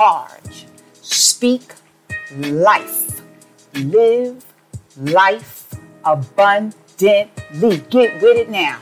charge. 0.00 0.66
Speak 1.02 1.74
life. 2.34 3.20
Live 3.74 4.46
life 4.96 5.74
abundantly. 6.06 7.82
Get 7.90 8.22
with 8.22 8.38
it 8.38 8.48
now. 8.48 8.80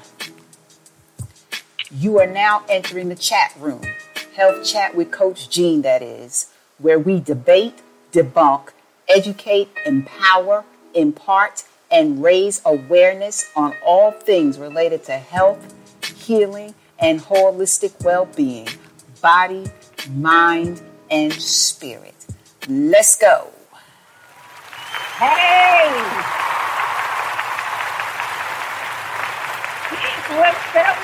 You 1.90 2.20
are 2.20 2.26
now 2.26 2.62
entering 2.68 3.08
the 3.08 3.16
chat 3.16 3.52
room. 3.58 3.82
Health 4.36 4.64
Chat 4.64 4.94
with 4.94 5.10
Coach 5.10 5.50
Jean, 5.50 5.82
that 5.82 6.02
is, 6.02 6.52
where 6.78 7.00
we 7.00 7.18
debate, 7.18 7.82
debunk, 8.12 8.68
educate, 9.08 9.70
empower, 9.84 10.64
impart, 10.94 11.64
and 11.90 12.22
raise 12.22 12.62
awareness 12.64 13.50
on 13.56 13.74
all 13.84 14.12
things 14.12 14.56
related 14.56 15.02
to 15.04 15.12
health, 15.14 15.74
healing, 16.16 16.76
and 17.00 17.20
holistic 17.20 18.04
well 18.04 18.26
being, 18.26 18.68
body, 19.20 19.66
mind, 20.08 20.80
and 21.10 21.32
spirit. 21.32 22.14
Let's 22.68 23.16
go. 23.16 23.50
Hey! 25.18 25.90
What's 30.36 30.76
up? 30.76 30.98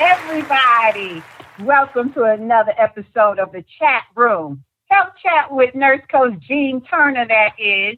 Everybody? 0.00 1.22
Welcome 1.62 2.12
to 2.14 2.24
another 2.24 2.72
episode 2.78 3.38
of 3.38 3.52
the 3.52 3.64
Chat 3.78 4.04
Room. 4.14 4.64
Health 4.86 5.12
Chat 5.22 5.52
with 5.52 5.74
Nurse 5.74 6.02
Coach 6.10 6.34
Jean 6.40 6.82
Turner, 6.82 7.26
that 7.28 7.52
is. 7.58 7.96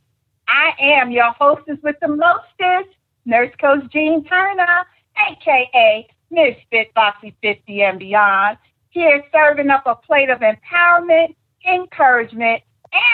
I 0.48 0.72
am 0.78 1.10
your 1.10 1.32
hostess 1.32 1.78
with 1.82 1.96
the 2.02 2.08
mostest, 2.08 2.94
Nurse 3.24 3.52
Coach 3.60 3.90
Jean 3.90 4.24
Turner, 4.24 4.84
aka 5.28 6.06
Miss 6.30 6.56
Fit 6.70 6.92
Boxy 6.94 7.34
50 7.42 7.82
and 7.82 7.98
beyond, 7.98 8.58
here 8.92 9.24
serving 9.32 9.70
up 9.70 9.84
a 9.86 9.96
plate 9.96 10.30
of 10.30 10.40
empowerment, 10.40 11.34
encouragement, 11.68 12.62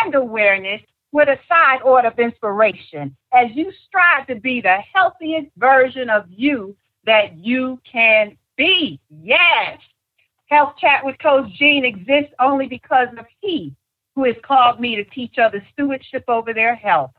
and 0.04 0.14
awareness 0.14 0.82
with 1.12 1.28
a 1.28 1.38
side 1.48 1.80
order 1.82 2.08
of 2.08 2.18
inspiration 2.18 3.16
as 3.32 3.46
you 3.54 3.72
strive 3.86 4.26
to 4.26 4.34
be 4.34 4.60
the 4.60 4.78
healthiest 4.92 5.48
version 5.56 6.10
of 6.10 6.24
you 6.28 6.76
that 7.06 7.38
you 7.38 7.80
can 7.90 8.36
be. 8.56 9.00
Yes. 9.08 9.78
Health 10.46 10.74
Chat 10.78 11.04
with 11.04 11.16
Coach 11.20 11.50
Jean 11.58 11.84
exists 11.84 12.34
only 12.40 12.66
because 12.66 13.08
of 13.18 13.26
He 13.40 13.74
who 14.14 14.24
has 14.24 14.36
called 14.42 14.80
me 14.80 14.96
to 14.96 15.04
teach 15.04 15.38
others 15.38 15.62
stewardship 15.72 16.24
over 16.26 16.52
their 16.52 16.74
health. 16.74 17.12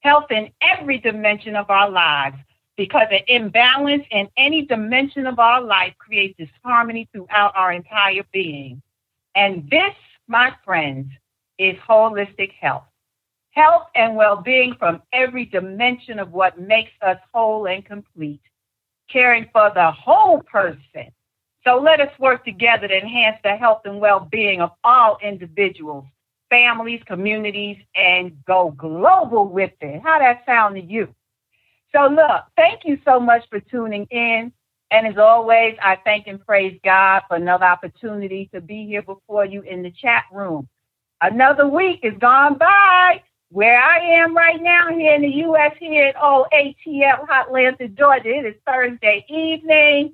Health 0.00 0.30
in 0.30 0.50
every 0.62 0.98
dimension 0.98 1.56
of 1.56 1.68
our 1.70 1.90
lives, 1.90 2.36
because 2.76 3.06
an 3.10 3.20
imbalance 3.28 4.04
in 4.10 4.28
any 4.36 4.62
dimension 4.62 5.26
of 5.26 5.38
our 5.38 5.62
life 5.62 5.94
creates 5.98 6.38
disharmony 6.38 7.08
throughout 7.12 7.52
our 7.56 7.72
entire 7.72 8.24
being. 8.32 8.82
And 9.34 9.68
this, 9.70 9.94
my 10.28 10.52
friends, 10.64 11.10
is 11.58 11.76
holistic 11.88 12.52
health. 12.60 12.84
Health 13.50 13.86
and 13.94 14.16
well 14.16 14.36
being 14.36 14.74
from 14.78 15.02
every 15.12 15.46
dimension 15.46 16.18
of 16.18 16.32
what 16.32 16.60
makes 16.60 16.92
us 17.00 17.16
whole 17.32 17.66
and 17.66 17.84
complete, 17.84 18.42
caring 19.10 19.48
for 19.52 19.70
the 19.74 19.90
whole 19.92 20.42
person. 20.42 21.10
So 21.64 21.80
let 21.80 22.00
us 22.00 22.10
work 22.20 22.44
together 22.44 22.86
to 22.86 22.94
enhance 22.96 23.38
the 23.42 23.56
health 23.56 23.82
and 23.86 23.98
well 24.00 24.28
being 24.30 24.60
of 24.60 24.72
all 24.84 25.16
individuals, 25.22 26.04
families, 26.50 27.00
communities, 27.06 27.78
and 27.94 28.36
go 28.46 28.72
global 28.76 29.48
with 29.48 29.72
it. 29.80 30.02
How 30.02 30.18
that 30.18 30.44
sound 30.44 30.76
to 30.76 30.82
you? 30.82 31.15
So, 31.96 32.08
look, 32.08 32.44
thank 32.56 32.82
you 32.84 32.98
so 33.06 33.18
much 33.18 33.44
for 33.48 33.58
tuning 33.58 34.06
in. 34.10 34.52
And 34.90 35.06
as 35.06 35.16
always, 35.16 35.76
I 35.82 35.96
thank 36.04 36.26
and 36.26 36.44
praise 36.44 36.78
God 36.84 37.22
for 37.26 37.36
another 37.36 37.64
opportunity 37.64 38.50
to 38.52 38.60
be 38.60 38.86
here 38.86 39.02
before 39.02 39.46
you 39.46 39.62
in 39.62 39.82
the 39.82 39.90
chat 39.90 40.24
room. 40.30 40.68
Another 41.22 41.66
week 41.66 42.00
is 42.02 42.12
gone 42.18 42.58
by. 42.58 43.22
Where 43.48 43.80
I 43.80 43.98
am 44.20 44.36
right 44.36 44.60
now 44.60 44.88
here 44.90 45.14
in 45.14 45.22
the 45.22 45.28
U.S., 45.28 45.72
here 45.78 46.08
at 46.08 46.22
old 46.22 46.48
ATL 46.52 47.28
Atlanta, 47.30 47.88
Georgia, 47.88 48.28
it 48.28 48.44
is 48.44 48.54
Thursday 48.66 49.24
evening. 49.30 50.12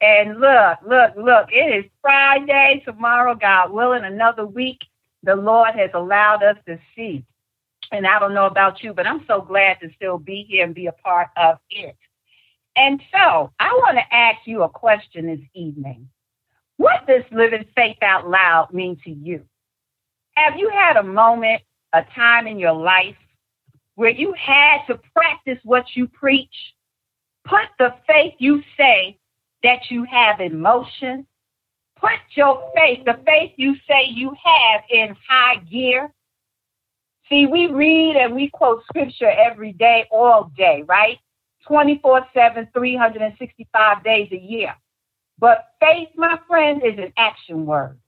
And 0.00 0.38
look, 0.38 0.78
look, 0.86 1.16
look, 1.16 1.48
it 1.50 1.84
is 1.84 1.90
Friday. 2.00 2.82
Tomorrow, 2.84 3.34
God 3.34 3.72
willing, 3.72 4.04
another 4.04 4.46
week 4.46 4.78
the 5.22 5.34
Lord 5.34 5.74
has 5.74 5.90
allowed 5.94 6.42
us 6.44 6.56
to 6.68 6.78
see. 6.94 7.24
And 7.92 8.06
I 8.06 8.18
don't 8.18 8.34
know 8.34 8.46
about 8.46 8.82
you, 8.82 8.92
but 8.92 9.06
I'm 9.06 9.24
so 9.26 9.40
glad 9.40 9.78
to 9.80 9.90
still 9.96 10.18
be 10.18 10.46
here 10.48 10.64
and 10.64 10.74
be 10.74 10.86
a 10.86 10.92
part 10.92 11.28
of 11.36 11.58
it. 11.70 11.96
And 12.76 13.00
so 13.12 13.52
I 13.60 13.68
want 13.74 13.98
to 13.98 14.14
ask 14.14 14.38
you 14.46 14.62
a 14.62 14.68
question 14.68 15.26
this 15.26 15.46
evening. 15.54 16.08
What 16.76 17.06
does 17.06 17.22
living 17.30 17.64
faith 17.76 17.98
out 18.02 18.28
loud 18.28 18.72
mean 18.72 18.98
to 19.04 19.10
you? 19.10 19.44
Have 20.34 20.58
you 20.58 20.68
had 20.70 20.96
a 20.96 21.02
moment, 21.02 21.62
a 21.92 22.02
time 22.16 22.46
in 22.48 22.58
your 22.58 22.72
life 22.72 23.16
where 23.94 24.10
you 24.10 24.32
had 24.32 24.78
to 24.88 24.98
practice 25.14 25.58
what 25.62 25.84
you 25.94 26.08
preach? 26.08 26.74
Put 27.44 27.68
the 27.78 27.94
faith 28.08 28.34
you 28.38 28.62
say 28.76 29.18
that 29.62 29.90
you 29.90 30.04
have 30.04 30.40
in 30.40 30.60
motion. 30.60 31.26
Put 31.96 32.18
your 32.34 32.70
faith, 32.74 33.04
the 33.04 33.20
faith 33.24 33.52
you 33.56 33.76
say 33.88 34.06
you 34.08 34.34
have, 34.44 34.82
in 34.90 35.16
high 35.28 35.56
gear. 35.70 36.12
See, 37.28 37.46
we 37.46 37.66
read 37.66 38.16
and 38.16 38.34
we 38.34 38.50
quote 38.50 38.82
scripture 38.84 39.30
every 39.30 39.72
day, 39.72 40.06
all 40.10 40.52
day, 40.56 40.84
right? 40.86 41.18
24 41.66 42.26
7, 42.34 42.68
365 42.74 44.04
days 44.04 44.28
a 44.32 44.36
year. 44.36 44.74
But 45.38 45.66
faith, 45.80 46.10
my 46.16 46.38
friend, 46.46 46.82
is 46.84 46.98
an 46.98 47.12
action 47.16 47.66
word. 47.66 47.98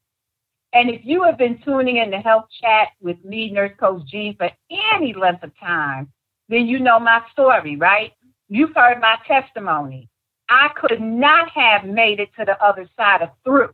And 0.72 0.90
if 0.90 1.00
you 1.04 1.22
have 1.22 1.38
been 1.38 1.58
tuning 1.64 1.96
in 1.96 2.10
to 2.10 2.18
Health 2.18 2.46
Chat 2.60 2.88
with 3.00 3.24
me, 3.24 3.50
Nurse 3.50 3.72
Coach 3.80 4.02
Jean, 4.06 4.36
for 4.36 4.50
any 4.70 5.14
length 5.14 5.42
of 5.42 5.58
time, 5.58 6.12
then 6.48 6.66
you 6.66 6.78
know 6.78 7.00
my 7.00 7.22
story, 7.32 7.76
right? 7.76 8.12
You've 8.48 8.74
heard 8.74 9.00
my 9.00 9.16
testimony. 9.26 10.08
I 10.48 10.68
could 10.76 11.00
not 11.00 11.48
have 11.50 11.84
made 11.84 12.20
it 12.20 12.28
to 12.38 12.44
the 12.44 12.62
other 12.62 12.88
side 12.96 13.22
of 13.22 13.30
through 13.44 13.70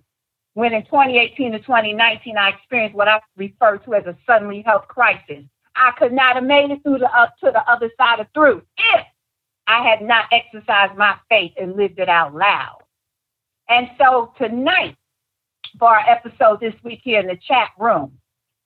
when 0.54 0.72
in 0.72 0.84
2018 0.84 1.52
to 1.52 1.58
2019 1.60 2.36
I 2.36 2.50
experienced 2.50 2.96
what 2.96 3.08
I 3.08 3.20
refer 3.36 3.78
to 3.78 3.94
as 3.94 4.06
a 4.06 4.16
suddenly 4.26 4.62
health 4.64 4.86
crisis. 4.88 5.44
I 5.74 5.92
could 5.98 6.12
not 6.12 6.34
have 6.34 6.44
made 6.44 6.70
it 6.70 6.82
through 6.82 6.98
the 6.98 7.10
uh, 7.10 7.28
to 7.42 7.50
the 7.50 7.62
other 7.70 7.90
side 7.98 8.20
of 8.20 8.26
through 8.34 8.62
if 8.76 9.06
I 9.66 9.82
had 9.88 10.02
not 10.02 10.26
exercised 10.32 10.96
my 10.96 11.16
faith 11.28 11.52
and 11.60 11.76
lived 11.76 11.98
it 11.98 12.08
out 12.08 12.34
loud. 12.34 12.78
And 13.68 13.88
so 13.98 14.32
tonight, 14.36 14.96
for 15.78 15.88
our 15.88 16.04
episode 16.10 16.60
this 16.60 16.74
week 16.82 17.00
here 17.02 17.20
in 17.20 17.26
the 17.26 17.38
chat 17.48 17.70
room, 17.78 18.12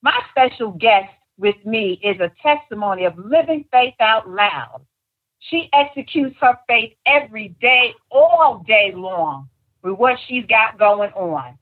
my 0.03 0.19
special 0.31 0.73
guest 0.73 1.13
with 1.39 1.57
me 1.65 2.01
is 2.03 2.19
a 2.21 2.33
testimony 2.43 3.05
of 3.05 3.17
living 3.19 3.65
faith 3.71 3.95
out 4.01 4.29
loud. 4.29 4.85
She 5.39 5.69
executes 5.73 6.37
her 6.41 6.59
faith 6.67 6.95
every 7.07 7.49
day, 7.61 7.95
all 8.11 8.65
day 8.67 8.93
long 8.95 9.49
with 9.83 9.95
what 9.95 10.19
she's 10.27 10.47
got 10.47 10.79
going 10.79 11.11
on. 11.13 11.57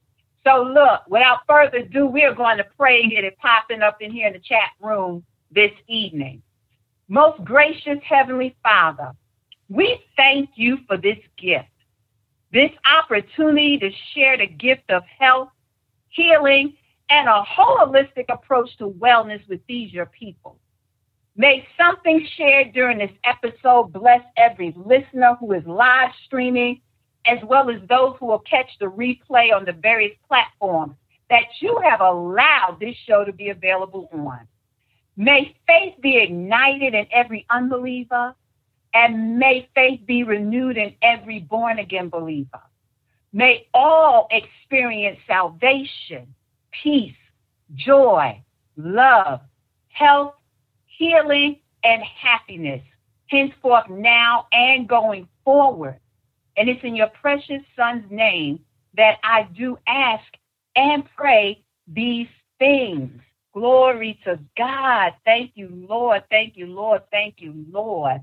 So 0.46 0.62
look, 0.62 1.02
without 1.08 1.41
further 1.49 1.79
ado, 1.79 2.06
we 2.06 2.23
are 2.23 2.35
going 2.35 2.58
to 2.58 2.67
pray 2.76 3.02
and 3.02 3.11
get 3.11 3.25
it 3.25 3.38
popping 3.38 3.82
up 3.82 4.02
in 4.02 4.11
here 4.12 4.26
in 4.26 4.35
the 4.35 4.38
chat 4.38 4.70
room 4.81 5.25
this 5.50 5.73
evening. 5.88 6.43
Most 7.08 7.43
gracious 7.44 7.99
Heavenly 8.06 8.55
Father, 8.62 9.12
we 9.69 10.02
thank 10.17 10.50
you 10.55 10.79
for 10.87 10.96
this 10.96 11.19
gift, 11.38 11.69
this 12.52 12.70
opportunity 12.85 13.79
to 13.79 13.91
share 14.14 14.37
the 14.37 14.46
gift 14.46 14.91
of 14.91 15.02
health, 15.19 15.49
healing, 16.08 16.75
and 17.08 17.29
a 17.29 17.43
holistic 17.43 18.26
approach 18.29 18.76
to 18.79 18.91
wellness 18.91 19.46
with 19.49 19.61
these 19.67 19.93
your 19.93 20.06
people. 20.06 20.58
May 21.37 21.67
something 21.76 22.26
shared 22.37 22.73
during 22.73 22.99
this 22.99 23.11
episode 23.25 23.93
bless 23.93 24.20
every 24.37 24.73
listener 24.76 25.37
who 25.41 25.52
is 25.52 25.64
live 25.67 26.11
streaming, 26.26 26.81
as 27.26 27.38
well 27.44 27.71
as 27.71 27.81
those 27.88 28.17
who 28.19 28.26
will 28.26 28.41
catch 28.41 28.71
the 28.79 28.87
replay 28.87 29.55
on 29.55 29.65
the 29.65 29.73
various 29.73 30.17
platforms 30.29 30.94
that 31.31 31.44
you 31.61 31.81
have 31.82 32.00
allowed 32.00 32.76
this 32.81 32.97
show 33.06 33.25
to 33.25 33.32
be 33.32 33.49
available 33.49 34.09
on. 34.12 34.41
May 35.17 35.56
faith 35.67 35.94
be 36.03 36.19
ignited 36.19 36.94
in 36.94 37.06
every 37.12 37.47
unbeliever, 37.50 38.35
and 38.93 39.38
may 39.38 39.69
faith 39.75 40.00
be 40.06 40.23
renewed 40.25 40.76
in 40.76 40.94
every 41.03 41.41
born 41.41 41.79
again 41.79 42.09
believer. 42.09 42.61
May 43.32 43.67
all 43.75 44.29
experience 44.31 45.19
salvation, 45.27 46.35
peace, 46.82 47.17
joy, 47.75 48.41
love, 48.77 49.41
health, 49.88 50.35
healing, 50.87 51.59
and 51.82 52.03
happiness, 52.03 52.82
henceforth, 53.27 53.88
now, 53.88 54.47
and 54.53 54.88
going 54.88 55.29
forward. 55.44 55.99
And 56.56 56.69
it's 56.69 56.85
in 56.85 56.95
your 56.95 57.09
precious 57.21 57.62
Son's 57.77 58.05
name 58.11 58.61
that 58.97 59.17
I 59.25 59.49
do 59.56 59.79
ask 59.87 60.25
and 60.77 61.05
pray 61.17 61.65
these 61.89 62.29
things. 62.59 63.11
Glory 63.53 64.19
to 64.25 64.39
God. 64.56 65.12
Thank 65.25 65.53
you, 65.55 65.69
Lord. 65.89 66.25
Thank 66.31 66.56
you, 66.56 66.67
Lord. 66.67 67.03
Thank 67.11 67.37
you, 67.39 67.65
Lord. 67.71 68.21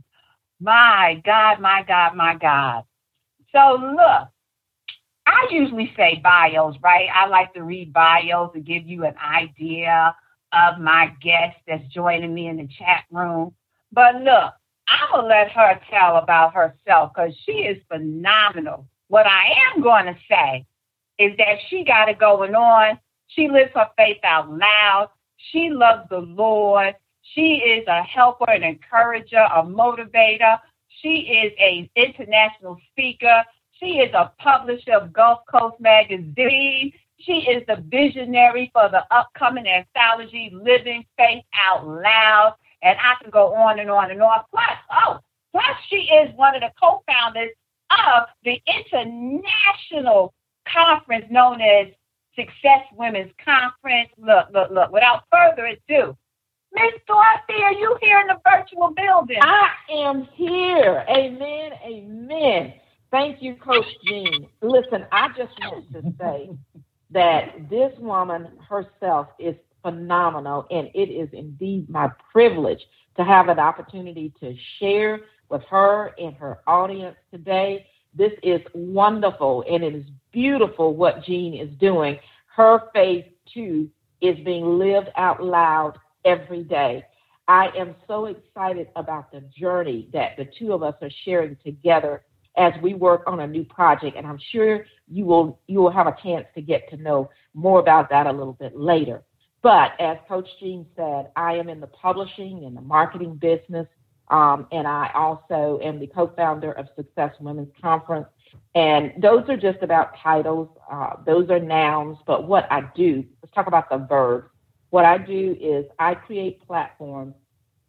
My 0.60 1.22
God, 1.26 1.60
my 1.60 1.84
God, 1.88 2.16
my 2.16 2.36
God. 2.36 2.84
So, 3.54 3.78
look, 3.82 4.30
I 5.28 5.48
usually 5.50 5.94
say 5.96 6.20
bios, 6.24 6.76
right? 6.82 7.08
I 7.14 7.28
like 7.28 7.54
to 7.54 7.64
read 7.64 7.94
bios 7.94 8.52
to 8.54 8.60
give 8.60 8.86
you 8.88 9.06
an 9.06 9.16
idea 9.18 10.16
of 10.54 10.80
my 10.80 11.14
guest 11.22 11.58
that's 11.68 11.86
joining 11.94 12.34
me 12.34 12.48
in 12.48 12.58
the 12.58 12.68
chat 12.78 13.06
room. 13.12 13.54
But 13.92 14.16
look, 14.16 14.54
I'm 14.88 15.12
going 15.12 15.24
to 15.24 15.28
let 15.28 15.52
her 15.52 15.80
tell 15.90 16.18
about 16.18 16.54
herself 16.54 17.12
because 17.14 17.34
she 17.46 17.54
is 17.54 17.82
phenomenal. 17.88 18.86
What 19.08 19.28
I 19.28 19.50
am 19.74 19.82
going 19.82 20.06
to 20.06 20.16
say 20.30 20.66
is 21.18 21.36
that 21.38 21.58
she 21.70 21.84
got 21.84 22.10
it 22.10 22.20
going 22.20 22.56
on. 22.56 23.00
She 23.28 23.48
lives 23.48 23.72
her 23.76 23.88
faith 23.98 24.20
out 24.24 24.50
loud. 24.52 25.10
She 25.52 25.70
loves 25.70 26.08
the 26.10 26.20
Lord. 26.20 26.96
She 27.22 27.56
is 27.56 27.86
a 27.88 28.04
helper, 28.04 28.50
an 28.50 28.64
encourager, 28.64 29.46
a 29.56 29.64
motivator. 29.64 30.60
She 31.02 31.42
is 31.44 31.54
an 31.60 31.90
international 31.96 32.78
speaker. 32.92 33.44
She 33.80 34.00
is 34.00 34.14
a 34.14 34.32
publisher 34.40 34.94
of 34.94 35.14
Gulf 35.14 35.40
Coast 35.50 35.80
Magazine. 35.80 36.94
She 37.20 37.34
is 37.34 37.64
the 37.68 37.84
visionary 37.88 38.70
for 38.74 38.90
the 38.90 39.04
upcoming 39.12 39.68
anthology 39.68 40.52
Living 40.54 41.06
Faith 41.18 41.44
Out 41.54 41.88
Loud. 41.88 42.56
And 42.84 42.98
I 43.00 43.22
can 43.22 43.30
go 43.30 43.54
on 43.54 43.80
and 43.80 43.90
on 43.90 44.12
and 44.12 44.22
on. 44.22 44.40
Plus, 44.52 44.78
oh, 45.06 45.20
plus 45.52 45.76
she 45.90 45.98
is 45.98 46.36
one 46.36 46.56
of 46.56 46.62
the 46.62 46.72
co-founders 46.82 47.52
of 47.92 48.28
the 48.44 48.62
international 48.68 50.34
conference 50.68 51.26
known 51.30 51.62
as 51.62 51.88
Success 52.36 52.86
Women's 52.96 53.32
Conference. 53.44 54.10
Look, 54.18 54.48
look, 54.54 54.72
look. 54.72 54.92
Without 54.92 55.24
further 55.32 55.66
ado, 55.68 56.18
Miss 56.74 56.94
Dorothy, 57.06 57.64
are 57.64 57.74
you 57.74 57.98
here 58.02 58.20
in 58.20 58.28
the 58.28 58.40
virtual 58.50 58.94
building? 58.96 59.40
I 59.42 59.70
am 59.92 60.24
here. 60.34 61.06
Amen. 61.10 61.72
Amen. 61.84 62.74
Thank 63.12 63.42
you, 63.42 63.56
Coach 63.56 63.86
Jean. 64.06 64.48
Listen, 64.62 65.06
I 65.12 65.28
just 65.38 65.52
want 65.60 65.92
to 65.92 66.02
say 66.18 66.50
that 67.12 67.70
this 67.70 67.92
woman 68.00 68.48
herself 68.70 69.28
is 69.38 69.56
phenomenal, 69.82 70.68
and 70.72 70.90
it 70.94 71.10
is 71.10 71.30
indeed 71.34 71.90
my 71.90 72.10
privilege 72.32 72.82
to 73.18 73.24
have 73.24 73.50
an 73.50 73.60
opportunity 73.60 74.34
to 74.40 74.56
share 74.80 75.22
with 75.50 75.62
her 75.70 76.12
and 76.18 76.36
her 76.36 76.60
audience 76.68 77.18
today. 77.32 77.86
This 78.14 78.32
is 78.44 78.62
wonderful, 78.74 79.64
and 79.70 79.84
it 79.84 79.96
is 79.96 80.06
beautiful 80.32 80.96
what 80.96 81.24
Jean 81.24 81.54
is 81.54 81.74
doing. 81.78 82.18
Her 82.48 82.84
faith, 82.94 83.26
too, 83.54 83.90
is 84.22 84.38
being 84.46 84.78
lived 84.78 85.10
out 85.16 85.44
loud 85.44 85.98
every 86.26 86.64
day. 86.64 87.06
I 87.48 87.70
am 87.78 87.96
so 88.08 88.26
excited 88.26 88.88
about 88.96 89.32
the 89.32 89.42
journey 89.58 90.08
that 90.14 90.38
the 90.38 90.48
two 90.58 90.74
of 90.74 90.84
us 90.84 90.96
are 91.02 91.10
sharing 91.26 91.58
together 91.64 92.24
as 92.58 92.74
we 92.82 92.94
work 92.94 93.24
on 93.28 93.40
a 93.40 93.48
new 93.48 93.64
project, 93.64 94.18
and 94.18 94.28
I'm 94.28 94.40
sure 94.52 94.86
you 95.10 95.26
will 95.26 95.60
you 95.68 95.80
will 95.80 95.92
have 95.92 96.08
a 96.08 96.16
chance 96.22 96.46
to 96.56 96.62
get 96.62 96.90
to 96.90 96.98
know 96.98 97.30
more 97.54 97.80
about 97.80 98.10
that 98.10 98.28
a 98.28 98.32
little 98.32 98.54
bit 98.54 98.78
later. 98.78 99.24
But 99.62 100.00
as 100.00 100.18
Coach 100.28 100.48
Jean 100.60 100.86
said, 100.96 101.32
I 101.36 101.54
am 101.54 101.70
in 101.70 101.80
the 101.80 101.88
publishing 101.88 102.64
and 102.66 102.76
the 102.76 102.82
marketing 102.82 103.36
business, 103.36 103.88
um, 104.30 104.68
and 104.72 104.88
I 104.88 105.12
also 105.14 105.80
am 105.84 106.00
the 106.00 106.08
co-founder 106.08 106.72
of 106.72 106.88
Success 106.96 107.36
Women's 107.40 107.72
Conference. 107.82 108.28
And 108.74 109.14
those 109.22 109.48
are 109.50 109.58
just 109.58 109.84
about 109.84 110.16
titles; 110.18 110.70
uh, 110.92 111.18
those 111.26 111.50
are 111.50 111.60
nouns. 111.60 112.18
But 112.26 112.48
what 112.48 112.72
I 112.72 112.90
do, 112.96 113.24
let's 113.44 113.54
talk 113.54 113.68
about 113.68 113.90
the 113.90 113.98
verbs. 113.98 114.50
What 114.90 115.06
I 115.06 115.18
do 115.18 115.56
is 115.60 115.86
I 116.00 116.16
create 116.16 116.66
platforms 116.66 117.36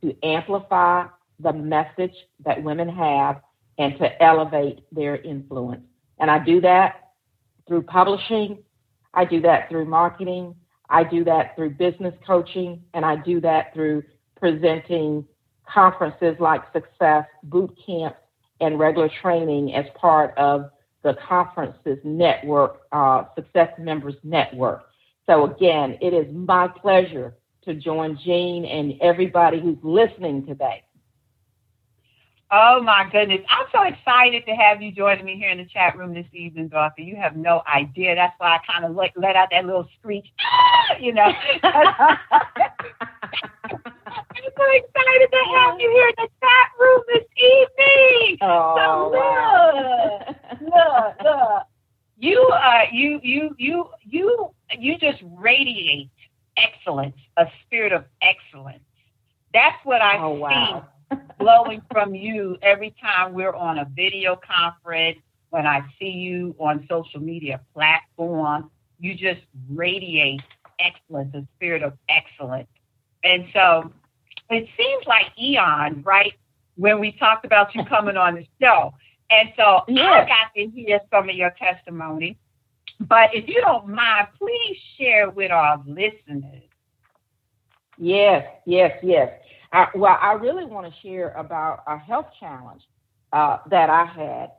to 0.03 0.15
amplify 0.23 1.07
the 1.41 1.53
message 1.53 2.15
that 2.45 2.63
women 2.63 2.89
have 2.89 3.41
and 3.79 3.97
to 3.99 4.23
elevate 4.23 4.81
their 4.93 5.17
influence. 5.17 5.83
And 6.19 6.31
I 6.31 6.39
do 6.39 6.61
that 6.61 7.13
through 7.67 7.83
publishing, 7.83 8.59
I 9.15 9.25
do 9.25 9.41
that 9.41 9.69
through 9.69 9.87
marketing, 9.87 10.55
I 10.93 11.05
do 11.05 11.25
that 11.25 11.57
through 11.57 11.71
business 11.71 12.15
coaching, 12.25 12.83
and 12.93 13.05
I 13.05 13.17
do 13.17 13.41
that 13.41 13.73
through 13.73 14.03
presenting 14.39 15.27
conferences 15.67 16.37
like 16.39 16.61
Success, 16.73 17.25
boot 17.45 17.75
camps, 17.85 18.19
and 18.61 18.79
regular 18.79 19.11
training 19.23 19.75
as 19.75 19.87
part 19.97 20.37
of 20.37 20.71
the 21.03 21.17
conferences 21.27 21.99
network, 22.05 22.83
uh, 22.93 23.25
Success 23.35 23.71
Members 23.79 24.15
Network. 24.23 24.85
So 25.27 25.47
again, 25.47 25.97
it 26.03 26.13
is 26.13 26.27
my 26.33 26.69
pleasure 26.69 27.35
to 27.65 27.75
join 27.75 28.19
Jean 28.23 28.67
and 28.67 28.95
everybody 29.01 29.61
who's 29.61 29.79
listening 29.83 30.45
today 30.47 30.85
Oh 32.55 32.83
my 32.83 33.09
goodness. 33.11 33.41
I'm 33.49 33.65
so 33.73 33.83
excited 33.83 34.45
to 34.45 34.53
have 34.53 34.83
you 34.83 34.93
joining 34.93 35.25
me 35.25 35.39
here 35.39 35.49
in 35.49 35.57
the 35.57 35.65
chat 35.65 35.97
room 35.97 36.13
this 36.13 36.27
evening, 36.35 36.69
Dorothy. 36.69 37.03
You 37.03 37.17
have 37.17 37.35
no 37.35 37.63
idea. 37.67 38.15
That's 38.15 38.35
why 38.37 38.57
I 38.57 38.59
kind 38.71 38.85
of 38.85 38.95
let, 38.95 39.13
let 39.17 39.37
out 39.37 39.49
that 39.53 39.65
little 39.65 39.89
screech, 39.99 40.27
you 41.01 41.15
know. 41.15 41.33
I'm 41.63 42.19
so 44.59 44.65
excited 44.71 45.29
to 45.33 45.43
have 45.57 45.81
you 45.81 45.91
here 45.95 46.09
in 46.09 46.15
the 46.19 46.29
chat 46.43 46.73
room 46.79 47.01
this 47.15 47.25
evening. 47.39 48.37
Oh, 48.43 48.77
so 48.77 50.29
look, 50.61 50.75
look, 50.75 51.17
look. 51.25 51.63
You 52.19 52.39
uh 52.53 52.83
you 52.93 53.19
you 53.23 53.57
you 53.59 53.89
you 54.05 54.51
you 54.79 54.99
just 54.99 55.23
radiate 55.39 56.11
excellence, 56.59 57.17
a 57.39 57.47
spirit 57.65 57.93
of 57.93 58.05
excellence. 58.21 58.85
That's 59.55 59.83
what 59.85 60.03
I 60.03 60.19
oh, 60.19 60.35
see 60.35 60.41
wow 60.41 60.92
flowing 61.39 61.83
from 61.91 62.15
you 62.15 62.57
every 62.63 62.95
time 63.01 63.33
we're 63.33 63.55
on 63.55 63.79
a 63.79 63.85
video 63.97 64.37
conference, 64.37 65.19
when 65.51 65.67
I 65.67 65.83
see 65.99 66.11
you 66.11 66.55
on 66.59 66.87
social 66.89 67.21
media 67.21 67.61
platforms, 67.75 68.67
you 68.99 69.15
just 69.15 69.41
radiate 69.71 70.41
excellence, 70.79 71.35
a 71.35 71.47
spirit 71.57 71.83
of 71.83 71.95
excellence. 72.09 72.69
And 73.25 73.47
so 73.53 73.93
it 74.51 74.69
seems 74.77 75.07
like 75.07 75.27
eon, 75.41 76.03
right? 76.05 76.33
When 76.77 77.01
we 77.01 77.13
talked 77.13 77.45
about 77.45 77.75
you 77.75 77.85
coming 77.85 78.17
on 78.17 78.35
the 78.35 78.47
show. 78.61 78.95
And 79.31 79.51
so 79.57 79.83
yes. 79.89 80.25
I 80.25 80.29
got 80.29 80.55
to 80.57 80.67
hear 80.69 81.01
some 81.11 81.29
of 81.29 81.35
your 81.35 81.55
testimony. 81.59 82.39
But 83.01 83.35
if 83.35 83.49
you 83.49 83.61
don't 83.61 83.89
mind, 83.89 84.29
please 84.39 84.77
share 84.99 85.31
with 85.31 85.51
our 85.51 85.83
listeners. 85.87 86.63
Yes, 87.99 88.47
yes, 88.67 88.99
yes. 89.03 89.31
I, 89.73 89.89
well, 89.95 90.19
I 90.21 90.33
really 90.33 90.65
want 90.65 90.87
to 90.87 91.01
share 91.01 91.31
about 91.31 91.83
a 91.87 91.99
health 91.99 92.27
challenge 92.39 92.83
uh, 93.33 93.59
that 93.71 93.89
I 93.91 94.05
had. 94.05 94.51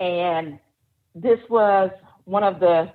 And 0.00 0.58
this 1.14 1.38
was 1.48 1.90
one 2.24 2.42
of 2.42 2.60
the 2.60 2.90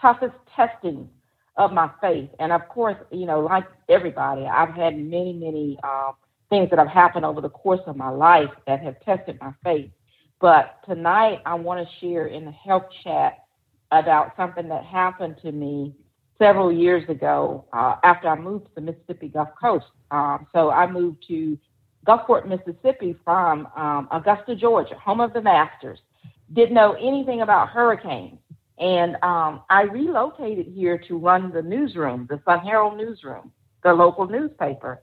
toughest 0.00 0.34
testing 0.54 1.08
of 1.56 1.72
my 1.72 1.90
faith. 2.00 2.28
And 2.38 2.52
of 2.52 2.68
course, 2.68 2.96
you 3.10 3.26
know, 3.26 3.40
like 3.40 3.64
everybody, 3.88 4.44
I've 4.44 4.74
had 4.74 4.96
many, 4.98 5.32
many 5.32 5.78
uh, 5.82 6.12
things 6.50 6.70
that 6.70 6.78
have 6.78 6.88
happened 6.88 7.24
over 7.24 7.40
the 7.40 7.48
course 7.48 7.80
of 7.86 7.96
my 7.96 8.10
life 8.10 8.50
that 8.66 8.82
have 8.82 9.00
tested 9.00 9.38
my 9.40 9.52
faith. 9.64 9.90
But 10.40 10.80
tonight, 10.86 11.40
I 11.46 11.54
want 11.54 11.86
to 11.86 11.94
share 12.00 12.26
in 12.26 12.44
the 12.44 12.50
health 12.50 12.84
chat 13.02 13.38
about 13.90 14.36
something 14.36 14.68
that 14.68 14.84
happened 14.84 15.36
to 15.42 15.52
me 15.52 15.94
several 16.38 16.70
years 16.70 17.08
ago 17.08 17.64
uh, 17.72 17.96
after 18.04 18.28
I 18.28 18.38
moved 18.38 18.66
to 18.66 18.70
the 18.74 18.80
Mississippi 18.82 19.28
Gulf 19.28 19.48
Coast. 19.58 19.86
Um, 20.10 20.46
so 20.52 20.70
I 20.70 20.90
moved 20.90 21.24
to 21.28 21.58
Gulfport, 22.06 22.46
Mississippi 22.46 23.16
from 23.24 23.68
um, 23.76 24.08
Augusta, 24.12 24.54
Georgia, 24.54 24.94
home 24.94 25.20
of 25.20 25.32
the 25.32 25.42
Masters. 25.42 25.98
Didn't 26.52 26.74
know 26.74 26.92
anything 26.92 27.40
about 27.40 27.68
hurricanes. 27.68 28.38
And 28.78 29.16
um, 29.22 29.62
I 29.70 29.82
relocated 29.82 30.66
here 30.66 30.98
to 31.08 31.18
run 31.18 31.50
the 31.50 31.62
newsroom, 31.62 32.26
the 32.28 32.40
Sun 32.44 32.60
Herald 32.60 32.96
newsroom, 32.96 33.50
the 33.82 33.92
local 33.92 34.26
newspaper. 34.28 35.02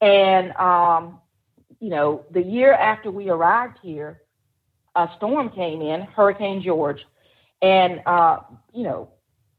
And, 0.00 0.52
um, 0.56 1.20
you 1.80 1.88
know, 1.90 2.24
the 2.32 2.42
year 2.42 2.74
after 2.74 3.10
we 3.10 3.30
arrived 3.30 3.78
here, 3.82 4.20
a 4.96 5.08
storm 5.16 5.50
came 5.50 5.80
in, 5.80 6.02
Hurricane 6.02 6.62
George. 6.62 7.00
And, 7.62 8.02
uh, 8.04 8.40
you 8.72 8.82
know, 8.82 9.08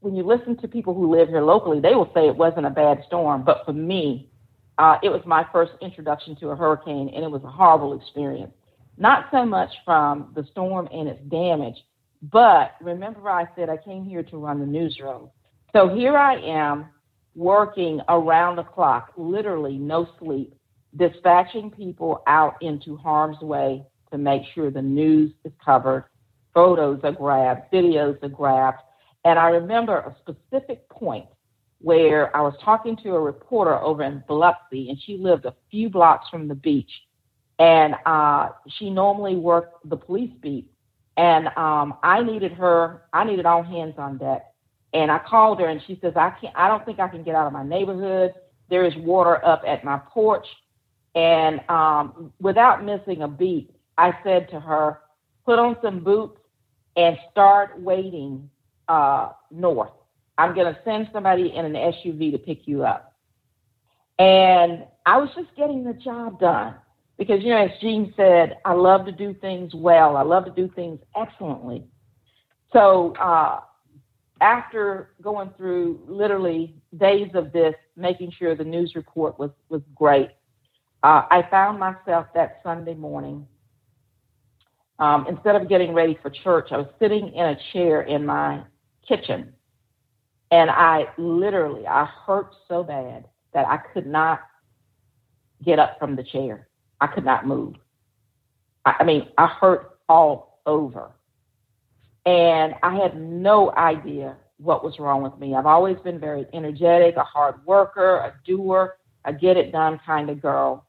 when 0.02 0.16
you 0.16 0.24
listen 0.24 0.56
to 0.58 0.68
people 0.68 0.94
who 0.94 1.12
live 1.12 1.30
here 1.30 1.42
locally, 1.42 1.80
they 1.80 1.96
will 1.96 2.12
say 2.14 2.28
it 2.28 2.36
wasn't 2.36 2.66
a 2.66 2.70
bad 2.70 3.04
storm. 3.08 3.44
But 3.44 3.66
for 3.66 3.74
me, 3.74 4.30
uh, 4.78 4.98
it 5.02 5.10
was 5.10 5.22
my 5.26 5.46
first 5.52 5.74
introduction 5.82 6.36
to 6.38 6.50
a 6.50 6.56
hurricane, 6.56 7.12
and 7.14 7.24
it 7.24 7.32
was 7.32 7.44
a 7.44 7.52
horrible 7.52 8.00
experience. 8.00 8.52
Not 8.98 9.28
so 9.32 9.46
much 9.46 9.70
from 9.84 10.32
the 10.36 10.46
storm 10.52 10.88
and 10.92 11.08
its 11.08 11.22
damage, 11.30 11.76
but 12.22 12.76
remember 12.82 13.30
I 13.30 13.46
said 13.56 13.70
I 13.70 13.78
came 13.78 14.06
here 14.06 14.24
to 14.24 14.38
run 14.38 14.60
the 14.60 14.66
newsroom. 14.66 15.30
So 15.74 15.90
here 15.90 16.18
I 16.18 16.36
am 16.40 16.88
working 17.36 18.02
around 18.08 18.56
the 18.56 18.64
clock, 18.64 19.12
literally 19.18 19.78
no 19.78 20.08
sleep, 20.20 20.56
dispatching 20.96 21.70
people 21.72 22.24
out 22.28 22.56
into 22.62 22.96
harm's 22.96 23.40
way 23.42 23.84
to 24.12 24.18
make 24.18 24.44
sure 24.54 24.72
the 24.72 24.82
news 24.82 25.32
is 25.44 25.52
covered, 25.64 26.06
photos 26.54 27.02
are 27.04 27.12
grabbed, 27.12 27.72
videos 27.72 28.22
are 28.24 28.30
grabbed. 28.30 28.80
And 29.26 29.38
I 29.38 29.50
remember 29.50 29.98
a 29.98 30.16
specific 30.22 30.88
point 30.90 31.26
where 31.86 32.36
I 32.36 32.42
was 32.42 32.56
talking 32.64 32.98
to 33.04 33.10
a 33.12 33.22
reporter 33.22 33.80
over 33.80 34.02
in 34.02 34.24
Biloxi, 34.28 34.90
and 34.90 35.00
she 35.06 35.18
lived 35.18 35.46
a 35.46 35.54
few 35.70 35.88
blocks 35.88 36.28
from 36.32 36.48
the 36.48 36.56
beach. 36.56 36.90
And 37.60 37.94
uh, 38.08 38.50
she 38.80 38.90
normally 38.90 39.36
worked 39.36 39.88
the 39.88 39.96
police 39.96 40.32
beat. 40.42 40.68
And 41.16 41.48
um, 41.56 41.94
I 42.02 42.24
needed 42.24 42.54
her, 42.54 43.04
I 43.14 43.24
needed 43.24 43.46
all 43.46 43.62
hands 43.62 43.94
on 44.00 44.18
deck. 44.18 44.48
And 44.94 45.12
I 45.12 45.20
called 45.20 45.60
her, 45.60 45.68
and 45.68 45.80
she 45.86 46.00
says, 46.02 46.14
I 46.16 46.32
can't, 46.32 46.56
I 46.58 46.70
don't 46.70 46.84
think 46.86 47.00
I 47.00 47.08
can 47.08 47.22
get 47.22 47.36
out 47.36 47.46
of 47.46 47.54
my 47.54 47.64
neighborhood. 47.64 48.34
There 48.68 48.84
is 48.84 48.96
water 48.96 49.46
up 49.46 49.62
at 49.68 49.84
my 49.84 50.00
porch. 50.12 50.48
And 51.14 51.62
um, 51.70 52.34
without 52.40 52.84
missing 52.84 53.22
a 53.22 53.28
beat, 53.28 53.70
I 53.96 54.18
said 54.24 54.50
to 54.50 54.60
her, 54.60 55.02
put 55.46 55.60
on 55.60 55.78
some 55.84 56.04
boots 56.04 56.40
and 56.98 57.16
start 57.30 57.80
wading 57.80 58.50
uh, 58.88 59.34
north. 59.52 59.92
I'm 60.38 60.54
going 60.54 60.74
to 60.74 60.80
send 60.84 61.10
somebody 61.14 61.54
in 61.56 61.66
an 61.66 61.74
SUV 61.74 62.32
to 62.32 62.38
pick 62.38 62.68
you 62.68 62.84
up. 62.84 63.14
And 64.20 64.86
I 65.06 65.18
was 65.18 65.30
just 65.36 65.56
getting 65.56 65.84
the 65.84 65.94
job 65.94 66.40
done 66.40 66.76
because, 67.18 67.42
you 67.42 67.50
know, 67.50 67.58
as 67.58 67.72
Jean 67.82 68.14
said, 68.18 68.58
I 68.66 68.74
love 68.74 69.06
to 69.06 69.12
do 69.12 69.34
things 69.34 69.74
well, 69.74 70.18
I 70.18 70.22
love 70.24 70.46
to 70.46 70.52
do 70.52 70.70
things 70.76 71.00
excellently. 71.16 71.84
So, 72.74 73.14
uh, 73.16 73.62
after 74.42 75.12
going 75.22 75.50
through 75.56 76.02
literally 76.08 76.76
days 76.98 77.32
of 77.36 77.54
this, 77.54 77.74
making 77.96 78.34
sure 78.38 78.54
the 78.54 78.66
news 78.66 78.94
report 78.96 79.40
was, 79.40 79.52
was 79.70 79.82
great, 79.96 80.30
uh, 81.04 81.24
I 81.30 81.48
found 81.50 81.80
myself 81.80 82.28
that 82.36 82.60
Sunday 82.64 82.96
morning. 82.96 83.48
Um, 85.00 85.26
instead 85.30 85.56
of 85.56 85.70
getting 85.70 85.94
ready 85.94 86.18
for 86.22 86.30
church, 86.30 86.70
I 86.72 86.78
was 86.78 86.88
sitting 87.00 87.34
in 87.34 87.46
a 87.46 87.58
chair 87.72 88.02
in 88.02 88.26
my 88.26 88.64
kitchen 89.08 89.55
and 90.52 90.70
I 90.70 91.08
literally, 91.18 91.88
I 91.88 92.06
hurt 92.26 92.54
so 92.68 92.84
bad 92.84 93.26
that 93.54 93.68
I 93.68 93.78
could 93.78 94.06
not 94.06 94.42
get 95.64 95.80
up 95.80 95.98
from 96.00 96.16
the 96.16 96.24
chair. 96.24 96.68
I 97.02 97.08
could 97.08 97.26
not 97.26 97.48
move. 97.48 97.76
I, 98.86 98.96
I 99.00 99.04
mean, 99.04 99.28
I 99.38 99.48
hurt 99.48 100.00
all 100.08 100.62
over. 100.66 101.12
And 102.26 102.74
I 102.84 102.96
had 102.96 103.20
no 103.20 103.72
idea 103.76 104.38
what 104.58 104.84
was 104.84 105.00
wrong 105.00 105.22
with 105.22 105.38
me. 105.38 105.54
I've 105.54 105.66
always 105.66 105.98
been 106.00 106.20
very 106.20 106.46
energetic, 106.54 107.18
a 107.18 107.24
hard 107.24 107.66
worker, 107.66 108.18
a 108.18 108.34
doer, 108.46 108.98
a 109.26 109.34
get 109.34 109.58
it 109.58 109.72
done 109.72 110.00
kind 110.06 110.30
of 110.30 110.42
girl. 110.42 110.86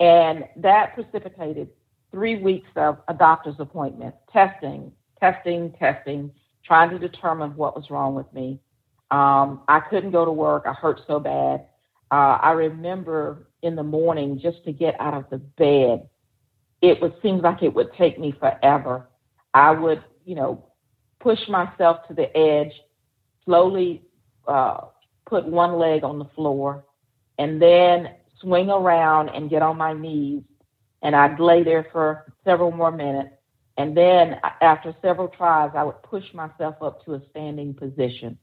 And 0.00 0.44
that 0.56 0.94
precipitated 0.94 1.68
three 2.10 2.36
weeks 2.36 2.68
of 2.76 2.98
a 3.08 3.14
doctor's 3.14 3.56
appointment, 3.58 4.14
testing, 4.32 4.92
testing, 5.20 5.72
testing, 5.78 6.32
trying 6.64 6.90
to 6.90 6.98
determine 6.98 7.54
what 7.56 7.76
was 7.76 7.90
wrong 7.90 8.14
with 8.14 8.32
me. 8.32 8.60
Um, 9.12 9.60
I 9.68 9.80
couldn't 9.80 10.10
go 10.10 10.24
to 10.24 10.32
work. 10.32 10.64
I 10.66 10.72
hurt 10.72 11.00
so 11.06 11.20
bad. 11.20 11.66
Uh, 12.10 12.38
I 12.42 12.52
remember 12.52 13.46
in 13.62 13.76
the 13.76 13.82
morning 13.82 14.40
just 14.42 14.64
to 14.64 14.72
get 14.72 14.98
out 14.98 15.12
of 15.12 15.28
the 15.30 15.36
bed, 15.36 16.08
it 16.80 17.00
would 17.00 17.14
seem 17.22 17.38
like 17.38 17.62
it 17.62 17.74
would 17.74 17.92
take 17.92 18.18
me 18.18 18.34
forever. 18.40 19.08
I 19.52 19.70
would, 19.72 20.02
you 20.24 20.34
know, 20.34 20.64
push 21.20 21.38
myself 21.48 22.08
to 22.08 22.14
the 22.14 22.34
edge, 22.34 22.72
slowly 23.44 24.02
uh, 24.48 24.86
put 25.26 25.46
one 25.46 25.78
leg 25.78 26.04
on 26.04 26.18
the 26.18 26.24
floor, 26.34 26.86
and 27.38 27.60
then 27.60 28.14
swing 28.40 28.70
around 28.70 29.28
and 29.28 29.50
get 29.50 29.60
on 29.60 29.76
my 29.76 29.92
knees. 29.92 30.42
And 31.02 31.14
I'd 31.14 31.38
lay 31.38 31.62
there 31.62 31.86
for 31.92 32.32
several 32.44 32.72
more 32.72 32.90
minutes. 32.90 33.34
And 33.76 33.94
then 33.94 34.36
after 34.62 34.94
several 35.02 35.28
tries, 35.28 35.70
I 35.74 35.84
would 35.84 36.02
push 36.02 36.24
myself 36.32 36.76
up 36.80 37.04
to 37.04 37.14
a 37.14 37.22
standing 37.30 37.74
position. 37.74 38.38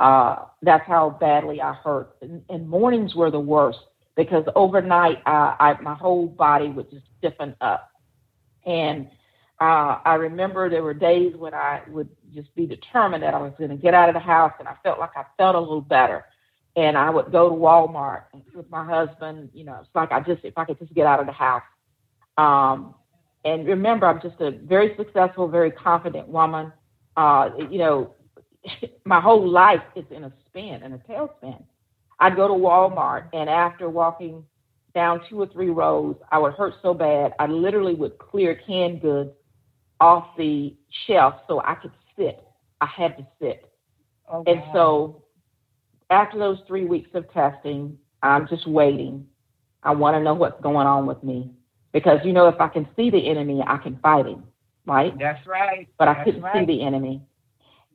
Uh, 0.00 0.46
that's 0.62 0.86
how 0.86 1.10
badly 1.20 1.60
I 1.60 1.74
hurt. 1.74 2.16
And, 2.22 2.42
and 2.48 2.68
mornings 2.68 3.14
were 3.14 3.30
the 3.30 3.38
worst 3.38 3.78
because 4.16 4.44
overnight 4.56 5.18
uh, 5.26 5.54
I, 5.60 5.76
my 5.82 5.94
whole 5.94 6.26
body 6.26 6.68
would 6.68 6.90
just 6.90 7.04
stiffen 7.18 7.54
up. 7.60 7.90
And 8.64 9.08
uh, 9.60 9.98
I 10.04 10.14
remember 10.14 10.70
there 10.70 10.82
were 10.82 10.94
days 10.94 11.36
when 11.36 11.52
I 11.52 11.82
would 11.88 12.08
just 12.34 12.54
be 12.54 12.66
determined 12.66 13.22
that 13.22 13.34
I 13.34 13.38
was 13.42 13.52
going 13.58 13.70
to 13.70 13.76
get 13.76 13.92
out 13.92 14.08
of 14.08 14.14
the 14.14 14.20
house, 14.20 14.54
and 14.58 14.66
I 14.66 14.74
felt 14.82 14.98
like 14.98 15.10
I 15.16 15.24
felt 15.36 15.54
a 15.54 15.60
little 15.60 15.82
better. 15.82 16.24
And 16.76 16.96
I 16.96 17.10
would 17.10 17.30
go 17.30 17.50
to 17.50 17.54
Walmart 17.54 18.22
with 18.54 18.70
my 18.70 18.84
husband. 18.84 19.50
You 19.52 19.64
know, 19.64 19.78
it's 19.80 19.90
like 19.94 20.12
I 20.12 20.20
just 20.20 20.44
if 20.44 20.56
I 20.56 20.64
could 20.64 20.78
just 20.78 20.94
get 20.94 21.06
out 21.06 21.20
of 21.20 21.26
the 21.26 21.32
house. 21.32 21.62
Um, 22.38 22.94
and 23.44 23.66
remember, 23.66 24.06
I'm 24.06 24.20
just 24.22 24.40
a 24.40 24.52
very 24.52 24.94
successful, 24.96 25.46
very 25.46 25.70
confident 25.70 26.28
woman. 26.28 26.72
Uh, 27.16 27.50
you 27.70 27.78
know, 27.78 28.14
my 29.04 29.20
whole 29.20 29.48
life 29.48 29.82
is 29.96 30.04
in 30.10 30.24
a 30.24 30.32
spin, 30.46 30.82
in 30.82 30.92
a 30.92 30.98
tailspin. 30.98 31.62
I'd 32.18 32.36
go 32.36 32.48
to 32.48 32.54
Walmart, 32.54 33.28
and 33.32 33.48
after 33.48 33.88
walking 33.88 34.44
down 34.94 35.20
two 35.28 35.40
or 35.40 35.46
three 35.46 35.70
rows, 35.70 36.16
I 36.30 36.38
would 36.38 36.54
hurt 36.54 36.74
so 36.82 36.92
bad, 36.92 37.32
I 37.38 37.46
literally 37.46 37.94
would 37.94 38.18
clear 38.18 38.60
canned 38.66 39.00
goods 39.00 39.30
off 40.00 40.28
the 40.36 40.74
shelf 41.06 41.34
so 41.48 41.60
I 41.60 41.74
could 41.74 41.92
sit. 42.16 42.42
I 42.80 42.86
had 42.86 43.16
to 43.18 43.26
sit. 43.40 43.70
Oh, 44.30 44.42
and 44.46 44.62
so 44.72 45.22
after 46.10 46.38
those 46.38 46.58
three 46.66 46.84
weeks 46.84 47.10
of 47.14 47.30
testing, 47.32 47.98
I'm 48.22 48.48
just 48.48 48.66
waiting. 48.66 49.26
I 49.82 49.92
want 49.92 50.16
to 50.16 50.22
know 50.22 50.34
what's 50.34 50.60
going 50.62 50.86
on 50.86 51.06
with 51.06 51.22
me. 51.22 51.50
Because, 51.92 52.20
you 52.24 52.32
know, 52.32 52.46
if 52.48 52.60
I 52.60 52.68
can 52.68 52.88
see 52.96 53.10
the 53.10 53.28
enemy, 53.28 53.62
I 53.66 53.76
can 53.78 53.98
fight 53.98 54.26
him, 54.26 54.44
right? 54.86 55.16
That's 55.18 55.44
right. 55.46 55.88
But 55.98 56.06
That's 56.06 56.20
I 56.20 56.24
couldn't 56.24 56.42
right. 56.42 56.68
see 56.68 56.76
the 56.76 56.82
enemy. 56.84 57.22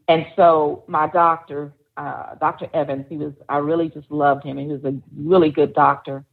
And 0.08 0.26
so 0.36 0.84
my 0.88 1.08
doctor, 1.08 1.74
uh, 1.98 2.36
Dr. 2.36 2.68
Evans, 2.74 3.06
he 3.10 3.18
was, 3.18 3.34
I 3.50 3.58
really 3.58 3.90
just 3.90 4.10
loved 4.12 4.44
him. 4.44 4.58
He 4.58 4.68
was 4.68 4.84
a 4.84 4.94
really 5.16 5.50
good 5.50 5.74
doctor. 5.74 6.26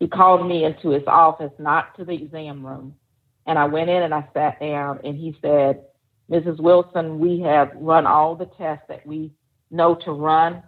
He 0.00 0.06
called 0.06 0.46
me 0.46 0.64
into 0.64 0.90
his 0.90 1.02
office, 1.06 1.52
not 1.58 1.96
to 1.96 2.04
the 2.04 2.12
exam 2.12 2.64
room. 2.64 2.94
And 3.46 3.58
I 3.58 3.64
went 3.64 3.90
in 3.90 4.02
and 4.02 4.14
I 4.14 4.28
sat 4.32 4.60
down 4.60 5.00
and 5.04 5.16
he 5.16 5.36
said, 5.42 5.82
Mrs. 6.30 6.60
Wilson, 6.60 7.18
we 7.18 7.40
have 7.40 7.70
run 7.74 8.06
all 8.06 8.36
the 8.36 8.46
tests 8.58 8.84
that 8.88 9.06
we 9.06 9.32
know 9.70 9.94
to 10.04 10.12
run. 10.12 10.62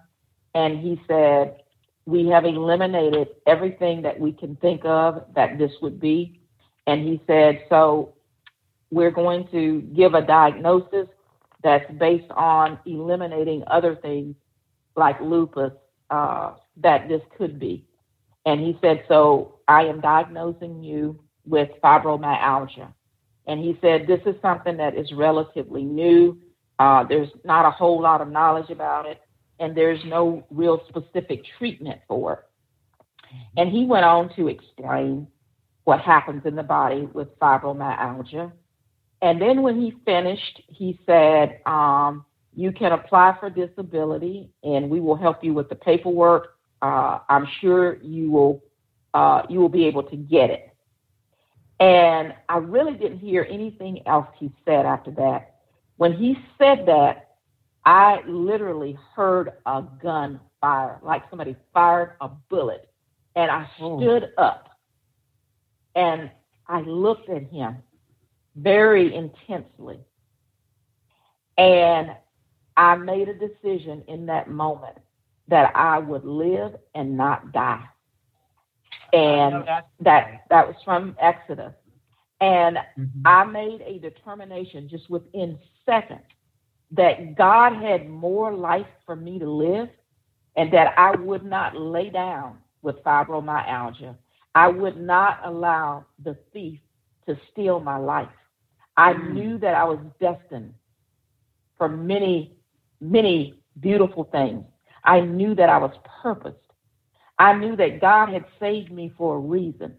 And 0.55 0.79
he 0.79 1.01
said, 1.07 1.63
we 2.07 2.27
have 2.29 2.45
eliminated 2.45 3.29
everything 3.47 4.03
that 4.03 4.19
we 4.19 4.33
can 4.33 4.57
think 4.57 4.83
of 4.85 5.25
that 5.35 5.59
this 5.59 5.73
would 5.83 6.01
be. 6.01 6.41
And 6.87 7.07
he 7.07 7.21
said, 7.27 7.65
so 7.69 8.15
we're 8.91 9.11
going 9.11 9.47
to 9.53 9.83
give 9.95 10.15
a 10.15 10.23
diagnosis 10.23 11.07
that's 11.63 11.91
based 11.93 12.31
on 12.31 12.79
eliminating 12.87 13.63
other 13.67 13.97
things 13.97 14.35
like 14.97 15.21
lupus 15.21 15.73
uh, 16.11 16.55
that 16.79 17.09
this 17.09 17.23
could 17.37 17.59
be. 17.59 17.85
And 18.47 18.61
he 18.61 18.79
said, 18.81 19.05
So 19.09 19.59
I 19.69 19.85
am 19.85 20.01
diagnosing 20.01 20.83
you 20.83 21.23
with 21.47 21.69
fibromyalgia. 21.83 22.93
And 23.47 23.61
he 23.61 23.79
said, 23.81 24.07
This 24.07 24.21
is 24.27 24.41
something 24.41 24.77
that 24.79 24.97
is 24.97 25.13
relatively 25.13 25.83
new. 25.83 26.39
Uh, 26.79 27.05
there's 27.05 27.29
not 27.45 27.67
a 27.67 27.71
whole 27.71 28.01
lot 28.01 28.21
of 28.21 28.31
knowledge 28.31 28.71
about 28.71 29.07
it, 29.07 29.21
and 29.59 29.77
there's 29.77 30.01
no 30.07 30.47
real 30.51 30.83
specific 30.89 31.43
treatment 31.59 32.01
for 32.09 32.33
it. 32.33 32.39
And 33.57 33.71
he 33.71 33.85
went 33.85 34.05
on 34.05 34.35
to 34.37 34.49
explain 34.49 35.27
what 35.85 36.01
happens 36.01 36.43
in 36.47 36.57
the 36.57 36.63
body 36.63 37.09
with 37.13 37.39
fibromyalgia 37.39 38.51
And 39.23 39.41
then 39.41 39.63
when 39.63 39.81
he 39.81 39.95
finished, 40.05 40.63
he 40.69 40.99
said, 41.07 41.61
um, 41.67 42.25
You 42.55 42.73
can 42.73 42.93
apply 42.93 43.37
for 43.39 43.51
disability 43.51 44.51
and 44.63 44.89
we 44.89 45.01
will 45.01 45.17
help 45.17 45.45
you 45.45 45.55
with 45.55 45.69
the 45.69 45.75
paperwork. 45.75 46.57
Uh, 46.83 47.19
I'm 47.29 47.47
sure 47.61 47.99
you 48.03 48.31
will 48.31 48.63
uh, 49.13 49.43
you 49.49 49.59
will 49.59 49.69
be 49.69 49.87
able 49.87 50.05
to 50.05 50.17
get 50.17 50.51
it. 50.51 50.75
And 51.81 52.35
I 52.49 52.59
really 52.59 52.95
didn't 52.95 53.19
hear 53.19 53.47
anything 53.51 54.07
else 54.07 54.29
he 54.39 54.53
said 54.65 54.87
after 54.87 55.11
that. 55.13 55.57
When 55.97 56.13
he 56.13 56.39
said 56.59 56.87
that, 56.87 57.37
I 57.85 58.21
literally 58.27 58.99
heard 59.17 59.53
a 59.67 59.83
gun 60.03 60.41
fire, 60.61 61.01
like 61.03 61.23
somebody 61.31 61.57
fired 61.73 62.17
a 62.21 62.29
bullet. 62.29 62.89
And 63.35 63.51
I 63.51 63.69
oh. 63.81 63.99
stood 63.99 64.31
up 64.37 64.69
and 65.95 66.31
I 66.69 66.83
looked 66.83 67.29
at 67.31 67.45
him 67.45 67.77
very 68.61 69.15
intensely. 69.15 69.99
And 71.59 72.11
I 72.77 72.97
made 72.97 73.29
a 73.29 73.35
decision 73.35 74.05
in 74.09 74.27
that 74.27 74.49
moment 74.51 74.97
that 75.49 75.73
I 75.75 75.99
would 75.99 76.25
live 76.25 76.77
and 76.95 77.17
not 77.17 77.53
die. 77.53 77.85
And 79.13 79.65
that 80.01 80.45
that 80.51 80.67
was 80.67 80.77
from 80.85 81.17
Exodus. 81.21 81.75
And 82.41 82.77
mm-hmm. 82.99 83.27
I 83.27 83.45
made 83.45 83.83
a 83.83 83.99
determination 83.99 84.89
just 84.89 85.11
within 85.11 85.59
seconds 85.85 86.21
that 86.93 87.37
God 87.37 87.75
had 87.75 88.09
more 88.09 88.53
life 88.53 88.87
for 89.05 89.17
me 89.17 89.39
to 89.39 89.51
live 89.51 89.89
and 90.57 90.73
that 90.73 90.95
I 90.97 91.17
would 91.17 91.45
not 91.45 91.77
lay 91.77 92.11
down 92.11 92.59
with 92.83 93.03
fibromyalgia. 93.05 94.17
I 94.55 94.69
would 94.69 94.97
not 94.97 95.41
allow 95.45 96.07
the 96.23 96.37
thief 96.53 96.81
to 97.27 97.39
steal 97.53 97.81
my 97.81 97.97
life. 97.97 98.29
I 99.01 99.15
knew 99.15 99.57
that 99.61 99.75
I 99.75 99.85
was 99.85 99.99
destined 100.21 100.75
for 101.79 101.89
many, 101.89 102.53
many 103.01 103.55
beautiful 103.81 104.25
things. 104.25 104.63
I 105.03 105.21
knew 105.21 105.55
that 105.55 105.71
I 105.71 105.79
was 105.79 105.93
purposed. 106.23 106.59
I 107.39 107.55
knew 107.55 107.77
that 107.77 108.03
God 108.03 108.29
had 108.29 108.45
saved 108.61 108.93
me 108.93 109.11
for 109.17 109.37
a 109.37 109.41
reason. 109.41 109.95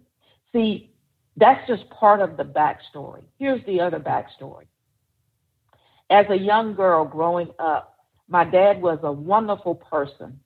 See, 0.53 0.93
that's 1.35 1.67
just 1.67 1.89
part 1.89 2.21
of 2.21 2.37
the 2.37 2.43
backstory. 2.43 3.23
Here's 3.39 3.65
the 3.65 3.81
other 3.81 3.99
backstory. 3.99 4.67
As 6.11 6.27
a 6.29 6.37
young 6.37 6.75
girl 6.75 7.03
growing 7.03 7.49
up, 7.57 7.95
my 8.27 8.43
dad 8.43 8.83
was 8.83 8.99
a 9.01 9.11
wonderful 9.11 9.73
person 9.73 10.39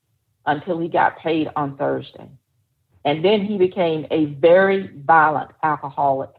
until 0.45 0.79
he 0.79 0.87
got 0.87 1.19
paid 1.19 1.49
on 1.57 1.75
Thursday. 1.75 2.29
And 3.03 3.25
then 3.25 3.43
he 3.43 3.57
became 3.57 4.07
a 4.11 4.27
very 4.27 4.91
violent 5.05 5.51
alcoholic. 5.61 6.31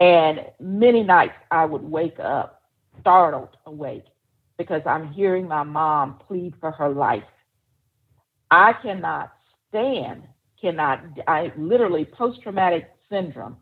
And 0.00 0.40
many 0.58 1.02
nights 1.02 1.34
I 1.50 1.66
would 1.66 1.82
wake 1.82 2.18
up 2.18 2.62
startled 3.00 3.56
awake 3.66 4.04
because 4.56 4.82
I'm 4.86 5.12
hearing 5.12 5.46
my 5.46 5.62
mom 5.62 6.18
plead 6.26 6.54
for 6.60 6.70
her 6.70 6.88
life. 6.88 7.22
I 8.50 8.72
cannot 8.72 9.32
stand, 9.68 10.22
cannot, 10.60 11.02
I 11.28 11.52
literally 11.56 12.04
post 12.04 12.42
traumatic 12.42 12.90
syndrome. 13.10 13.56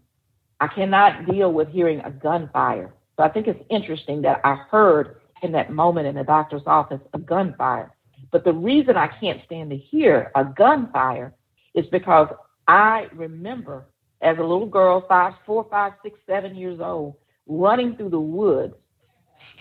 I 0.61 0.69
cannot 0.69 1.27
deal 1.27 1.53
with 1.53 1.69
hearing 1.69 2.01
a 2.01 2.11
gunfire. 2.11 2.95
So 3.17 3.23
I 3.25 3.29
think 3.29 3.47
it's 3.49 3.63
interesting 3.71 4.23
that 4.23 4.41
I 4.45 4.55
heard 4.55 5.17
in 5.43 5.53
that 5.53 5.73
moment 5.73 6.07
in 6.07 6.15
the 6.15 6.25
doctor's 6.25 6.63
office 6.67 7.01
a 7.15 7.19
gunfire. 7.19 7.93
But 8.31 8.45
the 8.45 8.53
reason 8.53 8.97
I 8.97 9.09
can't 9.21 9.41
stand 9.45 9.71
to 9.71 9.77
hear 9.77 10.31
a 10.35 10.45
gunfire 10.45 11.35
is 11.75 11.87
because 11.87 12.29
I 12.67 13.07
remember 13.15 13.87
as 14.21 14.39
a 14.39 14.43
little 14.43 14.67
girl, 14.67 15.05
five, 15.09 15.35
four, 15.47 15.67
five, 15.71 15.93
six, 16.03 16.19
seven 16.27 16.57
years 16.57 16.81
old, 16.81 17.15
running 17.47 17.97
through 17.97 18.11
the 18.11 18.21
woods, 18.21 18.75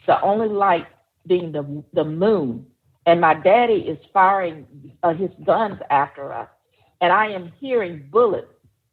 the 0.06 0.20
only 0.22 0.48
light 0.48 0.88
being 1.28 1.52
the 1.52 1.84
the 1.94 2.04
moon, 2.04 2.66
and 3.06 3.22
my 3.22 3.34
daddy 3.34 3.82
is 3.82 3.98
firing 4.14 4.66
uh, 5.04 5.14
his 5.14 5.30
guns 5.46 5.80
after 5.90 6.34
us, 6.34 6.50
and 7.02 7.12
I 7.12 7.28
am 7.28 7.52
hearing 7.60 8.08
bullets 8.12 8.48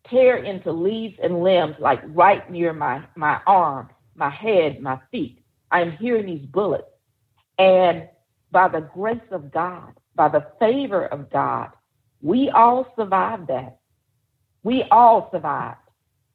tear 0.09 0.37
into 0.37 0.70
leaves 0.70 1.18
and 1.22 1.42
limbs 1.42 1.77
like 1.79 2.00
right 2.09 2.50
near 2.50 2.72
my 2.72 3.05
my 3.16 3.40
arm, 3.46 3.88
my 4.14 4.31
head, 4.31 4.81
my 4.81 5.00
feet. 5.11 5.40
I 5.70 5.81
am 5.81 5.92
hearing 5.92 6.27
these 6.27 6.46
bullets, 6.46 6.88
and 7.59 8.09
by 8.50 8.68
the 8.68 8.81
grace 8.81 9.31
of 9.31 9.50
God, 9.50 9.94
by 10.14 10.29
the 10.29 10.46
favor 10.61 11.07
of 11.07 11.31
God, 11.31 11.70
we 12.22 12.50
all 12.50 12.92
survived 12.96 13.48
that. 13.48 13.79
We 14.64 14.85
all 14.90 15.29
survived. 15.31 15.79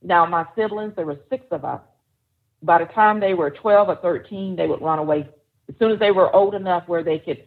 Now, 0.01 0.25
my 0.25 0.45
siblings, 0.55 0.93
there 0.95 1.05
were 1.05 1.19
six 1.29 1.45
of 1.51 1.65
us. 1.65 1.81
By 2.61 2.77
the 2.79 2.85
time 2.85 3.19
they 3.19 3.33
were 3.33 3.49
12 3.49 3.89
or 3.89 3.95
13, 3.97 4.55
they 4.55 4.67
would 4.67 4.81
run 4.81 4.99
away. 4.99 5.27
As 5.67 5.75
soon 5.77 5.91
as 5.91 5.99
they 5.99 6.11
were 6.11 6.33
old 6.33 6.55
enough 6.55 6.87
where 6.87 7.03
they 7.03 7.19
could, 7.19 7.45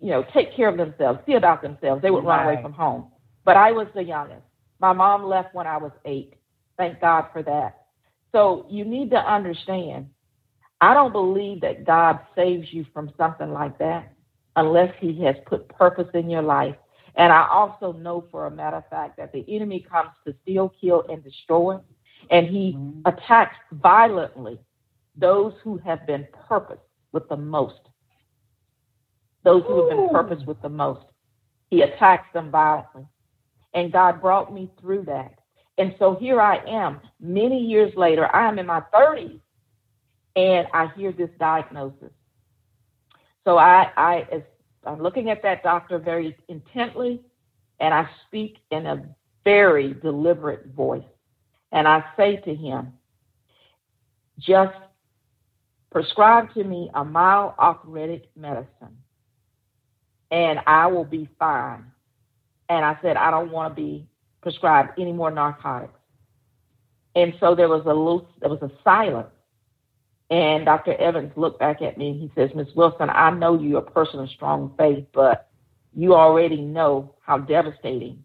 you 0.00 0.10
know, 0.10 0.24
take 0.32 0.54
care 0.54 0.68
of 0.68 0.76
themselves, 0.76 1.20
see 1.26 1.34
about 1.34 1.60
themselves, 1.60 2.00
they 2.00 2.10
would 2.10 2.24
right. 2.24 2.44
run 2.44 2.52
away 2.52 2.62
from 2.62 2.72
home. 2.72 3.10
But 3.44 3.56
I 3.56 3.72
was 3.72 3.88
the 3.94 4.02
youngest. 4.02 4.42
My 4.80 4.92
mom 4.92 5.24
left 5.24 5.54
when 5.54 5.66
I 5.66 5.76
was 5.76 5.92
eight. 6.04 6.34
Thank 6.76 7.00
God 7.00 7.26
for 7.32 7.42
that. 7.42 7.86
So 8.32 8.66
you 8.70 8.84
need 8.84 9.10
to 9.10 9.18
understand, 9.18 10.08
I 10.80 10.94
don't 10.94 11.12
believe 11.12 11.60
that 11.62 11.84
God 11.84 12.20
saves 12.36 12.72
you 12.72 12.86
from 12.92 13.10
something 13.16 13.52
like 13.52 13.78
that 13.78 14.12
unless 14.54 14.94
He 15.00 15.24
has 15.24 15.34
put 15.46 15.68
purpose 15.68 16.08
in 16.14 16.30
your 16.30 16.42
life 16.42 16.76
and 17.18 17.32
I 17.32 17.48
also 17.50 17.92
know 17.92 18.24
for 18.30 18.46
a 18.46 18.50
matter 18.50 18.76
of 18.76 18.88
fact 18.88 19.16
that 19.16 19.32
the 19.32 19.44
enemy 19.48 19.84
comes 19.90 20.10
to 20.24 20.34
steal, 20.42 20.72
kill, 20.80 21.04
and 21.10 21.22
destroy. 21.22 21.78
And 22.30 22.46
he 22.46 22.74
mm-hmm. 22.76 23.00
attacks 23.06 23.56
violently 23.72 24.60
those 25.16 25.52
who 25.64 25.78
have 25.78 26.06
been 26.06 26.28
purposed 26.48 26.80
with 27.12 27.28
the 27.28 27.36
most. 27.36 27.80
Those 29.42 29.64
who 29.66 29.80
have 29.80 29.96
been 29.96 30.08
purposed 30.10 30.46
with 30.46 30.62
the 30.62 30.68
most. 30.68 31.06
He 31.70 31.82
attacks 31.82 32.32
them 32.32 32.52
violently. 32.52 33.06
And 33.74 33.92
God 33.92 34.20
brought 34.20 34.54
me 34.54 34.70
through 34.80 35.04
that. 35.06 35.34
And 35.76 35.94
so 35.98 36.16
here 36.20 36.40
I 36.40 36.58
am, 36.68 37.00
many 37.20 37.58
years 37.58 37.92
later, 37.96 38.34
I 38.34 38.48
am 38.48 38.58
in 38.58 38.66
my 38.66 38.82
30s, 38.94 39.40
and 40.36 40.66
I 40.72 40.88
hear 40.96 41.12
this 41.12 41.30
diagnosis. 41.38 42.10
So 43.44 43.58
I, 43.58 43.90
I 43.96 44.26
as 44.32 44.42
I'm 44.88 45.02
looking 45.02 45.28
at 45.28 45.42
that 45.42 45.62
doctor 45.62 45.98
very 45.98 46.36
intently, 46.48 47.20
and 47.78 47.92
I 47.92 48.08
speak 48.26 48.58
in 48.70 48.86
a 48.86 49.04
very 49.44 49.94
deliberate 49.94 50.68
voice. 50.74 51.04
And 51.72 51.86
I 51.86 52.02
say 52.16 52.36
to 52.36 52.54
him, 52.54 52.94
just 54.38 54.74
prescribe 55.90 56.54
to 56.54 56.64
me 56.64 56.90
a 56.94 57.04
mild 57.04 57.52
arthritic 57.58 58.30
medicine, 58.34 58.96
and 60.30 60.60
I 60.66 60.86
will 60.86 61.04
be 61.04 61.28
fine. 61.38 61.84
And 62.70 62.84
I 62.84 62.98
said, 63.02 63.16
I 63.16 63.30
don't 63.30 63.50
want 63.50 63.76
to 63.76 63.82
be 63.82 64.06
prescribed 64.40 64.98
any 64.98 65.12
more 65.12 65.30
narcotics. 65.30 65.98
And 67.14 67.34
so 67.40 67.54
there 67.54 67.68
was 67.68 67.82
a 67.84 67.88
little, 67.88 68.28
there 68.40 68.50
was 68.50 68.62
a 68.62 68.70
silence. 68.84 69.28
And 70.30 70.66
Dr. 70.66 70.94
Evans 70.94 71.32
looked 71.36 71.58
back 71.58 71.80
at 71.80 71.96
me 71.96 72.10
and 72.10 72.20
he 72.20 72.30
says, 72.34 72.50
Miss 72.54 72.68
Wilson, 72.74 73.08
I 73.10 73.30
know 73.30 73.58
you're 73.58 73.78
a 73.78 73.90
person 73.90 74.20
of 74.20 74.28
strong 74.30 74.74
faith, 74.76 75.06
but 75.14 75.48
you 75.94 76.14
already 76.14 76.60
know 76.60 77.14
how 77.22 77.38
devastating 77.38 78.22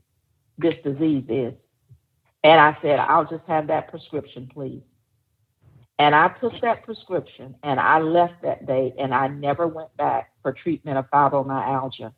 this 0.58 0.76
disease 0.84 1.24
is. 1.30 1.54
And 2.44 2.60
I 2.60 2.78
said, 2.82 3.00
I'll 3.00 3.26
just 3.26 3.46
have 3.48 3.68
that 3.68 3.90
prescription, 3.90 4.50
please. 4.54 4.82
And 6.00 6.14
I 6.14 6.30
took 6.42 6.54
that 6.62 6.84
prescription 6.84 7.56
and 7.64 7.80
I 7.80 8.00
left 8.00 8.42
that 8.42 8.66
day 8.66 8.94
and 9.00 9.14
I 9.14 9.28
never 9.28 9.68
went 9.68 9.96
back 9.96 10.32
for 10.42 10.52
treatment 10.52 10.98
of 10.98 11.10
fibromyalgia. 11.10 12.12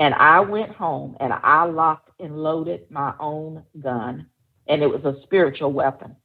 And 0.00 0.14
I 0.14 0.40
went 0.40 0.70
home 0.70 1.16
and 1.20 1.32
I 1.32 1.64
locked 1.64 2.10
and 2.20 2.42
loaded 2.42 2.90
my 2.90 3.14
own 3.20 3.62
gun, 3.80 4.26
and 4.66 4.82
it 4.82 4.86
was 4.86 5.04
a 5.04 5.20
spiritual 5.22 5.72
weapon. 5.72 6.16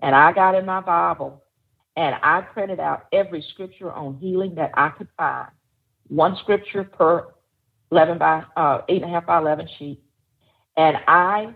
And 0.00 0.14
I 0.14 0.32
got 0.32 0.54
in 0.54 0.66
my 0.66 0.80
Bible 0.80 1.42
and 2.00 2.16
I 2.22 2.40
printed 2.40 2.80
out 2.80 3.08
every 3.12 3.44
scripture 3.52 3.92
on 3.92 4.16
healing 4.16 4.54
that 4.54 4.70
I 4.72 4.88
could 4.88 5.08
find, 5.18 5.48
one 6.08 6.34
scripture 6.40 6.82
per 6.82 7.26
11 7.92 8.16
by 8.16 8.42
uh, 8.56 8.80
eight 8.88 9.02
and 9.02 9.10
a 9.10 9.14
half 9.14 9.26
by 9.26 9.36
11 9.36 9.68
sheet, 9.78 10.00
and 10.78 10.96
I 11.06 11.54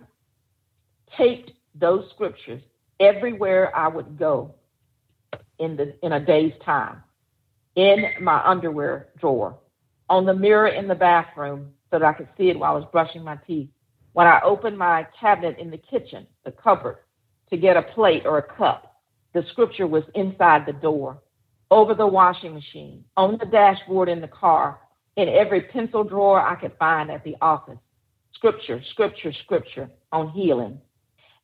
taped 1.17 1.53
those 1.75 2.11
scriptures 2.11 2.61
everywhere 3.01 3.75
I 3.75 3.89
would 3.89 4.19
go 4.19 4.55
in 5.61 5.77
the 5.77 5.95
in 6.05 6.13
a 6.13 6.21
day's 6.21 6.53
time, 6.63 7.03
in 7.77 8.05
my 8.21 8.47
underwear 8.47 9.09
drawer, 9.19 9.59
on 10.11 10.27
the 10.27 10.35
mirror 10.35 10.69
in 10.69 10.89
the 10.89 10.95
bathroom 10.95 11.71
so 11.91 11.99
that 11.99 12.05
I 12.07 12.13
could 12.13 12.29
see 12.37 12.51
it 12.51 12.59
while 12.59 12.73
I 12.73 12.79
was 12.79 12.89
brushing 12.93 13.25
my 13.25 13.37
teeth. 13.47 13.71
When 14.13 14.27
I 14.27 14.43
opened 14.45 14.77
my 14.77 15.07
cabinet 15.19 15.59
in 15.59 15.71
the 15.71 15.79
kitchen, 15.79 16.27
the 16.45 16.53
cupboard, 16.53 16.99
to 17.49 17.57
get 17.57 17.79
a 17.79 17.83
plate 17.83 18.27
or 18.27 18.37
a 18.37 18.43
cup, 18.43 18.94
the 19.35 19.45
scripture 19.51 19.87
was 19.87 20.05
inside 20.15 20.65
the 20.65 20.73
door, 20.73 21.21
over 21.71 21.93
the 21.93 22.07
washing 22.07 22.55
machine, 22.55 23.05
on 23.17 23.37
the 23.39 23.47
dashboard 23.47 24.09
in 24.09 24.21
the 24.21 24.29
car, 24.29 24.79
in 25.17 25.29
every 25.29 25.63
pencil 25.63 26.05
drawer 26.05 26.41
I 26.41 26.55
could 26.55 26.73
find 26.79 27.11
at 27.11 27.25
the 27.25 27.37
office. 27.41 27.79
Scripture, 28.35 28.81
scripture, 28.91 29.33
scripture 29.33 29.91
on 30.13 30.31
healing. 30.31 30.81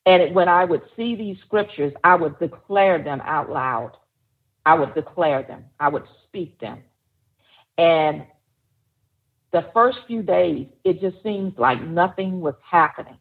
And 0.07 0.35
when 0.35 0.48
I 0.48 0.64
would 0.64 0.83
see 0.96 1.14
these 1.14 1.37
scriptures, 1.46 1.92
I 2.05 2.14
would 2.14 2.38
declare 2.38 3.03
them 3.03 3.20
out 3.24 3.50
loud. 3.50 3.92
I 4.64 4.74
would 4.74 4.94
declare 4.94 5.42
them. 5.42 5.64
I 5.79 5.88
would 5.88 6.05
speak 6.26 6.59
them. 6.61 6.83
And 7.76 8.24
the 9.53 9.66
first 9.74 9.98
few 10.07 10.22
days, 10.22 10.68
it 10.85 11.00
just 11.00 11.22
seems 11.22 11.59
like 11.59 11.83
nothing 11.83 12.40
was 12.40 12.55
happening. 12.68 13.18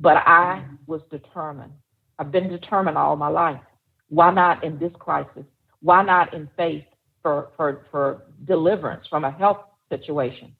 But 0.00 0.16
I 0.18 0.64
was 0.86 1.02
determined. 1.10 1.72
I've 2.18 2.32
been 2.32 2.48
determined 2.48 2.98
all 2.98 3.16
my 3.16 3.28
life. 3.28 3.60
Why 4.08 4.30
not 4.30 4.64
in 4.64 4.78
this 4.78 4.92
crisis? 4.98 5.44
Why 5.80 6.02
not 6.02 6.34
in 6.34 6.48
faith 6.56 6.84
for, 7.22 7.50
for, 7.56 7.86
for 7.90 8.22
deliverance 8.44 9.06
from 9.08 9.24
a 9.24 9.30
health 9.30 9.58
situation? 9.90 10.52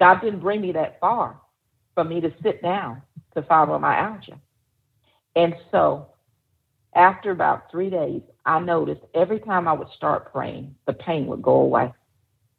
God 0.00 0.20
didn't 0.20 0.40
bring 0.40 0.60
me 0.60 0.72
that 0.72 0.98
far 1.00 1.40
for 1.94 2.04
me 2.04 2.20
to 2.20 2.32
sit 2.42 2.62
down 2.62 3.02
to 3.34 3.42
fibromyalgia. 3.42 4.38
And 5.36 5.54
so 5.70 6.08
after 6.94 7.30
about 7.30 7.70
three 7.70 7.88
days, 7.88 8.22
I 8.44 8.58
noticed 8.58 9.02
every 9.14 9.40
time 9.40 9.68
I 9.68 9.72
would 9.72 9.88
start 9.96 10.32
praying, 10.32 10.74
the 10.86 10.92
pain 10.92 11.26
would 11.26 11.42
go 11.42 11.60
away. 11.60 11.92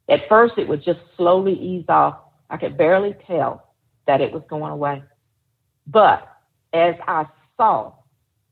At 0.10 0.28
first, 0.28 0.56
it 0.58 0.68
would 0.68 0.84
just 0.84 1.00
slowly 1.18 1.54
ease 1.54 1.86
off. 1.88 2.18
I 2.50 2.58
could 2.58 2.78
barely 2.78 3.16
tell 3.28 3.74
that 4.08 4.22
it 4.22 4.32
was 4.32 4.44
going 4.50 4.72
away. 4.72 5.04
But 5.88 6.28
as 6.74 6.96
I 7.08 7.26
saw 7.58 7.94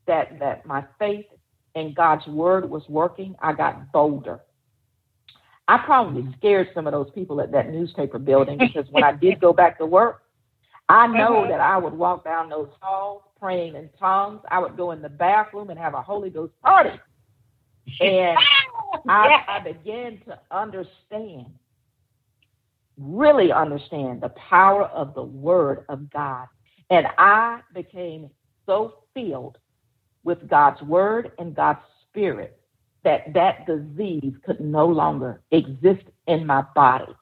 that, 0.06 0.38
that 0.38 0.66
my 0.66 0.84
faith 0.98 1.26
in 1.74 1.94
God's 1.94 2.26
word 2.26 2.68
was 2.68 2.82
working, 2.88 3.34
I 3.40 3.52
got 3.52 3.92
bolder. 3.92 4.40
I 5.68 5.78
probably 5.78 6.22
mm-hmm. 6.22 6.32
scared 6.38 6.68
some 6.74 6.86
of 6.86 6.92
those 6.92 7.10
people 7.14 7.40
at 7.40 7.52
that 7.52 7.70
newspaper 7.70 8.18
building 8.18 8.58
because 8.58 8.86
when 8.90 9.04
I 9.04 9.12
did 9.20 9.40
go 9.40 9.52
back 9.52 9.78
to 9.78 9.86
work, 9.86 10.22
I 10.88 11.06
know 11.06 11.42
uh-huh. 11.42 11.48
that 11.48 11.60
I 11.60 11.78
would 11.78 11.94
walk 11.94 12.24
down 12.24 12.48
those 12.48 12.68
halls 12.80 13.22
praying 13.40 13.76
in 13.76 13.88
tongues. 13.98 14.40
I 14.50 14.58
would 14.58 14.76
go 14.76 14.90
in 14.90 15.02
the 15.02 15.08
bathroom 15.08 15.70
and 15.70 15.78
have 15.78 15.94
a 15.94 16.02
Holy 16.02 16.30
Ghost 16.30 16.52
party. 16.62 16.98
And 18.00 18.36
I, 19.08 19.44
I 19.48 19.60
began 19.60 20.20
to 20.26 20.38
understand, 20.50 21.46
really 22.98 23.52
understand 23.52 24.20
the 24.20 24.30
power 24.30 24.84
of 24.84 25.14
the 25.14 25.22
Word 25.22 25.84
of 25.88 26.10
God. 26.10 26.46
And 26.90 27.06
I 27.16 27.60
became 27.74 28.28
so 28.66 28.94
filled 29.14 29.58
with 30.24 30.48
God's 30.48 30.80
Word 30.82 31.32
and 31.38 31.54
God's 31.54 31.80
Spirit 32.08 32.58
that 33.04 33.32
that 33.34 33.66
disease 33.66 34.34
could 34.44 34.60
no 34.60 34.86
longer 34.86 35.40
exist 35.50 36.04
in 36.26 36.46
my 36.46 36.62
body. 36.74 37.12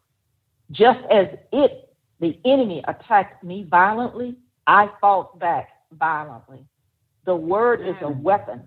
Just 0.70 1.00
as 1.10 1.26
it, 1.52 1.94
the 2.20 2.38
enemy 2.44 2.82
attacked 2.86 3.42
me 3.42 3.66
violently, 3.68 4.36
I 4.66 4.90
fought 5.00 5.38
back 5.38 5.70
violently. 5.92 6.64
The 7.24 7.34
word 7.34 7.80
is 7.86 7.96
a 8.02 8.08
weapon. 8.08 8.62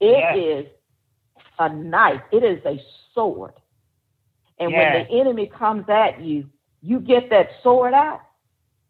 It 0.00 0.18
yes. 0.18 0.66
is 0.66 0.72
a 1.58 1.72
knife. 1.72 2.20
It 2.32 2.42
is 2.44 2.64
a 2.66 2.80
sword. 3.14 3.54
And 4.58 4.70
yes. 4.70 4.78
when 4.78 5.06
the 5.06 5.20
enemy 5.20 5.50
comes 5.56 5.84
at 5.88 6.20
you, 6.20 6.48
you 6.82 7.00
get 7.00 7.30
that 7.30 7.48
sword 7.62 7.94
out. 7.94 8.20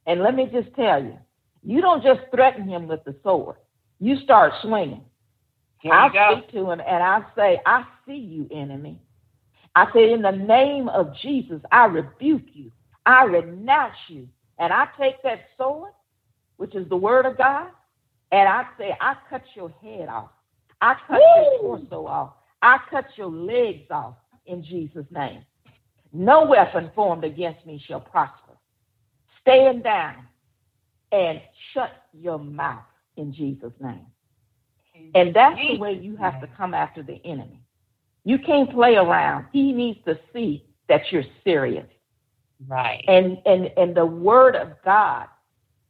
And 0.07 0.23
let 0.23 0.35
me 0.35 0.49
just 0.53 0.75
tell 0.75 1.03
you, 1.03 1.19
you 1.63 1.81
don't 1.81 2.03
just 2.03 2.21
threaten 2.35 2.69
him 2.69 2.89
with 2.89 3.05
the 3.05 3.15
sword. 3.23 3.57
You 4.03 4.19
start 4.25 4.53
swinging. 4.63 5.05
I 5.89 6.09
speak 6.33 6.51
to 6.51 6.73
him 6.73 6.81
and 6.81 7.05
I 7.05 7.25
say, 7.37 7.61
I 7.65 7.85
see 8.05 8.17
you, 8.17 8.49
enemy. 8.51 9.01
I 9.77 9.93
say, 9.93 10.13
in 10.13 10.23
the 10.23 10.33
name 10.33 10.89
of 10.89 11.15
Jesus, 11.23 11.61
I 11.71 11.85
rebuke 11.85 12.49
you. 12.53 12.73
I 13.07 13.23
renounce 13.23 13.95
you. 14.09 14.29
And 14.59 14.73
I 14.73 14.89
take 14.99 15.23
that 15.23 15.43
sword, 15.57 15.93
which 16.57 16.75
is 16.75 16.89
the 16.89 16.97
word 16.97 17.27
of 17.27 17.39
God, 17.39 17.69
and 18.33 18.49
I 18.49 18.67
say, 18.77 18.97
I 19.01 19.15
cut 19.31 19.45
your 19.55 19.73
head 19.81 20.09
off. 20.09 20.31
I 20.81 20.97
cut 21.07 21.21
Woo! 21.21 21.69
your 21.71 21.79
torso 21.79 22.05
off. 22.09 22.33
I 22.61 22.79
cut 22.91 23.05
your 23.15 23.31
legs 23.31 23.89
off 23.93 24.17
in 24.47 24.65
Jesus' 24.65 25.07
name. 25.13 25.45
No 26.13 26.45
weapon 26.45 26.91
formed 26.97 27.23
against 27.23 27.65
me 27.67 27.81
shall 27.87 28.01
prosper. 28.01 28.55
Stand 29.43 29.85
down 29.85 30.27
and 31.13 31.41
shut 31.73 31.93
your 32.13 32.41
mouth 32.41 32.83
in 33.17 33.33
Jesus' 33.33 33.73
name. 33.81 34.07
And 35.15 35.35
that's 35.35 35.59
the 35.59 35.79
way 35.79 35.95
you 35.95 36.17
have 36.17 36.41
to 36.41 36.47
come 36.47 36.75
after 36.75 37.03
the 37.03 37.21
enemy. 37.25 37.61
You 38.25 38.39
can't 38.39 38.71
play 38.71 38.97
around. 38.97 39.47
He 39.53 39.73
needs 39.73 39.99
to 40.07 40.19
see 40.33 40.65
that 40.89 41.03
you're 41.11 41.25
serious. 41.45 41.87
Right. 42.69 43.05
And 43.09 43.39
and 43.47 43.71
and 43.77 43.95
the 43.95 44.07
word 44.07 44.55
of 44.55 44.69
God 44.85 45.27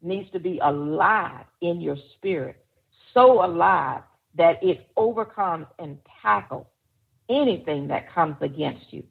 needs 0.00 0.30
to 0.32 0.40
be 0.40 0.58
alive 0.62 1.44
in 1.60 1.80
your 1.80 1.96
spirit. 2.16 2.64
So 3.12 3.44
alive 3.44 4.02
that 4.36 4.62
it 4.62 4.88
overcomes 4.96 5.66
and 5.78 5.98
tackles 6.22 6.66
anything 7.28 7.88
that 7.88 8.12
comes 8.12 8.36
against 8.40 8.86
you. 8.90 9.04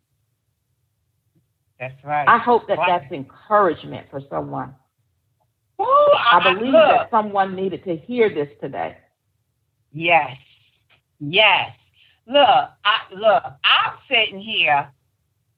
That's 1.80 2.04
right. 2.04 2.28
I 2.28 2.38
hope 2.38 2.68
that 2.68 2.80
that's 2.88 3.12
encouragement 3.12 4.08
for 4.10 4.22
someone. 4.30 4.76
Ooh, 5.82 6.14
I, 6.14 6.40
I 6.40 6.54
believe 6.54 6.74
that 6.74 7.10
someone 7.10 7.56
needed 7.56 7.84
to 7.86 7.96
hear 7.96 8.30
this 8.34 8.50
today. 8.62 8.98
Yes. 9.92 10.38
Yes. 11.20 11.72
Look, 12.28 12.70
I 12.86 13.00
look, 13.14 13.44
I'm 13.64 13.94
sitting 14.10 14.40
here 14.40 14.90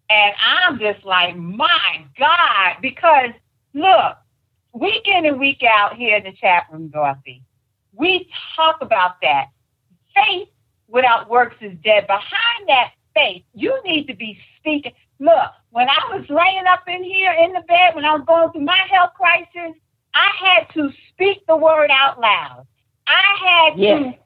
and 0.09 0.33
I'm 0.41 0.79
just 0.79 1.05
like, 1.05 1.35
my 1.37 2.05
God, 2.17 2.77
because 2.81 3.31
look, 3.73 4.17
week 4.73 5.03
in 5.05 5.25
and 5.25 5.39
week 5.39 5.61
out 5.63 5.95
here 5.95 6.17
in 6.17 6.23
the 6.23 6.33
chat 6.33 6.65
room, 6.71 6.87
Dorothy, 6.87 7.43
we 7.93 8.29
talk 8.55 8.77
about 8.81 9.21
that. 9.21 9.47
Faith 10.15 10.49
without 10.87 11.29
works 11.29 11.55
is 11.61 11.77
dead. 11.83 12.07
Behind 12.07 12.67
that 12.67 12.91
faith, 13.13 13.43
you 13.53 13.79
need 13.83 14.07
to 14.07 14.15
be 14.15 14.37
speaking. 14.59 14.93
Look, 15.19 15.51
when 15.71 15.87
I 15.89 16.15
was 16.15 16.25
laying 16.29 16.65
up 16.67 16.83
in 16.87 17.03
here 17.03 17.33
in 17.33 17.53
the 17.53 17.61
bed, 17.61 17.95
when 17.95 18.05
I 18.05 18.13
was 18.13 18.23
going 18.27 18.51
through 18.51 18.65
my 18.65 18.79
health 18.89 19.11
crisis, 19.15 19.75
I 20.13 20.29
had 20.39 20.73
to 20.73 20.89
speak 21.09 21.45
the 21.47 21.57
word 21.57 21.89
out 21.91 22.19
loud. 22.19 22.65
I 23.07 23.69
had 23.69 23.79
yes. 23.79 23.99
to 23.99 24.23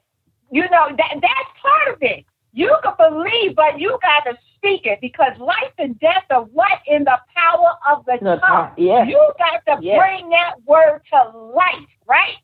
you 0.50 0.62
know, 0.70 0.88
that 0.96 1.14
that's 1.20 1.50
part 1.60 1.94
of 1.94 1.98
it. 2.00 2.24
You 2.52 2.74
can 2.82 2.94
believe, 2.98 3.54
but 3.54 3.78
you 3.78 3.98
got 4.02 4.30
to 4.30 4.38
speak 4.56 4.86
it 4.86 5.00
because 5.00 5.38
life 5.38 5.72
and 5.78 5.98
death 6.00 6.24
are 6.30 6.44
what 6.44 6.80
in 6.86 7.04
the 7.04 7.18
power 7.36 7.72
of 7.90 8.04
the 8.06 8.40
tongue. 8.40 8.72
Yes. 8.76 9.06
You 9.08 9.32
got 9.38 9.64
to 9.66 9.84
yes. 9.84 9.98
bring 9.98 10.30
that 10.30 10.54
word 10.64 11.02
to 11.12 11.38
life, 11.38 11.88
right? 12.06 12.36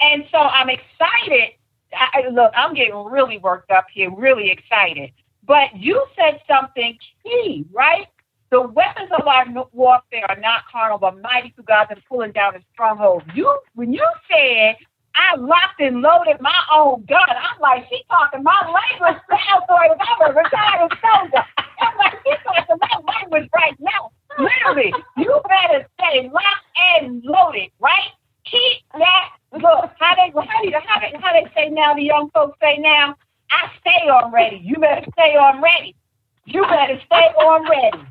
And 0.00 0.24
so 0.30 0.38
I'm 0.38 0.68
excited. 0.68 1.54
I, 1.92 2.28
look, 2.30 2.52
I'm 2.54 2.74
getting 2.74 3.02
really 3.04 3.38
worked 3.38 3.70
up 3.70 3.86
here, 3.92 4.14
really 4.14 4.50
excited. 4.50 5.10
But 5.44 5.74
you 5.74 6.04
said 6.14 6.40
something 6.46 6.98
key, 7.24 7.64
right? 7.72 8.06
The 8.50 8.62
weapons 8.62 9.10
of 9.18 9.26
our 9.26 9.44
warfare 9.72 10.24
are 10.28 10.40
not 10.40 10.62
carnal, 10.72 10.98
but 10.98 11.20
mighty 11.20 11.50
through 11.50 11.64
God 11.64 11.88
and 11.90 12.00
pulling 12.08 12.32
down 12.32 12.54
the 12.54 12.60
strongholds. 12.72 13.26
You, 13.34 13.58
when 13.74 13.92
you 13.92 14.06
said 14.30 14.76
I 15.18 15.36
locked 15.36 15.80
and 15.80 16.00
loaded 16.00 16.40
my 16.40 16.60
own 16.72 17.04
gun. 17.08 17.28
I'm 17.28 17.60
like, 17.60 17.86
she 17.90 18.02
talking 18.08 18.42
my 18.42 18.54
language 18.62 19.20
now, 19.30 19.64
so 19.66 19.74
I'm 19.74 20.30
a 20.30 20.32
retired 20.32 20.92
soldier. 21.02 21.44
I'm 21.80 21.98
like, 21.98 22.14
she 22.24 22.32
talking 22.44 22.76
my 22.80 23.12
language 23.12 23.50
right 23.52 23.74
now. 23.80 24.12
Literally, 24.38 24.94
you 25.16 25.40
better 25.48 25.86
say 26.00 26.30
locked 26.32 26.68
and 27.00 27.24
loaded, 27.24 27.70
right? 27.80 28.12
Keep 28.44 28.84
that. 28.94 29.30
Look, 29.52 29.90
how 29.98 30.14
they 30.14 30.30
how 30.30 30.62
they 30.62 30.70
how 30.70 31.00
they, 31.00 31.18
how 31.20 31.32
they 31.32 31.50
say 31.54 31.68
now? 31.70 31.94
The 31.94 32.02
young 32.02 32.30
folks 32.32 32.56
say 32.62 32.78
now. 32.78 33.16
I 33.50 33.70
stay 33.80 34.08
on 34.08 34.30
ready. 34.30 34.60
You 34.62 34.76
better 34.76 35.04
stay 35.14 35.34
on 35.34 35.60
ready. 35.60 35.96
You 36.44 36.62
better 36.62 37.00
stay 37.06 37.32
on 37.34 37.68
ready 37.68 38.06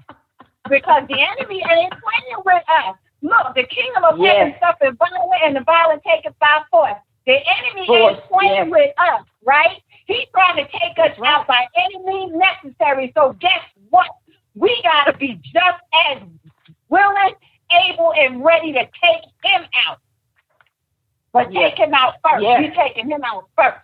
because 0.69 1.03
the 1.07 1.19
enemy 1.19 1.63
ain't 1.69 1.93
playing 1.93 2.41
with 2.45 2.63
us. 2.67 2.95
Look, 3.21 3.55
the 3.55 3.63
kingdom 3.63 4.03
of 4.03 4.19
yes. 4.19 4.37
heaven 4.37 4.55
suffered 4.59 4.97
violent, 4.97 5.41
and 5.43 5.55
the 5.55 5.61
violent 5.61 6.03
take 6.03 6.25
it 6.25 6.35
by 6.39 6.61
force. 6.69 6.93
The 7.25 7.33
enemy 7.33 7.87
force, 7.87 8.17
ain't 8.17 8.29
playing 8.29 8.55
yes. 8.55 8.67
with 8.69 8.91
us, 8.97 9.25
right? 9.43 9.81
He's 10.05 10.27
trying 10.33 10.57
to 10.57 10.71
take 10.71 10.97
us 10.97 11.17
right. 11.19 11.33
out 11.33 11.47
by 11.47 11.65
any 11.75 11.97
means 12.05 12.33
necessary. 12.35 13.11
So 13.15 13.35
guess 13.39 13.63
what? 13.89 14.07
We 14.55 14.79
got 14.83 15.11
to 15.11 15.17
be 15.17 15.39
just 15.43 15.81
as 16.09 16.21
willing, 16.89 17.33
able, 17.89 18.13
and 18.17 18.43
ready 18.43 18.71
to 18.73 18.79
take 18.79 19.23
him 19.43 19.63
out. 19.87 19.99
But 21.33 21.51
yes. 21.51 21.71
take 21.71 21.87
him 21.87 21.93
out 21.93 22.15
first. 22.23 22.43
Yes. 22.43 22.61
You 22.63 22.71
taking 22.75 23.09
him 23.09 23.21
out 23.23 23.45
first. 23.55 23.77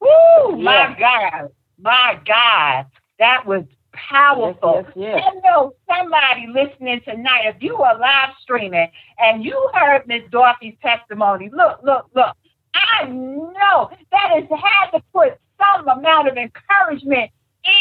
Woo! 0.00 0.56
My 0.56 0.96
God. 0.98 1.50
My 1.78 2.18
God. 2.26 2.86
That 3.18 3.46
was 3.46 3.64
powerful. 4.08 4.84
Yes, 4.86 4.92
yes, 4.96 5.14
yes. 5.16 5.32
I 5.32 5.48
know 5.48 5.74
somebody 5.88 6.46
listening 6.46 7.00
tonight, 7.04 7.46
if 7.46 7.62
you 7.62 7.76
are 7.76 7.98
live 7.98 8.30
streaming 8.42 8.88
and 9.18 9.44
you 9.44 9.70
heard 9.74 10.06
Miss 10.06 10.22
Dorothy's 10.30 10.76
testimony, 10.82 11.50
look, 11.52 11.80
look, 11.82 12.08
look. 12.14 12.36
I 12.74 13.06
know 13.06 13.90
that 14.10 14.30
has 14.30 14.44
had 14.50 14.90
to 14.90 15.02
put 15.12 15.38
some 15.58 15.88
amount 15.88 16.28
of 16.28 16.36
encouragement 16.36 17.30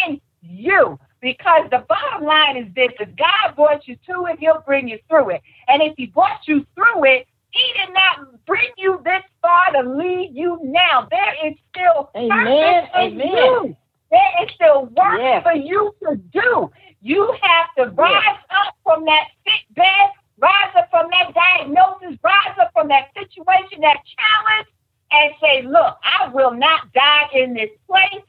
in 0.08 0.22
you 0.42 1.00
because 1.22 1.70
the 1.72 1.86
bottom 1.90 2.26
line 2.26 2.58
is 2.58 2.68
this 2.76 2.92
if 3.00 3.10
God 3.16 3.56
brought 3.56 3.88
you 3.88 3.96
to 4.08 4.26
it, 4.28 4.40
He'll 4.40 4.64
bring 4.66 4.88
you 4.88 5.00
through 5.10 5.32
it. 5.32 5.42
And 5.68 5.82
if 5.82 5.94
He 5.98 6.08
brought 6.08 6.42
you 6.48 6.66
through 6.76 7.06
it, 7.06 7.28
He 7.52 7.74
did 7.80 7.94
not 7.94 8.46
bring 8.46 8.70
you 8.78 9.02
this 9.04 9.24
far 9.42 9.72
to 9.72 9.90
leave 9.90 10.36
you 10.36 10.60
now. 10.62 11.08
There 11.10 11.48
is 11.48 11.56
still 11.72 12.12
Amen. 12.16 12.88
in 13.02 13.20
you. 13.20 13.76
There 14.14 14.46
is 14.46 14.52
still 14.54 14.86
work 14.96 15.18
Yes. 15.20 15.42
for 15.44 15.54
you 15.54 15.96
to 16.04 16.16
do. 16.32 16.72
You 17.02 17.36
have 17.42 17.74
to 17.78 17.92
rise 17.96 18.38
up 18.52 18.76
from 18.84 19.06
that 19.06 19.26
sick 19.44 19.66
bed, 19.76 20.10
rise 20.38 20.72
up 20.78 20.88
from 20.92 21.10
that 21.10 21.34
diagnosis, 21.34 22.20
rise 22.24 22.56
up 22.62 22.70
from 22.74 22.90
that 22.90 23.10
situation, 23.18 23.82
that 23.82 23.98
challenge, 24.16 24.68
and 25.12 25.34
say, 25.42 25.64
"Look, 25.64 25.98
I 26.04 26.28
will 26.30 26.52
not 26.52 26.94
die 26.94 27.28
in 27.34 27.56
this 27.56 27.72
place." 27.90 28.24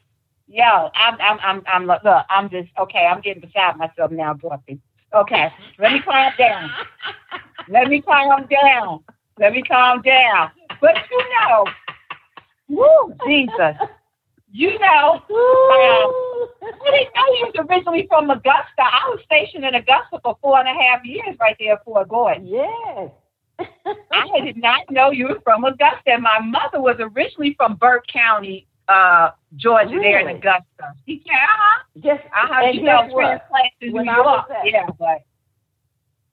Yo, 0.47 0.90
I'm, 0.94 1.18
I'm, 1.20 1.38
I'm, 1.42 1.62
I'm. 1.66 1.87
Look, 1.87 2.03
I'm 2.31 2.49
just 2.49 2.70
okay. 2.79 3.05
I'm 3.07 3.20
getting 3.20 3.42
beside 3.42 3.77
myself 3.77 4.11
now, 4.11 4.33
Dorothy. 4.33 4.81
Okay, 5.14 5.53
let 5.79 5.92
me 5.92 6.01
calm 6.01 6.33
down. 6.38 6.70
Let 7.68 7.88
me 7.88 8.01
calm 8.01 8.47
down. 8.47 9.05
Let 9.38 9.53
me 9.53 9.62
calm 9.62 10.01
down. 10.01 10.51
But 10.81 10.97
you 11.11 11.25
know, 11.40 11.66
woo, 12.68 13.14
Jesus, 13.27 13.77
you 14.56 14.78
know, 14.78 15.20
I 15.28 16.90
didn't 16.92 17.14
know 17.14 17.34
he 17.34 17.44
was 17.44 17.54
originally 17.68 18.06
from 18.08 18.30
Augusta. 18.30 18.78
I 18.80 19.08
was 19.08 19.18
stationed 19.24 19.64
in 19.64 19.74
Augusta 19.74 20.20
for 20.22 20.38
four 20.40 20.60
and 20.60 20.68
a 20.68 20.72
half 20.80 21.04
years 21.04 21.36
right 21.40 21.56
there 21.58 21.76
for 21.84 21.94
Fort 21.96 22.08
Gordon. 22.08 22.46
Yes. 22.46 23.10
I 24.12 24.40
did 24.44 24.56
not 24.56 24.88
know 24.90 25.10
you 25.10 25.26
were 25.26 25.40
from 25.42 25.64
Augusta. 25.64 26.12
And 26.12 26.22
my 26.22 26.38
mother 26.38 26.80
was 26.80 26.96
originally 27.00 27.54
from 27.56 27.74
Burke 27.74 28.06
County, 28.06 28.68
uh, 28.88 29.30
Georgia, 29.56 29.90
there 30.00 30.20
in 30.20 30.26
Really? 30.26 30.38
Augusta. 30.38 30.94
Yeah, 31.06 31.18
uh-huh. 31.34 31.82
Yes. 31.96 32.20
Uh-huh. 32.26 32.60
and 32.64 32.74
She 32.76 32.80
guess 32.82 32.90
helped 32.90 33.12
what? 33.14 33.42
to 33.80 33.90
New 33.90 33.98
I 34.10 34.16
York. 34.16 34.50
at- 34.50 34.66
Yeah, 34.70 34.86
but 34.98 35.18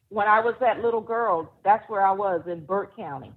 When 0.09 0.27
I 0.27 0.41
was 0.41 0.53
that 0.59 0.81
little 0.83 1.01
girl, 1.01 1.51
that's 1.63 1.87
where 1.89 2.05
I 2.05 2.11
was 2.11 2.41
in 2.45 2.65
Burke 2.65 2.95
County. 2.95 3.31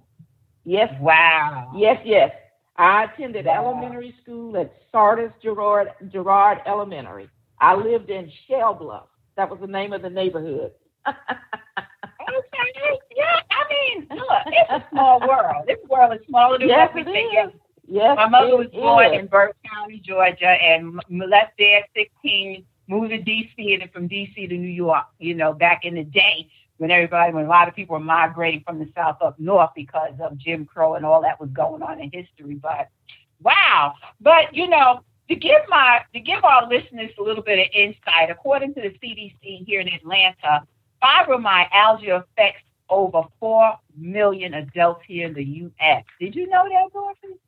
Yes. 0.63 0.93
wow. 0.99 1.71
Yes, 1.75 2.01
yes. 2.05 2.31
I 2.77 3.05
attended 3.05 3.45
Wow. 3.45 3.65
elementary 3.71 4.13
school 4.21 4.57
at 4.57 4.71
Sardis 4.91 5.31
Girard 5.41 5.89
Girard 6.11 6.59
Elementary. 6.65 7.29
I 7.61 7.73
lived 7.75 8.09
in 8.09 8.29
Shell 8.47 8.75
Bluff. 8.75 9.07
That 9.37 9.49
was 9.49 9.59
the 9.59 9.67
name 9.67 9.93
of 9.93 10.01
the 10.01 10.09
neighborhood. 10.09 10.71
Okay. 11.07 12.99
Yeah, 13.15 13.39
I 13.51 13.63
mean, 13.69 14.07
look, 14.11 14.43
it's 14.47 14.71
a 14.71 14.83
small 14.91 15.19
world. 15.21 15.65
This 15.67 15.77
world 15.89 16.13
is 16.13 16.25
smaller 16.27 16.57
than 16.57 16.67
yes, 16.67 16.89
what 16.93 17.05
we 17.05 17.11
it 17.11 17.13
think. 17.13 17.53
is. 17.55 17.61
Yes, 17.87 18.15
My 18.15 18.27
mother 18.27 18.57
was 18.57 18.67
born 18.73 19.13
is. 19.13 19.19
in 19.19 19.27
Burke 19.27 19.55
County, 19.73 20.01
Georgia, 20.03 20.47
and 20.47 20.99
m- 21.09 21.29
left 21.29 21.53
there 21.59 21.77
at 21.79 21.83
16, 21.95 22.65
moved 22.87 23.11
to 23.11 23.21
D.C., 23.21 23.73
and 23.73 23.81
then 23.83 23.89
from 23.93 24.07
D.C. 24.07 24.47
to 24.47 24.57
New 24.57 24.67
York, 24.67 25.05
you 25.19 25.35
know, 25.35 25.53
back 25.53 25.85
in 25.85 25.93
the 25.95 26.03
day 26.03 26.49
when 26.77 26.91
everybody, 26.91 27.33
when 27.33 27.45
a 27.45 27.49
lot 27.49 27.67
of 27.67 27.75
people 27.75 27.93
were 27.93 28.03
migrating 28.03 28.61
from 28.65 28.79
the 28.79 28.89
South 28.95 29.17
up 29.21 29.39
north 29.39 29.71
because 29.75 30.13
of 30.19 30.37
Jim 30.37 30.65
Crow 30.65 30.95
and 30.95 31.05
all 31.05 31.21
that 31.21 31.39
was 31.39 31.49
going 31.51 31.81
on 31.81 31.99
in 32.01 32.11
history. 32.11 32.55
But 32.55 32.89
wow. 33.41 33.93
But, 34.19 34.53
you 34.53 34.67
know, 34.67 35.01
to 35.29 35.35
give 35.35 35.61
my 35.69 36.01
to 36.13 36.19
give 36.19 36.43
our 36.43 36.67
listeners 36.67 37.11
a 37.19 37.23
little 37.23 37.43
bit 37.43 37.59
of 37.59 37.65
insight, 37.73 38.29
according 38.29 38.73
to 38.75 38.81
the 38.81 38.89
CDC 38.99 39.65
here 39.65 39.79
in 39.81 39.87
Atlanta, 39.87 40.65
fibromyalgia 41.01 42.23
affects 42.23 42.61
over 42.89 43.23
four 43.39 43.73
million 43.97 44.53
adults 44.55 45.01
here 45.07 45.27
in 45.27 45.33
the 45.33 45.43
U.S. 45.43 46.03
Did 46.19 46.35
you 46.35 46.47
know 46.47 46.67
that, 46.69 46.93
Dorothy? 46.93 47.39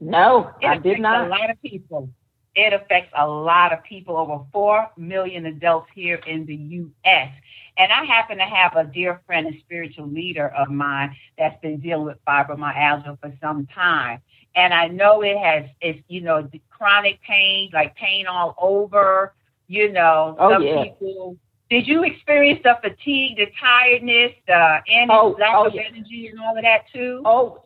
No, 0.00 0.50
It 0.60 0.66
I 0.66 0.78
did 0.78 1.00
not. 1.00 1.26
a 1.26 1.28
lot 1.28 1.50
of 1.50 1.60
people. 1.62 2.10
It 2.54 2.72
affects 2.72 3.12
a 3.16 3.26
lot 3.26 3.72
of 3.72 3.82
people, 3.84 4.16
over 4.16 4.44
4 4.52 4.90
million 4.96 5.46
adults 5.46 5.88
here 5.94 6.16
in 6.26 6.46
the 6.46 6.54
U.S. 6.56 7.30
And 7.78 7.92
I 7.92 8.04
happen 8.04 8.38
to 8.38 8.44
have 8.44 8.74
a 8.76 8.84
dear 8.84 9.20
friend 9.26 9.46
and 9.46 9.56
spiritual 9.60 10.08
leader 10.08 10.48
of 10.48 10.68
mine 10.68 11.14
that's 11.38 11.60
been 11.62 11.78
dealing 11.78 12.06
with 12.06 12.18
fibromyalgia 12.26 13.18
for 13.20 13.32
some 13.40 13.66
time. 13.66 14.20
And 14.56 14.74
I 14.74 14.88
know 14.88 15.22
it 15.22 15.38
has, 15.38 15.64
it's, 15.80 16.00
you 16.08 16.20
know, 16.20 16.42
the 16.42 16.60
chronic 16.70 17.20
pain, 17.22 17.70
like 17.72 17.94
pain 17.94 18.26
all 18.26 18.56
over, 18.60 19.34
you 19.68 19.92
know, 19.92 20.36
Oh, 20.38 20.52
some 20.52 20.62
yeah. 20.62 20.82
people. 20.84 21.36
Did 21.70 21.86
you 21.86 22.02
experience 22.02 22.60
the 22.64 22.76
fatigue, 22.82 23.36
the 23.36 23.46
tiredness, 23.60 24.32
the 24.48 24.78
energy, 24.88 25.12
Oh, 25.12 25.36
lack 25.38 25.54
oh, 25.54 25.66
of 25.68 25.74
yeah. 25.74 25.82
energy, 25.88 26.26
and 26.26 26.40
all 26.40 26.56
of 26.56 26.64
that 26.64 26.82
too? 26.92 27.22
Oh, 27.24 27.62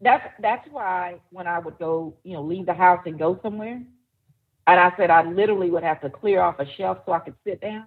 that's 0.00 0.26
that's 0.40 0.66
why 0.70 1.16
when 1.30 1.46
I 1.46 1.58
would 1.58 1.78
go, 1.78 2.14
you 2.24 2.32
know, 2.32 2.42
leave 2.42 2.66
the 2.66 2.74
house 2.74 3.00
and 3.06 3.18
go 3.18 3.38
somewhere, 3.42 3.82
and 4.66 4.80
I 4.80 4.92
said 4.96 5.10
I 5.10 5.22
literally 5.22 5.70
would 5.70 5.82
have 5.82 6.00
to 6.02 6.10
clear 6.10 6.40
off 6.40 6.58
a 6.58 6.66
shelf 6.76 6.98
so 7.06 7.12
I 7.12 7.20
could 7.20 7.34
sit 7.44 7.60
down. 7.60 7.86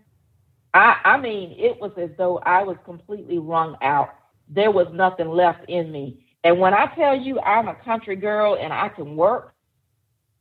I 0.74 0.98
I 1.04 1.18
mean, 1.20 1.56
it 1.58 1.80
was 1.80 1.92
as 1.98 2.10
though 2.18 2.40
I 2.40 2.64
was 2.64 2.78
completely 2.86 3.40
wrung 3.40 3.76
out. 3.82 4.10
There 4.48 4.72
was 4.72 4.88
nothing 4.94 5.30
left 5.30 5.70
in 5.70 5.92
me. 5.92 6.26
And 6.44 6.60
when 6.60 6.74
I 6.74 6.88
tell 6.96 7.16
you 7.16 7.40
I'm 7.42 7.68
a 7.68 7.76
country 7.76 8.16
girl 8.16 8.58
and 8.60 8.72
I 8.72 8.90
can 8.90 9.16
work, 9.16 9.54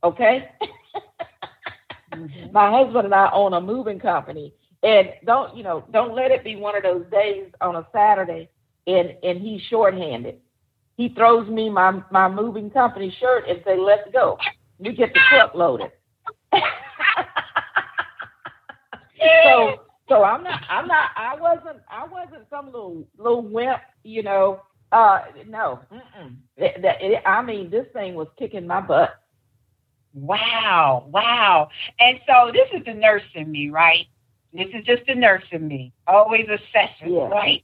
okay? 0.05 0.49
Mm-hmm. 2.15 2.47
My 2.53 2.71
husband 2.71 3.07
and 3.07 3.15
I 3.15 3.31
own 3.33 3.53
a 3.53 3.61
moving 3.61 3.99
company, 3.99 4.55
and 4.83 5.11
don't 5.27 5.57
you 5.57 5.63
know? 5.63 5.85
Don't 5.93 6.15
let 6.15 6.31
it 6.31 6.45
be 6.45 6.57
one 6.57 6.77
of 6.77 6.83
those 6.83 7.05
days 7.11 7.51
on 7.61 7.77
a 7.77 7.87
Saturday 7.93 8.49
and 8.89 9.15
and 9.23 9.41
he's 9.41 9.61
shorthanded. 9.63 10.39
He 10.97 11.11
throws 11.11 11.49
me 11.49 11.71
my 11.71 12.03
my 12.11 12.29
moving 12.29 12.71
company 12.71 13.15
shirt 13.21 13.45
and 13.49 13.61
say, 13.65 13.77
"Let's 13.77 14.11
go." 14.13 14.39
You 14.81 14.93
get 14.93 15.13
the 15.13 15.21
truck 15.29 15.55
loaded. 15.55 15.91
So 19.23 19.81
so 20.09 20.23
I'm 20.25 20.43
not 20.43 20.63
I'm 20.69 20.87
not 20.87 21.11
I 21.17 21.37
wasn't 21.37 21.83
I 21.91 22.07
wasn't 22.07 22.49
some 22.51 22.67
little 22.67 23.07
little 23.17 23.43
wimp, 23.43 23.81
you 24.05 24.23
know. 24.23 24.61
Uh 24.93 25.21
no. 25.47 25.81
It, 26.57 27.23
I 27.27 27.43
mean, 27.43 27.71
this 27.71 27.87
thing 27.93 28.15
was 28.15 28.29
kicking 28.39 28.67
my 28.67 28.81
butt. 28.81 29.11
Wow, 30.15 31.07
wow. 31.11 31.69
And 32.01 32.19
so 32.27 32.51
this 32.53 32.69
is 32.79 32.85
the 32.87 32.95
nurse 32.95 33.23
in 33.35 33.51
me, 33.53 33.69
right? 33.71 34.07
This 34.53 34.69
is 34.73 34.85
just 34.85 35.03
the 35.07 35.15
nurse 35.15 35.45
in 35.53 35.69
me. 35.69 35.93
Always 36.07 36.47
assessing, 36.49 37.15
Yeah. 37.15 37.29
right? 37.29 37.63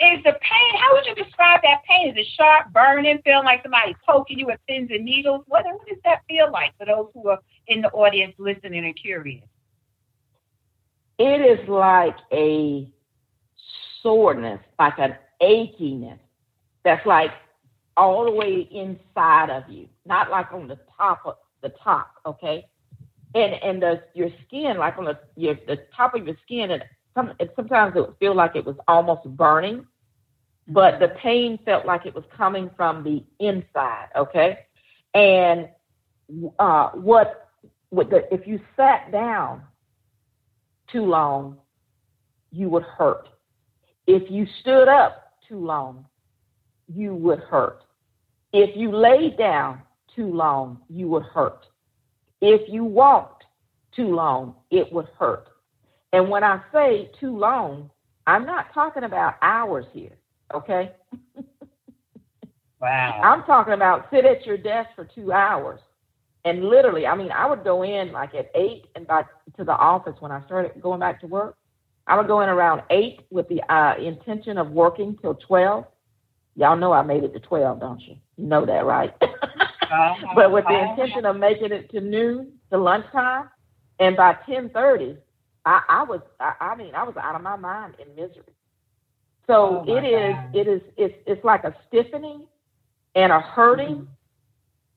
Is 0.00 0.22
the 0.22 0.32
pain, 0.32 0.80
how 0.80 0.92
would 0.94 1.06
you 1.06 1.14
describe 1.16 1.60
that 1.64 1.82
pain? 1.88 2.10
Is 2.10 2.16
it 2.16 2.26
sharp, 2.36 2.72
burning, 2.72 3.20
feeling 3.24 3.44
like 3.44 3.62
somebody's 3.62 3.96
poking 4.08 4.38
you 4.38 4.46
with 4.46 4.60
pins 4.68 4.90
and 4.92 5.04
needles? 5.04 5.42
What, 5.48 5.64
what 5.64 5.86
does 5.88 5.98
that 6.04 6.20
feel 6.28 6.52
like 6.52 6.72
for 6.78 6.86
those 6.86 7.08
who 7.14 7.28
are 7.28 7.40
in 7.66 7.80
the 7.80 7.88
audience 7.88 8.34
listening 8.38 8.84
and 8.84 8.94
curious? 8.94 9.44
It 11.18 11.40
is 11.40 11.68
like 11.68 12.16
a 12.32 12.88
soreness, 14.00 14.60
like 14.78 14.98
an 14.98 15.16
achiness 15.42 16.20
that's 16.84 17.04
like 17.04 17.32
all 17.96 18.24
the 18.24 18.30
way 18.30 18.68
inside 18.70 19.50
of 19.50 19.68
you, 19.68 19.88
not 20.06 20.30
like 20.30 20.52
on 20.52 20.68
the 20.68 20.78
top 20.96 21.22
of 21.26 21.34
the 21.60 21.70
top, 21.82 22.12
okay? 22.24 22.64
And 23.34 23.54
and 23.54 23.82
the 23.82 24.04
your 24.14 24.30
skin, 24.46 24.78
like 24.78 24.96
on 24.96 25.06
the 25.06 25.18
your 25.34 25.56
the 25.66 25.78
top 25.94 26.14
of 26.14 26.24
your 26.24 26.36
skin, 26.44 26.70
and 26.70 26.84
some 27.18 27.32
sometimes 27.56 27.96
it 27.96 28.00
would 28.00 28.16
feel 28.18 28.34
like 28.34 28.54
it 28.54 28.64
was 28.64 28.76
almost 28.86 29.24
burning, 29.36 29.86
but 30.68 31.00
the 31.00 31.08
pain 31.08 31.58
felt 31.64 31.84
like 31.86 32.06
it 32.06 32.14
was 32.14 32.24
coming 32.36 32.70
from 32.76 33.02
the 33.02 33.24
inside, 33.44 34.08
okay? 34.16 34.60
And 35.14 35.68
uh, 36.58 36.90
what 36.90 37.48
what 37.90 38.10
the 38.10 38.32
if 38.32 38.46
you 38.46 38.60
sat 38.76 39.10
down 39.10 39.62
too 40.92 41.04
long, 41.04 41.58
you 42.52 42.68
would 42.68 42.84
hurt. 42.84 43.28
If 44.06 44.30
you 44.30 44.46
stood 44.60 44.88
up 44.88 45.32
too 45.48 45.58
long, 45.58 46.06
you 46.86 47.14
would 47.14 47.40
hurt. 47.40 47.82
If 48.52 48.76
you 48.76 48.92
laid 48.92 49.36
down 49.36 49.82
too 50.14 50.32
long, 50.32 50.80
you 50.88 51.08
would 51.08 51.24
hurt. 51.24 51.66
If 52.40 52.72
you 52.72 52.84
walked 52.84 53.44
too 53.94 54.14
long, 54.14 54.54
it 54.70 54.90
would 54.92 55.08
hurt. 55.18 55.47
And 56.12 56.30
when 56.30 56.42
I 56.44 56.62
say 56.72 57.10
too 57.20 57.36
long, 57.36 57.90
I'm 58.26 58.46
not 58.46 58.72
talking 58.74 59.04
about 59.04 59.34
hours 59.42 59.86
here, 59.92 60.16
okay? 60.54 60.92
Wow. 62.80 63.20
I'm 63.24 63.42
talking 63.44 63.74
about 63.74 64.06
sit 64.10 64.24
at 64.24 64.46
your 64.46 64.56
desk 64.56 64.90
for 64.94 65.04
two 65.04 65.32
hours. 65.32 65.80
And 66.44 66.64
literally, 66.64 67.06
I 67.06 67.14
mean, 67.16 67.30
I 67.32 67.46
would 67.46 67.64
go 67.64 67.82
in 67.82 68.12
like 68.12 68.34
at 68.34 68.50
eight 68.54 68.86
and 68.94 69.06
back 69.06 69.28
to 69.56 69.64
the 69.64 69.72
office 69.72 70.14
when 70.20 70.30
I 70.32 70.44
started 70.46 70.80
going 70.80 71.00
back 71.00 71.20
to 71.20 71.26
work. 71.26 71.56
I 72.06 72.16
would 72.16 72.26
go 72.28 72.40
in 72.40 72.48
around 72.48 72.82
eight 72.90 73.20
with 73.30 73.48
the 73.48 73.60
uh, 73.72 73.96
intention 73.98 74.56
of 74.56 74.70
working 74.70 75.18
till 75.20 75.34
twelve. 75.34 75.84
Y'all 76.56 76.76
know 76.76 76.92
I 76.92 77.02
made 77.02 77.24
it 77.24 77.32
to 77.34 77.40
twelve, 77.40 77.80
don't 77.80 78.00
you? 78.00 78.16
You 78.36 78.46
know 78.46 78.64
that, 78.64 78.84
right? 78.86 79.12
Uh-huh. 79.90 80.34
but 80.34 80.52
with 80.52 80.64
the 80.66 80.74
Uh-huh. 80.74 80.90
intention 81.00 81.24
of 81.24 81.36
making 81.36 81.72
it 81.72 81.90
to 81.92 82.00
noon, 82.02 82.52
to 82.70 82.76
lunchtime, 82.78 83.48
and 84.00 84.14
by 84.16 84.34
ten 84.46 84.68
thirty, 84.68 85.16
I, 85.68 85.82
I 85.86 86.02
was, 86.02 86.20
I, 86.40 86.54
I 86.60 86.76
mean, 86.76 86.94
I 86.94 87.02
was 87.02 87.14
out 87.18 87.34
of 87.34 87.42
my 87.42 87.56
mind 87.56 87.96
in 88.00 88.08
misery. 88.14 88.54
So 89.46 89.84
Oh, 89.86 89.96
it 89.96 90.02
is, 90.02 90.34
God. 90.34 90.56
it 90.56 90.66
is, 90.66 90.80
it's, 90.96 91.14
it's 91.26 91.44
like 91.44 91.64
a 91.64 91.76
stiffening 91.86 92.46
and 93.14 93.30
a 93.30 93.40
hurting, 93.40 94.08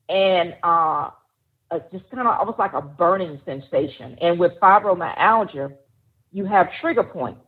and 0.08 0.54
uh, 0.64 1.10
a, 1.70 1.80
just 1.92 2.10
kind 2.10 2.26
of 2.26 2.38
almost 2.38 2.58
like 2.58 2.72
a 2.72 2.80
burning 2.80 3.38
sensation. 3.44 4.16
And 4.22 4.40
with 4.40 4.52
fibromyalgia, 4.62 5.74
you 6.32 6.46
have 6.46 6.68
trigger 6.80 7.04
points, 7.04 7.40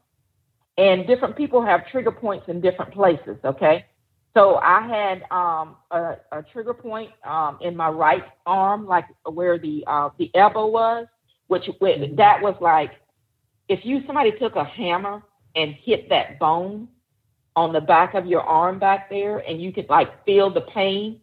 and 0.76 1.06
different 1.06 1.34
people 1.34 1.64
have 1.64 1.87
trigger 1.88 2.12
points 2.12 2.44
in 2.48 2.60
different 2.60 2.92
places. 2.92 3.38
Okay, 3.42 3.87
so 4.34 4.56
I 4.56 4.87
had 4.87 5.22
um, 5.30 5.76
a, 5.90 6.16
a, 6.32 6.42
trigger 6.52 6.74
point 6.74 7.10
um, 7.26 7.58
in 7.62 7.74
my 7.74 7.88
right 7.88 8.24
arm, 8.44 8.87
like 8.87 9.06
where 9.24 9.58
the 9.58 9.82
uh, 9.87 10.10
the 10.18 10.30
elbow 10.34 10.66
was, 10.66 11.06
which 11.46 11.64
mm-hmm. 11.64 12.16
that 12.16 12.42
was 12.42 12.54
like 12.60 12.90
if 13.68 13.85
you 13.85 14.03
somebody 14.07 14.33
took 14.38 14.57
a 14.57 14.64
hammer 14.64 15.22
and 15.57 15.74
hit 15.74 16.09
that 16.09 16.38
bone 16.38 16.88
on 17.57 17.72
the 17.72 17.81
back 17.81 18.14
of 18.14 18.27
your 18.27 18.42
arm 18.42 18.79
back 18.79 19.09
there, 19.09 19.38
and 19.38 19.62
you 19.62 19.72
could 19.72 19.88
like 19.88 20.24
feel 20.24 20.50
the 20.53 20.62
pain, 20.62 21.20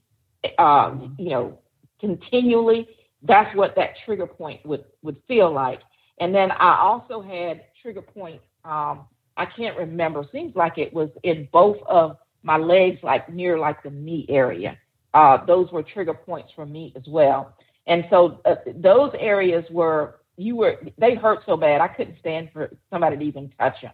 um, 0.57 1.15
you 1.19 1.29
know, 1.29 1.59
continually. 1.99 2.87
That's 3.23 3.55
what 3.55 3.75
that 3.75 3.91
trigger 4.05 4.27
point 4.27 4.65
would 4.65 4.85
would 5.03 5.17
feel 5.27 5.51
like. 5.53 5.81
And 6.19 6.33
then 6.33 6.51
I 6.51 6.79
also 6.79 7.21
had 7.21 7.65
trigger 7.81 8.01
points. 8.01 8.43
Um, 8.63 9.05
I 9.37 9.45
can't 9.45 9.77
remember. 9.77 10.23
Seems 10.31 10.55
like 10.55 10.77
it 10.77 10.93
was 10.93 11.09
in 11.23 11.47
both 11.51 11.77
of 11.87 12.17
my 12.43 12.57
legs, 12.57 12.99
like 13.03 13.29
near 13.31 13.57
like 13.57 13.83
the 13.83 13.89
knee 13.89 14.25
area. 14.29 14.77
Uh, 15.13 15.45
those 15.45 15.71
were 15.71 15.83
trigger 15.83 16.13
points 16.13 16.51
for 16.55 16.65
me 16.65 16.93
as 16.95 17.03
well. 17.07 17.55
And 17.87 18.05
so 18.09 18.39
uh, 18.45 18.55
those 18.75 19.11
areas 19.19 19.65
were 19.69 20.20
you 20.41 20.55
were 20.55 20.79
they 20.97 21.15
hurt 21.15 21.39
so 21.45 21.55
bad 21.57 21.81
I 21.81 21.87
couldn't 21.87 22.17
stand 22.19 22.49
for 22.51 22.71
somebody 22.89 23.17
to 23.17 23.23
even 23.23 23.51
touch 23.59 23.81
them. 23.81 23.93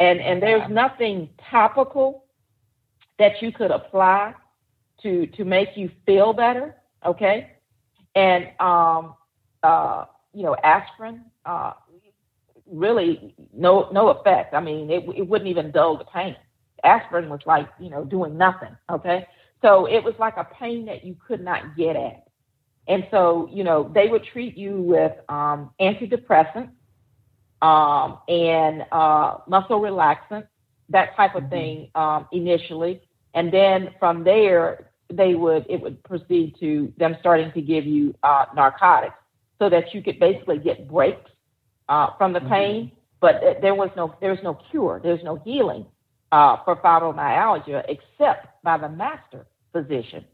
And 0.00 0.20
and 0.20 0.42
there's 0.42 0.68
nothing 0.70 1.30
topical 1.50 2.24
that 3.18 3.40
you 3.40 3.52
could 3.52 3.70
apply 3.70 4.34
to 5.02 5.26
to 5.26 5.44
make 5.44 5.76
you 5.76 5.90
feel 6.06 6.32
better. 6.32 6.76
Okay, 7.04 7.50
and 8.14 8.48
um, 8.60 9.14
uh, 9.62 10.06
you 10.32 10.42
know 10.42 10.56
aspirin 10.62 11.22
uh, 11.44 11.72
really 12.66 13.34
no 13.52 13.88
no 13.92 14.08
effect. 14.08 14.54
I 14.54 14.60
mean 14.60 14.90
it 14.90 15.04
it 15.16 15.28
wouldn't 15.28 15.48
even 15.48 15.70
dull 15.70 15.98
the 15.98 16.04
pain 16.04 16.36
aspirin 16.84 17.28
was 17.28 17.40
like, 17.46 17.68
you 17.80 17.90
know, 17.90 18.04
doing 18.04 18.36
nothing. 18.36 18.76
Okay. 18.90 19.26
So 19.62 19.86
it 19.86 20.04
was 20.04 20.14
like 20.18 20.36
a 20.36 20.44
pain 20.44 20.84
that 20.86 21.04
you 21.04 21.16
could 21.26 21.42
not 21.42 21.76
get 21.76 21.96
at. 21.96 22.28
And 22.86 23.06
so, 23.10 23.48
you 23.52 23.64
know, 23.64 23.90
they 23.94 24.08
would 24.08 24.24
treat 24.24 24.56
you 24.56 24.80
with 24.80 25.12
um, 25.28 25.70
antidepressants 25.80 26.70
um, 27.62 28.18
and 28.28 28.84
uh, 28.92 29.38
muscle 29.46 29.80
relaxant, 29.80 30.46
that 30.90 31.16
type 31.16 31.34
of 31.34 31.44
mm-hmm. 31.44 31.50
thing 31.50 31.90
um, 31.94 32.28
initially. 32.32 33.00
And 33.32 33.52
then 33.52 33.90
from 33.98 34.22
there, 34.22 34.90
they 35.12 35.34
would 35.34 35.66
it 35.68 35.80
would 35.80 36.02
proceed 36.04 36.56
to 36.60 36.92
them 36.96 37.16
starting 37.20 37.52
to 37.52 37.60
give 37.60 37.86
you 37.86 38.14
uh, 38.22 38.46
narcotics 38.54 39.16
so 39.58 39.68
that 39.68 39.94
you 39.94 40.02
could 40.02 40.18
basically 40.18 40.58
get 40.58 40.88
breaks 40.88 41.30
uh, 41.88 42.08
from 42.18 42.32
the 42.32 42.40
mm-hmm. 42.40 42.48
pain. 42.48 42.92
But 43.20 43.40
there 43.62 43.74
was 43.74 43.90
no 43.96 44.14
there's 44.20 44.42
no 44.42 44.54
cure, 44.70 45.00
there's 45.02 45.22
no 45.24 45.36
healing 45.36 45.86
uh, 46.32 46.58
for 46.64 46.76
fibromyalgia 46.76 47.84
except 47.88 48.62
by 48.62 48.76
the 48.76 48.88
master 48.88 49.46
physician, 49.72 50.24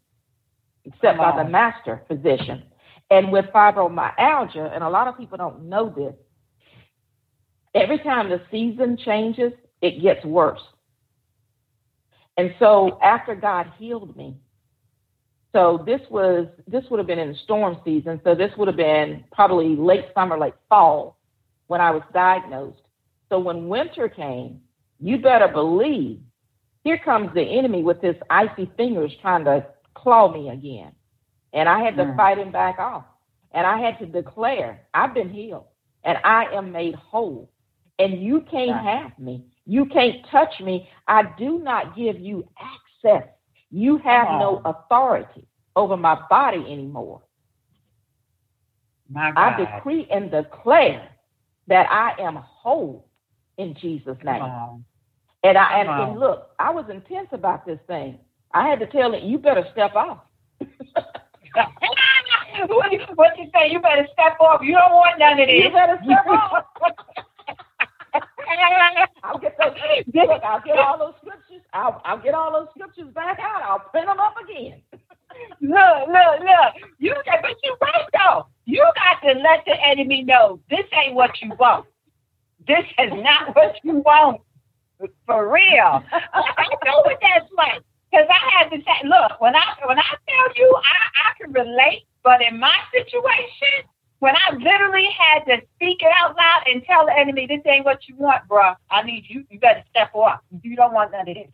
except 0.95 1.19
by 1.19 1.43
the 1.43 1.49
master 1.49 2.03
physician. 2.09 2.63
And 3.11 3.33
with 3.33 3.47
fibromyalgia, 3.47 4.75
and 4.75 4.85
a 4.85 4.89
lot 4.89 5.09
of 5.09 5.17
people 5.19 5.37
don't 5.37 5.69
know 5.69 5.93
this, 5.95 6.15
every 7.75 7.99
time 7.99 8.29
the 8.29 8.41
season 8.51 8.97
changes, 8.97 9.53
it 9.83 10.01
gets 10.01 10.25
worse. 10.25 10.61
And 12.37 12.55
so 12.59 12.99
after 13.03 13.35
God 13.35 13.73
healed 13.79 14.17
me, 14.17 14.37
so 15.53 15.83
this 15.85 16.01
was 16.11 16.47
this 16.69 16.85
would 16.91 16.99
have 16.99 17.09
been 17.09 17.19
in 17.19 17.33
the 17.33 17.39
storm 17.43 17.79
season. 17.85 18.21
So 18.23 18.37
this 18.37 18.53
would 18.57 18.69
have 18.69 18.77
been 18.77 19.25
probably 19.33 19.75
late 19.75 20.07
summer, 20.15 20.39
late 20.39 20.55
fall 20.69 21.19
when 21.67 21.81
I 21.81 21.91
was 21.91 22.03
diagnosed. 22.15 22.83
So 23.29 23.41
when 23.41 23.69
winter 23.69 24.09
came, 24.09 24.61
you 25.01 25.19
better 25.19 25.49
believe 25.49 26.21
here 26.85 26.99
comes 27.05 27.35
the 27.35 27.43
enemy 27.43 27.83
with 27.83 28.01
his 28.01 28.17
icy 28.31 28.71
fingers 28.77 29.13
trying 29.21 29.45
to 29.45 29.67
claw 29.95 30.33
me 30.33 30.49
again. 30.49 30.93
And 31.53 31.69
I 31.69 31.83
had 31.83 31.97
to 31.97 32.05
mm. 32.05 32.17
fight 32.17 32.39
him 32.39 32.53
back 32.53 32.79
off. 32.79 33.05
And 33.53 33.67
I 33.67 33.79
had 33.79 33.99
to 33.99 34.07
declare, 34.07 34.83
I've 34.95 35.15
been 35.15 35.29
healed 35.31 35.67
and 36.05 36.19
I 36.25 36.45
am 36.55 36.73
made 36.73 36.95
whole. 36.95 37.51
And 37.99 38.23
you 38.23 38.43
can't 38.51 38.81
have 38.83 39.19
me. 39.19 39.45
You 39.67 39.87
can't 39.87 40.25
touch 40.31 40.61
me. 40.61 40.89
I 41.07 41.25
do 41.39 41.59
not 41.59 41.97
give 41.97 42.19
you 42.19 42.49
access. 42.59 43.29
You 43.71 43.99
have 43.99 44.27
no 44.41 44.63
authority 44.65 45.47
over 45.77 45.97
my 45.97 46.19
body 46.29 46.65
anymore. 46.69 47.23
My 49.09 49.33
I 49.37 49.57
decree 49.57 50.07
and 50.11 50.31
declare 50.31 51.09
that 51.67 51.87
I 51.91 52.21
am 52.21 52.37
whole 52.37 53.09
in 53.59 53.75
Jesus' 53.75 54.17
name. 54.25 54.85
And 55.43 55.59
I 55.59 55.81
and, 55.81 55.89
and 55.89 56.21
look, 56.21 56.51
I 56.59 56.71
was 56.71 56.87
intense 56.91 57.29
about 57.33 57.67
this 57.67 57.79
thing. 57.87 58.19
I 58.53 58.69
had 58.69 58.81
to 58.81 58.87
tell 58.87 59.15
it, 59.15 59.23
you 59.23 59.39
better 59.39 59.65
step 59.73 59.95
off. 59.95 60.19
what, 60.61 61.69
what 63.15 63.39
you 63.39 63.49
say? 63.55 63.71
You 63.71 63.81
better 63.81 64.07
step 64.13 64.39
off. 64.41 64.61
You 64.63 64.73
don't 64.73 64.93
want 64.93 65.19
none 65.19 65.41
of 65.41 65.47
this. 65.47 65.65
You 65.65 65.71
better 65.71 65.99
step 66.05 66.27
off. 66.27 66.65
I'll 69.23 69.39
get 69.39 69.57
those. 69.59 69.75
Look, 70.13 70.43
I'll 70.43 70.61
get 70.61 70.79
all 70.79 70.99
those 70.99 71.15
scriptures. 71.21 71.63
I'll, 71.73 72.01
I'll 72.05 72.19
get 72.19 72.35
all 72.35 72.53
those 72.53 72.69
scriptures 72.75 73.13
back 73.15 73.39
out. 73.41 73.63
I'll 73.63 73.79
print 73.91 74.07
them 74.07 74.19
up 74.19 74.35
again. 74.43 74.83
look, 75.61 76.09
look, 76.09 76.41
look. 76.41 76.91
You 76.99 77.15
got, 77.25 77.43
but 77.43 77.57
you 77.63 77.77
right 77.81 78.05
though. 78.13 78.47
You 78.67 78.85
got 78.97 79.27
to 79.29 79.39
let 79.39 79.65
the 79.67 79.75
enemy 79.87 80.23
know 80.23 80.59
this 80.69 80.85
ain't 81.05 81.15
what 81.15 81.41
you 81.41 81.53
want. 81.59 81.87
This 82.67 82.85
is 82.99 83.13
not 83.13 83.55
what 83.55 83.77
you 83.85 83.99
want. 83.99 84.41
For 85.27 85.51
real. 85.51 86.03
I 86.13 86.67
know 86.85 87.03
what 87.05 87.19
that's 87.23 87.51
like. 87.57 87.83
Because 88.11 88.27
I 88.29 88.59
had 88.59 88.71
to 88.71 88.79
say, 88.79 89.09
look, 89.09 89.41
when 89.41 89.55
I 89.55 89.75
when 89.85 89.99
I 89.99 90.03
tell 90.03 90.55
you 90.57 90.77
I, 90.77 91.29
I 91.29 91.39
can 91.39 91.53
relate, 91.53 92.03
but 92.23 92.43
in 92.43 92.59
my 92.59 92.75
situation, 92.93 93.87
when 94.19 94.35
I 94.35 94.55
literally 94.57 95.09
had 95.17 95.45
to 95.47 95.63
speak 95.77 96.03
it 96.03 96.13
out 96.17 96.37
loud 96.37 96.63
and 96.67 96.83
tell 96.85 97.07
the 97.07 97.17
enemy, 97.17 97.47
this 97.47 97.61
ain't 97.67 97.85
what 97.85 98.09
you 98.09 98.17
want, 98.17 98.47
bro. 98.49 98.73
I 98.91 99.03
need 99.03 99.25
you. 99.29 99.45
You 99.49 99.61
better 99.61 99.83
step 99.91 100.15
up. 100.15 100.45
You 100.63 100.77
don't 100.77 100.93
want 100.93 101.13
none 101.13 101.29
of 101.29 101.35
this. 101.35 101.49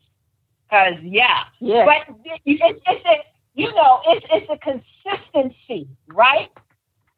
Cause 0.70 0.94
yeah, 1.02 1.44
yeah. 1.60 1.84
But 1.84 2.16
it's, 2.44 2.80
it's 2.86 3.04
a, 3.06 3.16
you 3.54 3.72
know, 3.72 4.00
it's 4.06 4.26
it's 4.30 4.50
a 4.50 4.58
consistency, 4.58 5.88
right? 6.08 6.50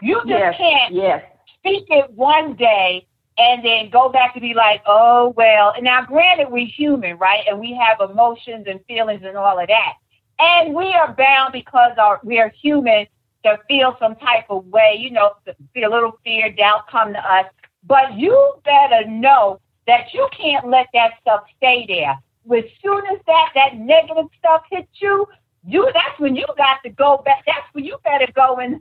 You 0.03 0.17
just 0.27 0.29
yes, 0.29 0.55
can't 0.59 0.95
yes. 0.95 1.25
speak 1.59 1.87
it 1.89 2.11
one 2.13 2.55
day 2.57 3.07
and 3.39 3.65
then 3.65 3.89
go 3.91 4.09
back 4.09 4.35
to 4.35 4.41
be 4.41 4.53
like, 4.55 4.83
oh 4.87 5.33
well. 5.37 5.73
And 5.75 5.85
now, 5.85 6.05
granted, 6.05 6.49
we're 6.51 6.67
human, 6.67 7.17
right? 7.19 7.45
And 7.49 7.59
we 7.59 7.79
have 7.81 8.11
emotions 8.11 8.67
and 8.69 8.85
feelings 8.87 9.23
and 9.25 9.37
all 9.37 9.59
of 9.59 9.69
that, 9.69 9.95
and 10.39 10.75
we 10.75 10.93
are 10.93 11.15
bound 11.15 11.53
because 11.53 11.93
our 11.99 12.21
we 12.25 12.39
are 12.39 12.51
human 12.51 13.07
to 13.45 13.59
feel 13.69 13.97
some 14.01 14.17
type 14.17 14.47
of 14.51 14.67
way, 14.67 14.97
you 14.99 15.11
know, 15.11 15.33
feel 15.73 15.91
a 15.91 15.95
little 15.95 16.19
fear, 16.25 16.51
doubt 16.51 16.89
come 16.91 17.13
to 17.13 17.33
us. 17.33 17.47
But 17.85 18.15
you 18.15 18.55
better 18.65 19.07
know 19.09 19.61
that 19.87 20.13
you 20.13 20.29
can't 20.37 20.69
let 20.69 20.89
that 20.93 21.13
stuff 21.21 21.45
stay 21.57 21.87
there. 21.87 22.19
As 22.57 22.65
soon 22.83 23.03
as 23.07 23.19
that 23.27 23.51
that 23.55 23.77
negative 23.77 24.27
stuff 24.39 24.63
hits 24.71 24.89
you, 25.01 25.27
you 25.65 25.89
that's 25.95 26.19
when 26.19 26.35
you 26.35 26.47
got 26.57 26.83
to 26.85 26.91
go 26.91 27.23
back. 27.25 27.45
That's 27.47 27.67
when 27.73 27.85
you 27.85 27.99
better 28.05 28.27
go 28.35 28.59
in. 28.59 28.81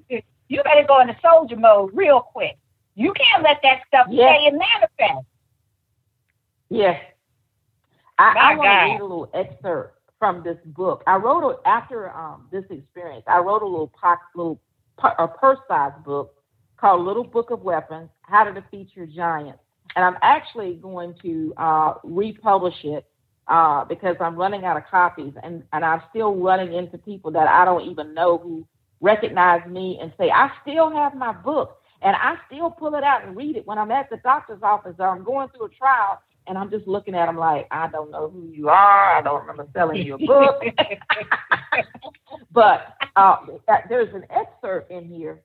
You 0.49 0.63
better 0.63 0.85
go 0.87 1.01
into 1.01 1.15
soldier 1.21 1.57
mode 1.57 1.91
real 1.93 2.21
quick 2.21 2.57
you 2.97 3.13
can't 3.13 3.43
let 3.43 3.59
that 3.61 3.81
stuff 3.87 4.07
yes. 4.09 4.35
stay 4.35 4.47
and 4.47 4.57
manifest. 4.57 5.27
Yes. 6.69 6.99
I, 8.17 8.33
I 8.35 8.55
want 8.55 8.65
to 8.65 8.93
read 8.93 8.99
a 8.99 9.03
little 9.03 9.29
excerpt 9.35 10.01
from 10.17 10.43
this 10.43 10.57
book. 10.65 11.03
I 11.05 11.17
wrote 11.17 11.43
a, 11.43 11.67
after 11.67 12.09
um, 12.09 12.47
this 12.51 12.63
experience. 12.71 13.23
I 13.27 13.37
wrote 13.37 13.61
a 13.61 13.67
little 13.67 13.91
pocket, 14.01 14.25
little 14.35 14.59
a 15.19 15.27
purse-sized 15.27 16.03
book 16.03 16.33
called 16.77 17.05
"Little 17.05 17.23
Book 17.23 17.51
of 17.51 17.61
Weapons: 17.61 18.09
How 18.23 18.43
to 18.43 18.51
Defeat 18.51 18.89
Your 18.95 19.05
Giants," 19.05 19.59
and 19.95 20.03
I'm 20.03 20.17
actually 20.23 20.73
going 20.81 21.13
to 21.21 21.53
uh, 21.57 21.93
republish 22.03 22.83
it 22.83 23.05
uh, 23.47 23.85
because 23.85 24.15
I'm 24.19 24.35
running 24.35 24.65
out 24.65 24.75
of 24.75 24.87
copies, 24.89 25.33
and 25.43 25.61
and 25.71 25.85
I'm 25.85 26.01
still 26.09 26.35
running 26.35 26.73
into 26.73 26.97
people 26.97 27.29
that 27.33 27.47
I 27.47 27.63
don't 27.63 27.87
even 27.87 28.15
know 28.15 28.39
who 28.39 28.67
recognize 29.01 29.67
me 29.69 29.99
and 30.01 30.11
say, 30.17 30.31
"I 30.31 30.49
still 30.63 30.89
have 30.89 31.13
my 31.13 31.31
book." 31.31 31.77
And 32.01 32.15
I 32.15 32.35
still 32.45 32.69
pull 32.69 32.95
it 32.95 33.03
out 33.03 33.25
and 33.25 33.35
read 33.35 33.55
it 33.55 33.65
when 33.65 33.77
I'm 33.77 33.91
at 33.91 34.09
the 34.09 34.17
doctor's 34.17 34.61
office 34.61 34.95
or 34.99 35.07
I'm 35.07 35.23
going 35.23 35.49
through 35.49 35.65
a 35.65 35.69
trial 35.69 36.21
and 36.47 36.57
I'm 36.57 36.69
just 36.69 36.87
looking 36.87 37.15
at 37.15 37.25
them 37.25 37.37
like, 37.37 37.67
I 37.71 37.87
don't 37.89 38.09
know 38.09 38.29
who 38.29 38.49
you 38.51 38.69
are. 38.69 39.17
I 39.17 39.21
don't 39.21 39.41
remember 39.41 39.67
selling 39.73 40.05
you 40.05 40.15
a 40.15 40.17
book. 40.17 40.63
but 42.51 42.95
uh, 43.15 43.37
there's 43.89 44.13
an 44.13 44.23
excerpt 44.29 44.91
in 44.91 45.05
here, 45.05 45.41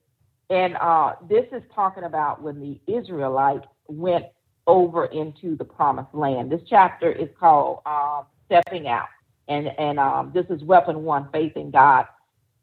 and 0.51 0.77
uh, 0.77 1.15
this 1.29 1.47
is 1.53 1.63
talking 1.75 2.05
about 2.05 2.41
when 2.41 2.61
the 2.61 2.81
Israelites 2.93 3.67
went 3.89 4.27
over 4.67 5.07
into 5.07 5.57
the 5.57 5.65
promised 5.65 6.15
land. 6.15 6.53
This 6.53 6.63
chapter 6.69 7.11
is 7.11 7.29
called 7.39 7.81
uh, 7.85 8.23
Stepping 8.47 8.87
Out, 8.87 9.09
and, 9.49 9.69
and 9.79 9.99
um, 9.99 10.31
this 10.33 10.47
is 10.51 10.63
Weapon 10.63 11.03
One 11.03 11.29
Faith 11.33 11.57
in 11.57 11.71
God. 11.71 12.07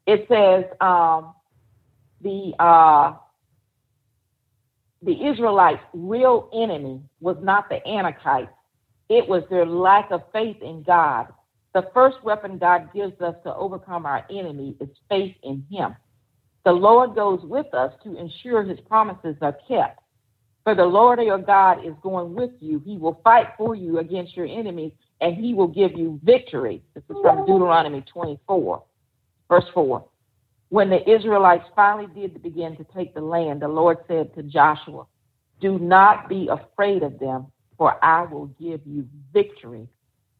It 0.06 0.26
says, 0.28 0.64
um, 0.80 1.34
the 2.22 2.54
uh, 2.58 3.14
the 5.02 5.26
Israelites' 5.26 5.82
real 5.94 6.50
enemy 6.54 7.00
was 7.20 7.36
not 7.40 7.68
the 7.68 7.80
Anakites 7.86 8.50
It 9.08 9.26
was 9.28 9.42
their 9.50 9.66
lack 9.66 10.10
of 10.10 10.22
faith 10.32 10.58
in 10.62 10.82
God. 10.82 11.28
The 11.72 11.88
first 11.94 12.22
weapon 12.22 12.58
God 12.58 12.92
gives 12.92 13.20
us 13.20 13.34
to 13.44 13.54
overcome 13.54 14.04
our 14.04 14.26
enemy 14.30 14.76
is 14.80 14.88
faith 15.08 15.36
in 15.42 15.64
Him. 15.70 15.96
The 16.64 16.72
Lord 16.72 17.14
goes 17.14 17.40
with 17.42 17.72
us 17.72 17.92
to 18.04 18.16
ensure 18.16 18.62
His 18.62 18.80
promises 18.80 19.36
are 19.40 19.56
kept. 19.66 20.00
For 20.64 20.74
the 20.74 20.84
Lord 20.84 21.20
your 21.20 21.38
God 21.38 21.84
is 21.84 21.94
going 22.02 22.34
with 22.34 22.50
you. 22.60 22.82
He 22.84 22.98
will 22.98 23.20
fight 23.24 23.46
for 23.56 23.74
you 23.74 23.98
against 23.98 24.36
your 24.36 24.46
enemies, 24.46 24.92
and 25.22 25.34
He 25.34 25.54
will 25.54 25.68
give 25.68 25.92
you 25.96 26.20
victory. 26.22 26.82
This 26.94 27.04
is 27.08 27.16
from 27.22 27.46
Deuteronomy 27.46 28.02
24, 28.12 28.82
verse 29.48 29.64
4. 29.72 30.04
When 30.70 30.88
the 30.88 31.08
Israelites 31.08 31.64
finally 31.74 32.06
did 32.14 32.42
begin 32.42 32.76
to 32.76 32.86
take 32.96 33.12
the 33.12 33.20
land, 33.20 33.60
the 33.60 33.68
Lord 33.68 33.98
said 34.06 34.34
to 34.36 34.42
Joshua, 34.44 35.04
Do 35.60 35.78
not 35.78 36.28
be 36.28 36.48
afraid 36.48 37.02
of 37.02 37.18
them, 37.18 37.46
for 37.76 38.02
I 38.04 38.22
will 38.22 38.46
give 38.46 38.80
you 38.86 39.06
victory 39.32 39.88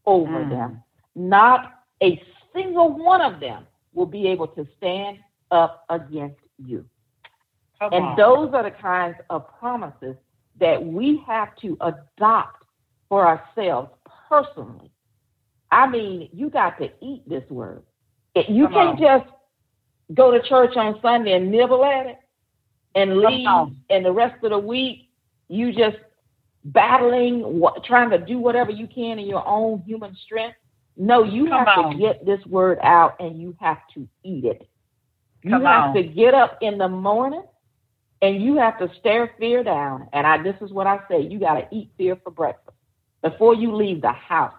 over 0.06 0.44
mm. 0.44 0.50
them. 0.50 0.82
Not 1.16 1.72
a 2.02 2.22
single 2.54 2.96
one 2.96 3.20
of 3.20 3.40
them 3.40 3.66
will 3.92 4.06
be 4.06 4.28
able 4.28 4.46
to 4.48 4.66
stand 4.78 5.18
up 5.50 5.84
against 5.90 6.38
you. 6.64 6.84
Come 7.80 7.92
and 7.92 8.04
on. 8.04 8.16
those 8.16 8.54
are 8.54 8.62
the 8.62 8.70
kinds 8.70 9.16
of 9.30 9.46
promises 9.58 10.14
that 10.60 10.84
we 10.84 11.22
have 11.26 11.56
to 11.56 11.76
adopt 11.80 12.64
for 13.08 13.26
ourselves 13.26 13.90
personally. 14.28 14.92
I 15.72 15.88
mean, 15.88 16.28
you 16.32 16.50
got 16.50 16.78
to 16.78 16.90
eat 17.00 17.28
this 17.28 17.48
word. 17.50 17.82
You 18.36 18.66
Come 18.66 18.72
can't 18.74 19.04
on. 19.04 19.22
just 19.22 19.32
go 20.14 20.30
to 20.30 20.40
church 20.48 20.76
on 20.76 20.98
Sunday 21.02 21.32
and 21.32 21.50
nibble 21.50 21.84
at 21.84 22.06
it 22.06 22.18
and 22.94 23.18
leave, 23.18 23.46
and 23.90 24.04
the 24.04 24.12
rest 24.12 24.42
of 24.42 24.50
the 24.50 24.58
week 24.58 25.10
you 25.48 25.72
just 25.72 25.96
battling, 26.64 27.62
trying 27.84 28.10
to 28.10 28.18
do 28.18 28.38
whatever 28.38 28.70
you 28.70 28.86
can 28.86 29.18
in 29.18 29.26
your 29.26 29.46
own 29.46 29.82
human 29.86 30.16
strength. 30.24 30.56
No, 30.96 31.22
you 31.22 31.46
Come 31.48 31.64
have 31.66 31.78
on. 31.78 31.92
to 31.92 31.98
get 31.98 32.26
this 32.26 32.44
word 32.46 32.78
out 32.82 33.16
and 33.20 33.40
you 33.40 33.56
have 33.60 33.78
to 33.94 34.06
eat 34.22 34.44
it. 34.44 34.68
You 35.42 35.52
Come 35.52 35.64
have 35.64 35.84
on. 35.90 35.94
to 35.94 36.02
get 36.02 36.34
up 36.34 36.58
in 36.60 36.76
the 36.76 36.88
morning 36.88 37.42
and 38.20 38.42
you 38.42 38.56
have 38.56 38.78
to 38.78 38.90
stare 38.98 39.32
fear 39.38 39.64
down. 39.64 40.08
And 40.12 40.26
I 40.26 40.42
this 40.42 40.56
is 40.60 40.72
what 40.72 40.86
I 40.86 40.98
say, 41.10 41.22
you 41.22 41.38
gotta 41.38 41.66
eat 41.72 41.90
fear 41.96 42.16
for 42.22 42.30
breakfast. 42.30 42.76
Before 43.22 43.54
you 43.54 43.74
leave 43.74 44.02
the 44.02 44.12
house. 44.12 44.54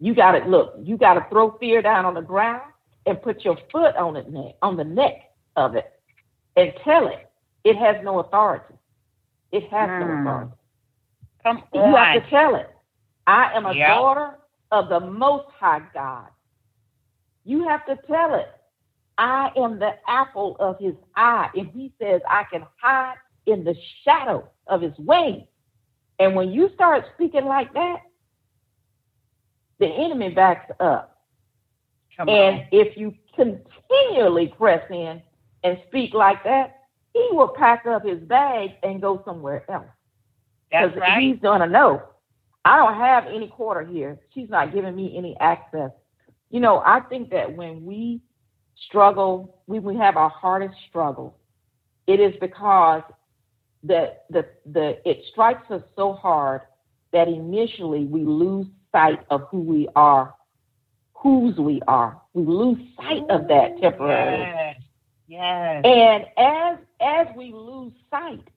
You 0.00 0.14
gotta 0.14 0.44
look, 0.48 0.74
you 0.82 0.96
gotta 0.96 1.26
throw 1.30 1.56
fear 1.58 1.80
down 1.80 2.04
on 2.04 2.14
the 2.14 2.22
ground 2.22 2.71
and 3.06 3.20
put 3.20 3.44
your 3.44 3.58
foot 3.70 3.96
on 3.96 4.16
it 4.16 4.30
neck 4.30 4.54
on 4.62 4.76
the 4.76 4.84
neck 4.84 5.32
of 5.56 5.74
it 5.74 5.92
and 6.56 6.72
tell 6.84 7.08
it 7.08 7.28
it 7.64 7.76
has 7.76 7.96
no 8.02 8.20
authority. 8.20 8.74
It 9.52 9.68
has 9.70 9.88
mm. 9.88 10.00
no 10.00 10.20
authority. 10.20 10.52
Come 11.42 11.62
on. 11.72 11.90
You 11.90 11.96
have 11.96 12.22
to 12.22 12.30
tell 12.30 12.54
it. 12.56 12.70
I 13.26 13.52
am 13.52 13.66
a 13.66 13.74
yep. 13.74 13.88
daughter 13.88 14.38
of 14.70 14.88
the 14.88 15.00
most 15.00 15.46
high 15.58 15.82
God. 15.94 16.28
You 17.44 17.68
have 17.68 17.84
to 17.86 17.96
tell 18.06 18.34
it. 18.34 18.48
I 19.18 19.50
am 19.56 19.78
the 19.78 19.92
apple 20.08 20.56
of 20.58 20.78
his 20.80 20.94
eye. 21.14 21.50
And 21.54 21.68
he 21.68 21.92
says, 22.00 22.20
I 22.28 22.44
can 22.50 22.64
hide 22.80 23.16
in 23.46 23.64
the 23.64 23.76
shadow 24.04 24.48
of 24.66 24.80
his 24.80 24.94
wings. 24.98 25.44
And 26.18 26.34
when 26.34 26.50
you 26.50 26.70
start 26.74 27.04
speaking 27.14 27.44
like 27.44 27.72
that, 27.74 28.00
the 29.78 29.86
enemy 29.86 30.30
backs 30.30 30.70
up. 30.80 31.11
Come 32.16 32.28
and 32.28 32.60
on. 32.60 32.66
if 32.72 32.96
you 32.96 33.14
continually 33.34 34.48
press 34.58 34.82
in 34.90 35.22
and 35.64 35.78
speak 35.88 36.14
like 36.14 36.42
that, 36.44 36.82
he 37.12 37.28
will 37.32 37.48
pack 37.56 37.86
up 37.86 38.04
his 38.04 38.20
bag 38.20 38.70
and 38.82 39.00
go 39.00 39.22
somewhere 39.24 39.64
else. 39.70 39.86
Because 40.70 40.96
right. 40.96 41.20
He's 41.22 41.38
gonna 41.40 41.66
know. 41.66 42.02
I 42.64 42.76
don't 42.76 42.94
have 42.94 43.26
any 43.26 43.48
quarter 43.48 43.84
here. 43.84 44.18
She's 44.32 44.48
not 44.48 44.72
giving 44.72 44.94
me 44.94 45.16
any 45.16 45.36
access. 45.40 45.90
You 46.50 46.60
know, 46.60 46.82
I 46.84 47.00
think 47.00 47.30
that 47.30 47.54
when 47.54 47.84
we 47.84 48.20
struggle, 48.86 49.58
when 49.66 49.82
we 49.82 49.96
have 49.96 50.16
our 50.16 50.30
hardest 50.30 50.74
struggle, 50.88 51.36
it 52.06 52.20
is 52.20 52.34
because 52.40 53.02
the 53.82 54.14
the 54.30 54.46
the 54.66 55.08
it 55.08 55.22
strikes 55.32 55.70
us 55.70 55.82
so 55.96 56.12
hard 56.14 56.62
that 57.12 57.28
initially 57.28 58.04
we 58.04 58.24
lose 58.24 58.66
sight 58.92 59.20
of 59.30 59.42
who 59.50 59.60
we 59.60 59.88
are, 59.96 60.34
whose 61.22 61.56
we 61.56 61.80
are. 61.86 62.20
We 62.34 62.44
lose 62.44 62.78
sight 62.96 63.22
of 63.30 63.46
that 63.48 63.80
temporarily. 63.80 64.38
Yes. 64.38 64.76
Yes. 65.28 65.82
And 65.84 66.24
as 66.36 66.78
as 67.00 67.26
we 67.36 67.52
lose 67.52 67.92
sight 68.10 68.48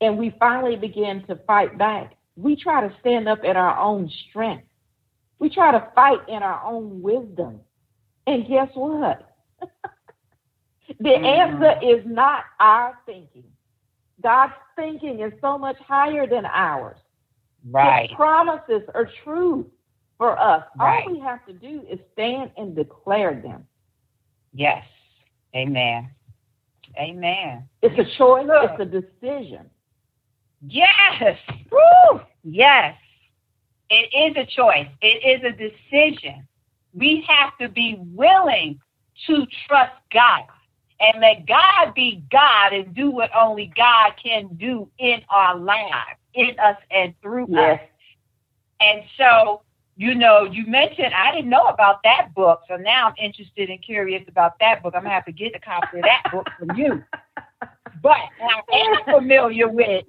and 0.00 0.18
we 0.18 0.34
finally 0.38 0.76
begin 0.76 1.24
to 1.26 1.36
fight 1.46 1.78
back, 1.78 2.14
we 2.36 2.56
try 2.56 2.86
to 2.86 2.94
stand 3.00 3.28
up 3.28 3.44
in 3.44 3.56
our 3.56 3.78
own 3.78 4.10
strength. 4.28 4.66
We 5.38 5.48
try 5.48 5.72
to 5.72 5.88
fight 5.94 6.28
in 6.28 6.42
our 6.42 6.62
own 6.64 7.00
wisdom. 7.00 7.60
And 8.26 8.46
guess 8.46 8.68
what? 8.74 9.34
the 9.60 11.08
mm-hmm. 11.08 11.24
answer 11.24 11.78
is 11.82 12.04
not 12.04 12.44
our 12.58 12.98
thinking. 13.06 13.44
God's 14.22 14.54
thinking 14.74 15.20
is 15.20 15.32
so 15.40 15.56
much 15.56 15.76
higher 15.78 16.26
than 16.26 16.46
ours. 16.46 16.98
Right. 17.70 18.08
His 18.08 18.16
promises 18.16 18.82
are 18.94 19.08
true 19.24 19.70
for 20.18 20.38
us. 20.38 20.64
Right. 20.78 21.04
All 21.06 21.12
we 21.12 21.20
have 21.20 21.44
to 21.46 21.52
do 21.52 21.82
is 21.90 21.98
stand 22.12 22.50
and 22.56 22.74
declare 22.74 23.34
them. 23.34 23.66
Yes. 24.52 24.84
Amen. 25.54 26.10
Amen. 26.98 27.68
It's 27.82 27.98
a 27.98 28.16
choice, 28.16 28.46
it's 28.48 28.80
a 28.80 28.84
decision. 28.84 29.70
Yes. 30.66 31.38
Woo! 31.70 32.20
Yes. 32.42 32.96
It 33.90 34.34
is 34.34 34.36
a 34.36 34.46
choice. 34.46 34.88
It 35.00 35.22
is 35.24 35.44
a 35.44 35.52
decision. 35.52 36.46
We 36.94 37.24
have 37.28 37.56
to 37.58 37.68
be 37.68 37.98
willing 38.14 38.80
to 39.26 39.46
trust 39.66 39.92
God 40.12 40.44
and 40.98 41.20
let 41.20 41.46
God 41.46 41.94
be 41.94 42.24
God 42.30 42.72
and 42.72 42.94
do 42.94 43.10
what 43.10 43.30
only 43.36 43.72
God 43.76 44.12
can 44.22 44.48
do 44.56 44.88
in 44.98 45.20
our 45.30 45.56
lives, 45.56 46.18
in 46.34 46.58
us 46.58 46.76
and 46.90 47.14
through 47.22 47.46
yes. 47.50 47.80
us. 47.80 47.88
And 48.80 49.02
so, 49.16 49.62
you 49.96 50.14
know, 50.14 50.44
you 50.44 50.66
mentioned 50.66 51.14
I 51.14 51.32
didn't 51.32 51.48
know 51.48 51.66
about 51.66 52.00
that 52.04 52.34
book, 52.34 52.60
so 52.68 52.76
now 52.76 53.08
I'm 53.08 53.14
interested 53.18 53.70
and 53.70 53.82
curious 53.82 54.22
about 54.28 54.58
that 54.60 54.82
book. 54.82 54.94
I'm 54.94 55.02
gonna 55.02 55.14
have 55.14 55.24
to 55.24 55.32
get 55.32 55.56
a 55.56 55.58
copy 55.58 55.98
of 55.98 56.04
that 56.04 56.30
book 56.30 56.46
from 56.58 56.76
you. 56.76 57.02
But 58.02 58.18
I 58.40 58.60
am 58.72 59.20
familiar 59.20 59.68
with 59.68 60.04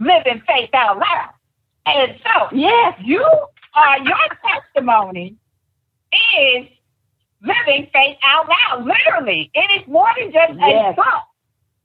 living 0.00 0.42
faith 0.48 0.70
out 0.72 0.98
loud. 0.98 1.30
And 1.84 2.18
so, 2.24 2.56
yes, 2.56 2.98
you 3.04 3.22
are 3.74 3.98
your 3.98 4.16
testimony 4.50 5.36
is 6.38 6.66
living 7.42 7.88
faith 7.92 8.16
out 8.22 8.48
loud. 8.48 8.86
Literally, 8.86 9.50
it 9.52 9.80
is 9.80 9.86
more 9.86 10.08
than 10.18 10.32
just 10.32 10.54
yes. 10.58 10.92
a 10.92 10.96
thought. 10.96 11.28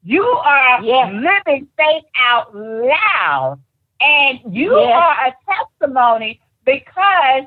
You 0.03 0.23
are 0.23 0.82
yes. 0.82 1.11
living 1.13 1.67
faith 1.75 2.05
out 2.17 2.55
loud, 2.55 3.59
and 3.99 4.39
you 4.49 4.80
yes. 4.80 4.93
are 4.93 5.28
a 5.28 5.36
testimony 5.45 6.39
because 6.68 7.43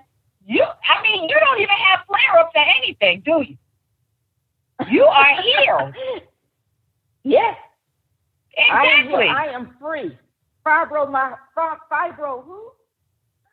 you. 0.47 0.65
I 0.65 1.03
mean, 1.03 1.29
you 1.29 1.37
don't 1.39 1.61
even 1.61 1.77
have 1.89 2.01
flare 2.07 2.41
ups 2.41 2.53
or 2.57 2.65
anything, 2.79 3.23
do 3.25 3.45
you? 3.47 3.57
You 4.91 5.05
are 5.05 5.43
healed. 5.43 5.95
yes. 7.23 7.57
Exactly. 8.57 9.29
I 9.29 9.29
am, 9.29 9.37
I 9.37 9.47
am 9.55 9.77
free. 9.81 10.19
Fibro, 10.67 11.11
my 11.11 11.35
fibro, 11.57 12.45
who? 12.45 12.71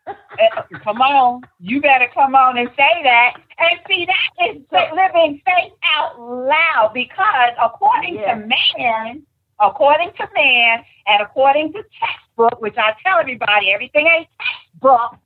Uh, 0.08 0.62
come 0.84 1.02
on, 1.02 1.42
you 1.60 1.82
better 1.82 2.08
come 2.14 2.34
on 2.34 2.58
and 2.58 2.70
say 2.78 3.04
that. 3.04 3.34
And 3.58 3.80
see, 3.90 4.06
that 4.06 4.50
is 4.50 4.62
living 4.72 5.42
faith 5.46 5.74
out 5.96 6.20
loud 6.20 6.92
because 6.94 7.54
according 7.62 8.16
yes. 8.16 8.30
to 8.30 8.48
man, 8.48 9.24
according 9.60 10.12
to 10.18 10.28
man, 10.34 10.84
and 11.08 11.22
according 11.22 11.74
to 11.74 11.84
textbook, 12.00 12.62
which 12.62 12.76
I 12.78 12.94
tell 13.06 13.20
everybody, 13.20 13.72
everything 13.74 14.08
ain't 14.08 14.28
textbook. 14.40 15.18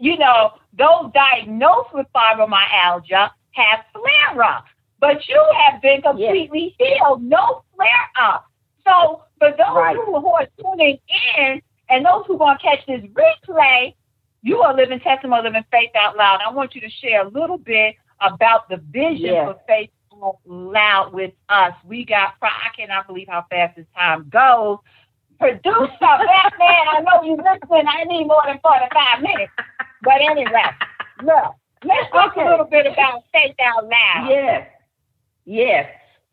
You 0.00 0.16
know, 0.16 0.52
those 0.76 1.12
diagnosed 1.12 1.90
with 1.92 2.06
fibromyalgia 2.14 3.30
have 3.52 3.84
flare 3.92 4.42
ups, 4.42 4.70
but 4.98 5.28
you 5.28 5.44
have 5.64 5.82
been 5.82 6.00
completely 6.00 6.74
yes. 6.78 6.98
healed, 6.98 7.22
no 7.22 7.62
flare 7.76 8.08
up. 8.18 8.46
So 8.86 9.24
for 9.38 9.50
those 9.50 9.76
right. 9.76 9.96
who, 9.96 10.18
who 10.18 10.28
are 10.30 10.48
tuning 10.58 10.98
in 11.36 11.60
and 11.90 12.04
those 12.04 12.24
who 12.26 12.34
are 12.34 12.38
going 12.38 12.56
to 12.56 12.62
catch 12.62 12.86
this 12.86 13.02
replay, 13.12 13.94
you 14.42 14.60
are 14.60 14.74
living 14.74 15.00
testimony, 15.00 15.42
living 15.42 15.64
faith 15.70 15.90
out 15.94 16.16
loud. 16.16 16.40
I 16.46 16.50
want 16.50 16.74
you 16.74 16.80
to 16.80 16.90
share 17.02 17.26
a 17.26 17.28
little 17.28 17.58
bit 17.58 17.96
about 18.22 18.70
the 18.70 18.78
vision 18.78 19.34
yes. 19.34 19.48
for 19.48 19.60
faith 19.68 19.90
out 20.22 20.38
loud 20.46 21.12
with 21.12 21.32
us. 21.48 21.72
We 21.84 22.04
got, 22.04 22.34
I 22.42 22.74
cannot 22.76 23.06
believe 23.06 23.28
how 23.28 23.44
fast 23.50 23.76
this 23.76 23.86
time 23.94 24.30
goes. 24.30 24.78
Producer 25.38 25.88
Batman, 26.00 26.86
I 26.90 27.00
know 27.00 27.22
you 27.22 27.36
listening. 27.36 27.86
I 27.88 28.04
need 28.04 28.26
more 28.26 28.42
than 28.46 28.58
45 28.62 29.22
minutes. 29.22 29.52
But 30.02 30.20
anyway, 30.20 30.64
look, 31.22 31.54
let's 31.84 32.10
talk 32.12 32.32
okay. 32.32 32.46
a 32.46 32.50
little 32.50 32.66
bit 32.66 32.86
about 32.86 33.24
faith 33.32 33.56
out 33.62 33.84
loud. 33.84 34.26
Yes. 34.28 34.68
Yes. 35.44 35.90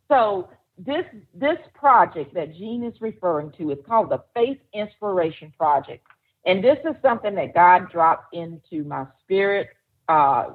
So 0.08 0.50
this 0.78 1.06
this 1.34 1.58
project 1.74 2.34
that 2.36 2.54
Jean 2.54 2.84
is 2.84 2.94
referring 3.02 3.52
to 3.58 3.72
is 3.72 3.80
called 3.88 4.10
the 4.10 4.24
Faith 4.34 4.60
Inspiration 4.74 5.54
Project. 5.58 6.06
And 6.46 6.64
this 6.64 6.78
is 6.86 6.96
something 7.02 7.36
that 7.36 7.54
God 7.54 7.92
dropped 7.92 8.34
into 8.34 8.84
my 8.86 9.06
spirit 9.22 9.70
uh, 10.08 10.52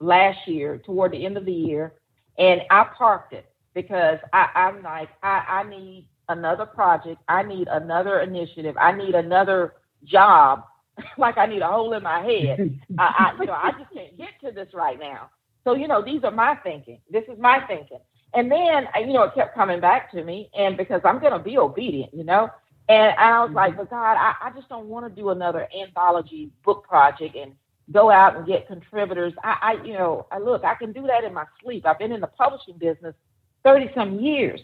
last 0.00 0.46
year, 0.46 0.78
toward 0.78 1.12
the 1.12 1.24
end 1.24 1.36
of 1.36 1.46
the 1.46 1.52
year, 1.52 1.94
and 2.38 2.60
I 2.70 2.86
parked 2.96 3.32
it 3.32 3.46
because 3.74 4.18
I, 4.32 4.48
I'm 4.54 4.82
like, 4.82 5.08
I, 5.22 5.44
I 5.48 5.62
need 5.68 6.06
another 6.28 6.66
project, 6.66 7.20
I 7.28 7.42
need 7.42 7.68
another 7.68 8.20
initiative, 8.20 8.76
I 8.78 8.92
need 8.92 9.14
another 9.14 9.74
job. 10.04 10.64
like 11.18 11.38
I 11.38 11.46
need 11.46 11.62
a 11.62 11.66
hole 11.68 11.92
in 11.92 12.02
my 12.02 12.20
head. 12.20 12.78
I, 12.98 13.32
I, 13.34 13.40
you 13.40 13.46
know, 13.46 13.52
I 13.52 13.72
just 13.78 13.92
can't 13.92 14.16
get 14.16 14.30
to 14.44 14.52
this 14.52 14.68
right 14.74 14.98
now. 14.98 15.30
So, 15.64 15.74
you 15.74 15.88
know, 15.88 16.02
these 16.02 16.24
are 16.24 16.30
my 16.30 16.56
thinking. 16.62 17.00
This 17.10 17.24
is 17.30 17.38
my 17.38 17.60
thinking. 17.66 17.98
And 18.34 18.50
then, 18.50 18.86
you 19.00 19.12
know, 19.12 19.24
it 19.24 19.34
kept 19.34 19.54
coming 19.54 19.80
back 19.80 20.10
to 20.12 20.22
me, 20.22 20.50
and 20.56 20.76
because 20.76 21.00
I'm 21.04 21.18
going 21.18 21.32
to 21.32 21.38
be 21.38 21.58
obedient, 21.58 22.14
you 22.14 22.24
know. 22.24 22.48
And 22.88 23.14
I 23.18 23.44
was 23.44 23.52
like, 23.52 23.72
mm-hmm. 23.72 23.82
but 23.82 23.90
God, 23.90 24.16
I, 24.16 24.34
I 24.42 24.50
just 24.54 24.68
don't 24.68 24.86
want 24.86 25.06
to 25.06 25.20
do 25.20 25.30
another 25.30 25.68
anthology 25.80 26.50
book 26.64 26.84
project 26.88 27.36
and 27.36 27.52
go 27.92 28.10
out 28.10 28.36
and 28.36 28.46
get 28.46 28.66
contributors. 28.68 29.32
I, 29.42 29.56
I, 29.62 29.84
you 29.84 29.92
know, 29.92 30.26
I 30.30 30.38
look, 30.38 30.64
I 30.64 30.74
can 30.74 30.92
do 30.92 31.06
that 31.06 31.24
in 31.24 31.34
my 31.34 31.44
sleep. 31.62 31.86
I've 31.86 31.98
been 31.98 32.12
in 32.12 32.20
the 32.20 32.26
publishing 32.26 32.78
business 32.78 33.14
30 33.64 33.90
some 33.94 34.20
years. 34.20 34.60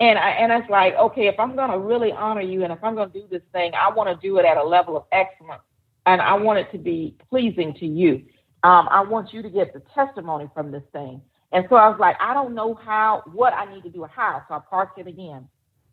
And 0.00 0.18
I, 0.18 0.30
and 0.30 0.52
it's 0.52 0.68
like, 0.68 0.94
okay, 0.94 1.28
if 1.28 1.38
I'm 1.38 1.54
going 1.54 1.70
to 1.70 1.78
really 1.78 2.10
honor 2.12 2.40
you 2.40 2.64
and 2.64 2.72
if 2.72 2.82
I'm 2.82 2.96
going 2.96 3.10
to 3.10 3.20
do 3.20 3.26
this 3.30 3.42
thing, 3.52 3.72
I 3.74 3.92
want 3.92 4.08
to 4.08 4.26
do 4.26 4.38
it 4.38 4.44
at 4.44 4.56
a 4.56 4.62
level 4.62 4.96
of 4.96 5.04
excellence 5.12 5.62
and 6.06 6.20
I 6.20 6.34
want 6.34 6.58
it 6.58 6.70
to 6.72 6.78
be 6.78 7.16
pleasing 7.30 7.74
to 7.74 7.86
you. 7.86 8.24
Um, 8.62 8.88
I 8.90 9.02
want 9.02 9.32
you 9.32 9.42
to 9.42 9.50
get 9.50 9.72
the 9.72 9.82
testimony 9.94 10.48
from 10.54 10.70
this 10.70 10.82
thing. 10.92 11.20
And 11.52 11.66
so 11.68 11.76
I 11.76 11.88
was 11.88 11.98
like, 12.00 12.16
I 12.20 12.34
don't 12.34 12.54
know 12.54 12.74
how, 12.74 13.22
what 13.32 13.52
I 13.52 13.72
need 13.72 13.82
to 13.84 13.90
do, 13.90 14.04
how. 14.04 14.42
So 14.48 14.54
I 14.54 14.60
parked 14.68 14.98
it 14.98 15.06
again. 15.06 15.48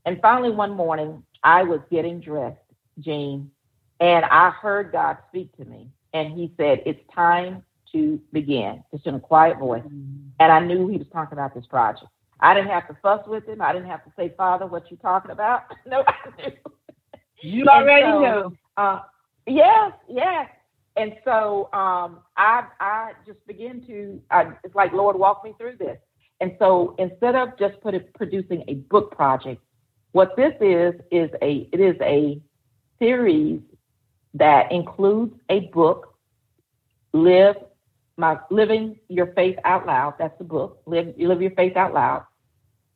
And 0.05 0.19
finally, 0.21 0.49
one 0.49 0.71
morning, 0.71 1.23
I 1.43 1.63
was 1.63 1.81
getting 1.91 2.19
dressed, 2.19 2.57
Jean, 2.99 3.51
and 3.99 4.25
I 4.25 4.49
heard 4.49 4.91
God 4.91 5.17
speak 5.29 5.55
to 5.57 5.65
me. 5.65 5.89
And 6.13 6.33
he 6.33 6.51
said, 6.57 6.81
It's 6.85 6.99
time 7.13 7.63
to 7.91 8.19
begin, 8.33 8.83
just 8.91 9.05
in 9.05 9.15
a 9.15 9.19
quiet 9.19 9.59
voice. 9.59 9.83
Mm-hmm. 9.83 10.29
And 10.39 10.51
I 10.51 10.59
knew 10.59 10.87
he 10.87 10.97
was 10.97 11.07
talking 11.13 11.33
about 11.33 11.53
this 11.53 11.65
project. 11.67 12.07
I 12.39 12.55
didn't 12.55 12.71
have 12.71 12.87
to 12.87 12.97
fuss 13.01 13.21
with 13.27 13.47
him. 13.47 13.61
I 13.61 13.71
didn't 13.71 13.89
have 13.89 14.03
to 14.05 14.11
say, 14.17 14.33
Father, 14.35 14.65
what 14.65 14.89
you 14.89 14.97
talking 14.97 15.31
about? 15.31 15.65
no, 15.85 16.03
I 16.07 16.15
knew. 16.41 16.51
You 17.43 17.65
already 17.65 18.03
so, 18.03 18.19
knew. 18.19 18.57
Uh, 18.77 18.99
yes, 19.51 19.93
yes. 20.09 20.49
And 20.97 21.13
so 21.23 21.69
um, 21.73 22.19
I 22.35 22.65
I 22.79 23.13
just 23.25 23.45
begin 23.47 23.85
to 23.87 24.21
I, 24.29 24.51
it's 24.63 24.75
like 24.75 24.91
Lord 24.93 25.17
walk 25.17 25.43
me 25.43 25.53
through 25.57 25.77
this. 25.77 25.97
And 26.41 26.55
so 26.59 26.95
instead 26.97 27.35
of 27.35 27.57
just 27.57 27.79
put 27.81 27.93
it, 27.93 28.13
producing 28.15 28.63
a 28.67 28.73
book 28.73 29.11
project, 29.11 29.61
what 30.11 30.35
this 30.35 30.53
is 30.59 30.95
is 31.11 31.29
a 31.41 31.69
it 31.71 31.79
is 31.79 31.95
a 32.01 32.41
series 32.99 33.61
that 34.33 34.71
includes 34.71 35.35
a 35.49 35.61
book, 35.73 36.15
live 37.13 37.55
my 38.17 38.37
living 38.49 38.97
your 39.07 39.27
faith 39.33 39.57
out 39.63 39.85
loud. 39.85 40.15
That's 40.19 40.37
the 40.37 40.43
book. 40.43 40.81
Live 40.85 41.13
live 41.17 41.41
your 41.41 41.51
faith 41.51 41.77
out 41.77 41.93
loud. 41.93 42.25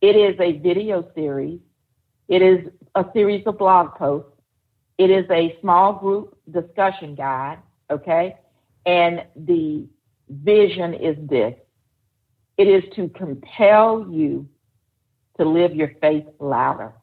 It 0.01 0.15
is 0.15 0.35
a 0.39 0.59
video 0.59 1.09
series. 1.15 1.59
It 2.27 2.41
is 2.41 2.67
a 2.95 3.05
series 3.13 3.45
of 3.45 3.57
blog 3.57 3.95
posts. 3.95 4.34
It 4.97 5.09
is 5.09 5.25
a 5.29 5.57
small 5.61 5.93
group 5.93 6.37
discussion 6.51 7.15
guide 7.15 7.59
okay? 7.89 8.37
And 8.85 9.23
the 9.35 9.87
vision 10.29 10.93
is 10.93 11.17
this 11.29 11.53
it 12.57 12.67
is 12.67 12.83
to 12.95 13.09
compel 13.09 14.07
you 14.09 14.47
to 15.37 15.47
live 15.47 15.75
your 15.75 15.91
faith 15.99 16.25
louder. 16.39 16.93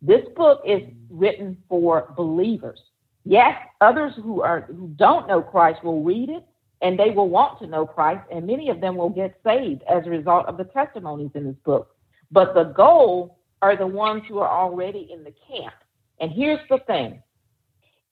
This 0.00 0.22
book 0.36 0.62
is 0.64 0.82
written 1.10 1.56
for 1.68 2.12
believers. 2.16 2.80
Yes, 3.24 3.56
others 3.80 4.12
who 4.16 4.42
are 4.42 4.62
who 4.62 4.88
don't 4.96 5.28
know 5.28 5.42
Christ 5.42 5.82
will 5.82 6.02
read 6.02 6.28
it 6.28 6.44
and 6.80 6.98
they 6.98 7.10
will 7.10 7.28
want 7.28 7.60
to 7.60 7.68
know 7.68 7.86
Christ, 7.86 8.26
and 8.32 8.44
many 8.44 8.68
of 8.68 8.80
them 8.80 8.96
will 8.96 9.08
get 9.08 9.38
saved 9.44 9.82
as 9.88 10.04
a 10.04 10.10
result 10.10 10.46
of 10.46 10.56
the 10.56 10.64
testimonies 10.64 11.30
in 11.36 11.44
this 11.44 11.56
book. 11.64 11.94
But 12.32 12.54
the 12.54 12.64
goal 12.64 13.38
are 13.60 13.76
the 13.76 13.86
ones 13.86 14.24
who 14.28 14.40
are 14.40 14.50
already 14.50 15.08
in 15.12 15.22
the 15.22 15.32
camp. 15.48 15.74
And 16.18 16.32
here's 16.32 16.58
the 16.68 16.78
thing 16.88 17.22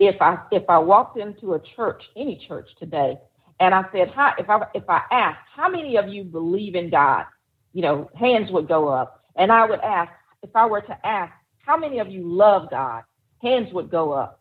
if 0.01 0.21
I 0.21 0.39
if 0.51 0.65
I 0.69 0.79
walked 0.79 1.19
into 1.19 1.53
a 1.53 1.61
church, 1.77 2.03
any 2.17 2.43
church 2.49 2.69
today, 2.79 3.19
and 3.61 3.75
I 3.75 3.85
said, 3.93 4.09
"Hi," 4.09 4.33
if 4.39 4.49
I 4.49 4.67
if 4.75 4.89
I 4.89 5.03
asked, 5.13 5.41
"How 5.55 5.69
many 5.69 5.97
of 5.97 6.09
you 6.09 6.25
believe 6.25 6.75
in 6.75 6.91
God?" 6.91 7.27
You 7.75 7.83
know, 7.83 8.11
hands 8.19 8.51
would 8.51 8.67
go 8.67 8.89
up, 8.89 9.23
and 9.37 9.53
I 9.53 9.65
would 9.69 9.81
ask, 9.81 10.11
if 10.43 10.51
I 10.57 10.67
were 10.67 10.81
to 10.81 11.07
ask, 11.07 11.33
"How 11.59 11.77
many 11.77 11.99
of 11.99 12.09
you 12.09 12.23
love 12.23 12.71
God?" 12.71 13.05
Hands 13.43 13.73
would 13.73 13.91
go 13.91 14.13
up. 14.13 14.41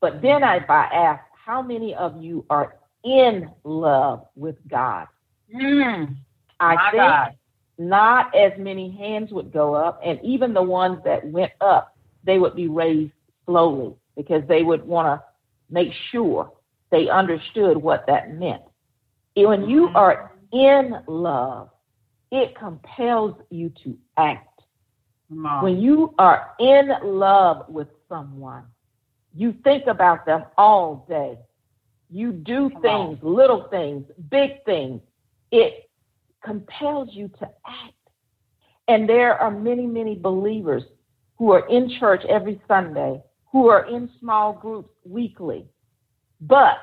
But 0.00 0.22
then 0.22 0.42
if 0.42 0.70
I 0.70 0.84
asked, 0.84 1.24
"How 1.34 1.62
many 1.62 1.94
of 1.94 2.22
you 2.22 2.44
are 2.50 2.76
in 3.02 3.50
love 3.64 4.26
with 4.36 4.56
God?" 4.68 5.08
Mm, 5.52 6.16
I 6.60 6.90
think 6.90 7.02
God. 7.02 7.34
not 7.78 8.34
as 8.34 8.52
many 8.58 8.90
hands 8.90 9.32
would 9.32 9.52
go 9.52 9.74
up, 9.74 10.00
and 10.04 10.22
even 10.22 10.52
the 10.52 10.62
ones 10.62 10.98
that 11.04 11.24
went 11.26 11.52
up, 11.62 11.96
they 12.24 12.38
would 12.38 12.54
be 12.54 12.68
raised 12.68 13.12
slowly 13.46 13.94
because 14.18 14.42
they 14.48 14.64
would 14.64 14.84
want 14.84 15.06
to 15.06 15.24
make 15.70 15.92
sure 16.10 16.52
they 16.90 17.08
understood 17.08 17.76
what 17.76 18.04
that 18.08 18.34
meant. 18.34 18.62
When 19.36 19.70
you 19.70 19.86
mm-hmm. 19.86 19.96
are 19.96 20.32
in 20.52 20.96
love, 21.06 21.70
it 22.32 22.58
compels 22.58 23.36
you 23.48 23.72
to 23.84 23.96
act. 24.16 24.44
When 25.30 25.78
you 25.78 26.14
are 26.18 26.54
in 26.58 26.90
love 27.04 27.68
with 27.68 27.88
someone, 28.08 28.64
you 29.34 29.54
think 29.62 29.86
about 29.86 30.26
them 30.26 30.44
all 30.56 31.06
day. 31.08 31.38
You 32.10 32.32
do 32.32 32.70
Come 32.70 32.82
things, 32.82 33.18
on. 33.22 33.34
little 33.36 33.68
things, 33.68 34.04
big 34.30 34.64
things. 34.64 35.00
It 35.52 35.90
compels 36.42 37.10
you 37.12 37.28
to 37.38 37.48
act. 37.66 37.94
And 38.88 39.08
there 39.08 39.38
are 39.38 39.50
many, 39.50 39.86
many 39.86 40.16
believers 40.16 40.82
who 41.36 41.52
are 41.52 41.68
in 41.68 41.90
church 42.00 42.22
every 42.28 42.60
Sunday 42.66 43.22
who 43.58 43.68
are 43.68 43.86
in 43.86 44.08
small 44.20 44.52
groups 44.52 44.94
weekly, 45.04 45.66
but 46.40 46.76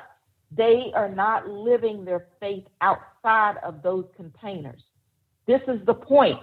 they 0.52 0.92
are 0.94 1.08
not 1.08 1.48
living 1.48 2.04
their 2.04 2.28
faith 2.42 2.66
outside 2.82 3.56
of 3.64 3.82
those 3.82 4.04
containers. 4.18 4.82
This 5.48 5.62
is 5.70 5.80
the 5.86 5.94
point. 5.94 6.38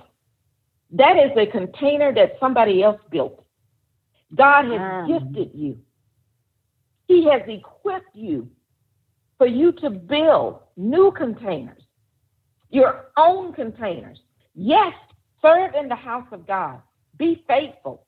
That 0.91 1.19
is 1.19 1.33
a 1.37 1.45
container 1.45 2.15
that 2.15 2.39
somebody 2.41 2.83
else 2.83 2.99
built. 3.11 3.45
God 4.35 4.65
has 4.65 4.81
mm. 4.81 5.07
gifted 5.09 5.51
you. 5.55 5.79
He 7.09 7.29
has 7.29 7.43
equipped 7.47 8.17
you 8.17 8.49
for 9.37 9.47
you 9.47 9.71
to 9.73 9.91
build 9.91 10.61
new 10.79 11.13
containers, 11.13 11.83
your 12.71 13.11
own 13.19 13.53
containers. 13.53 14.19
Yes, 14.55 14.95
serve 15.43 15.75
in 15.75 15.91
the 15.91 15.95
house 15.95 16.29
of 16.33 16.47
God. 16.47 16.81
Be 17.19 17.45
faithful. 17.47 18.07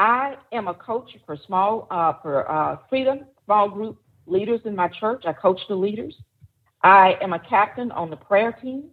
I 0.00 0.36
am 0.52 0.66
a 0.66 0.72
coach 0.72 1.10
for 1.26 1.36
small 1.46 1.86
uh, 1.90 2.14
for 2.22 2.50
uh, 2.50 2.78
freedom 2.88 3.26
small 3.44 3.68
group 3.68 4.00
leaders 4.24 4.62
in 4.64 4.74
my 4.74 4.88
church. 4.88 5.24
I 5.26 5.34
coach 5.34 5.60
the 5.68 5.74
leaders. 5.74 6.16
I 6.82 7.18
am 7.20 7.34
a 7.34 7.38
captain 7.38 7.92
on 7.92 8.08
the 8.08 8.16
prayer 8.16 8.50
team, 8.50 8.84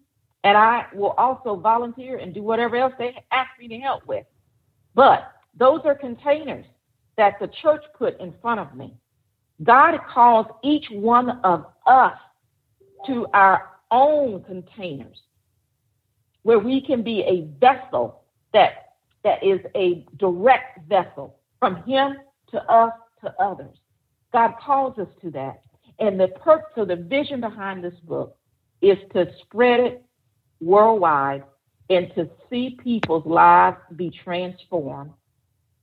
and 0.44 0.58
I 0.58 0.88
will 0.94 1.12
also 1.12 1.56
volunteer 1.56 2.18
and 2.18 2.34
do 2.34 2.44
whatever 2.44 2.76
else 2.76 2.92
they 3.00 3.16
ask 3.32 3.50
me 3.58 3.70
to 3.70 3.78
help 3.78 4.06
with. 4.06 4.26
But 4.96 5.32
those 5.58 5.80
are 5.86 5.96
containers 5.96 6.66
that 7.16 7.36
the 7.40 7.48
church 7.62 7.86
put 7.98 8.20
in 8.20 8.34
front 8.42 8.60
of 8.60 8.76
me. 8.76 8.94
God 9.64 9.98
calls 10.14 10.48
each 10.62 10.88
one 10.92 11.40
of 11.46 11.68
us 11.86 12.18
to 13.06 13.28
our 13.34 13.70
own 13.92 14.44
containers 14.44 15.22
where 16.44 16.60
we 16.60 16.82
can 16.82 17.02
be 17.02 17.22
a 17.22 17.48
vessel 17.62 18.24
that 18.52 18.87
that 19.28 19.44
is 19.44 19.60
a 19.76 20.06
direct 20.18 20.88
vessel 20.88 21.36
from 21.60 21.84
Him 21.84 22.16
to 22.52 22.64
us 22.72 22.94
to 23.22 23.34
others. 23.42 23.76
God 24.32 24.54
calls 24.66 24.98
us 25.00 25.10
to 25.22 25.32
that. 25.32 25.64
And 26.00 26.18
the 26.18 26.30
purpose, 26.30 26.70
so 26.76 26.86
the 26.86 26.96
vision 26.96 27.42
behind 27.42 27.84
this 27.84 28.00
book 28.04 28.38
is 28.82 28.98
to 29.14 29.26
spread 29.42 29.82
it 29.82 30.06
worldwide 30.62 31.44
and 31.90 32.10
to 32.16 32.30
see 32.50 32.78
people's 32.82 33.26
lives 33.26 33.78
be 33.98 34.12
transformed, 34.24 35.12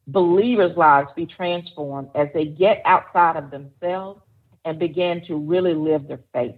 believers' 0.06 0.76
lives 0.78 1.08
be 1.14 1.26
transformed 1.26 2.08
as 2.14 2.28
they 2.32 2.46
get 2.46 2.80
outside 2.86 3.36
of 3.36 3.50
themselves 3.50 4.22
and 4.64 4.78
begin 4.78 5.22
to 5.26 5.36
really 5.36 5.74
live 5.74 6.08
their 6.08 6.20
faith. 6.32 6.56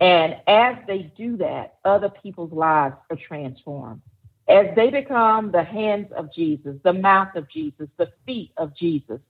And 0.00 0.36
as 0.48 0.76
they 0.86 1.12
do 1.16 1.38
that, 1.38 1.76
other 1.86 2.10
people's 2.10 2.52
lives 2.52 2.96
are 3.10 3.16
transformed. 3.16 4.02
As 4.48 4.66
they 4.76 4.90
become 4.90 5.50
the 5.50 5.64
hands 5.64 6.08
of 6.16 6.32
Jesus, 6.32 6.76
the 6.84 6.92
mouth 6.92 7.34
of 7.34 7.48
Jesus, 7.50 7.88
the 7.96 8.12
feet 8.26 8.52
of 8.58 8.76
Jesus, 8.76 9.20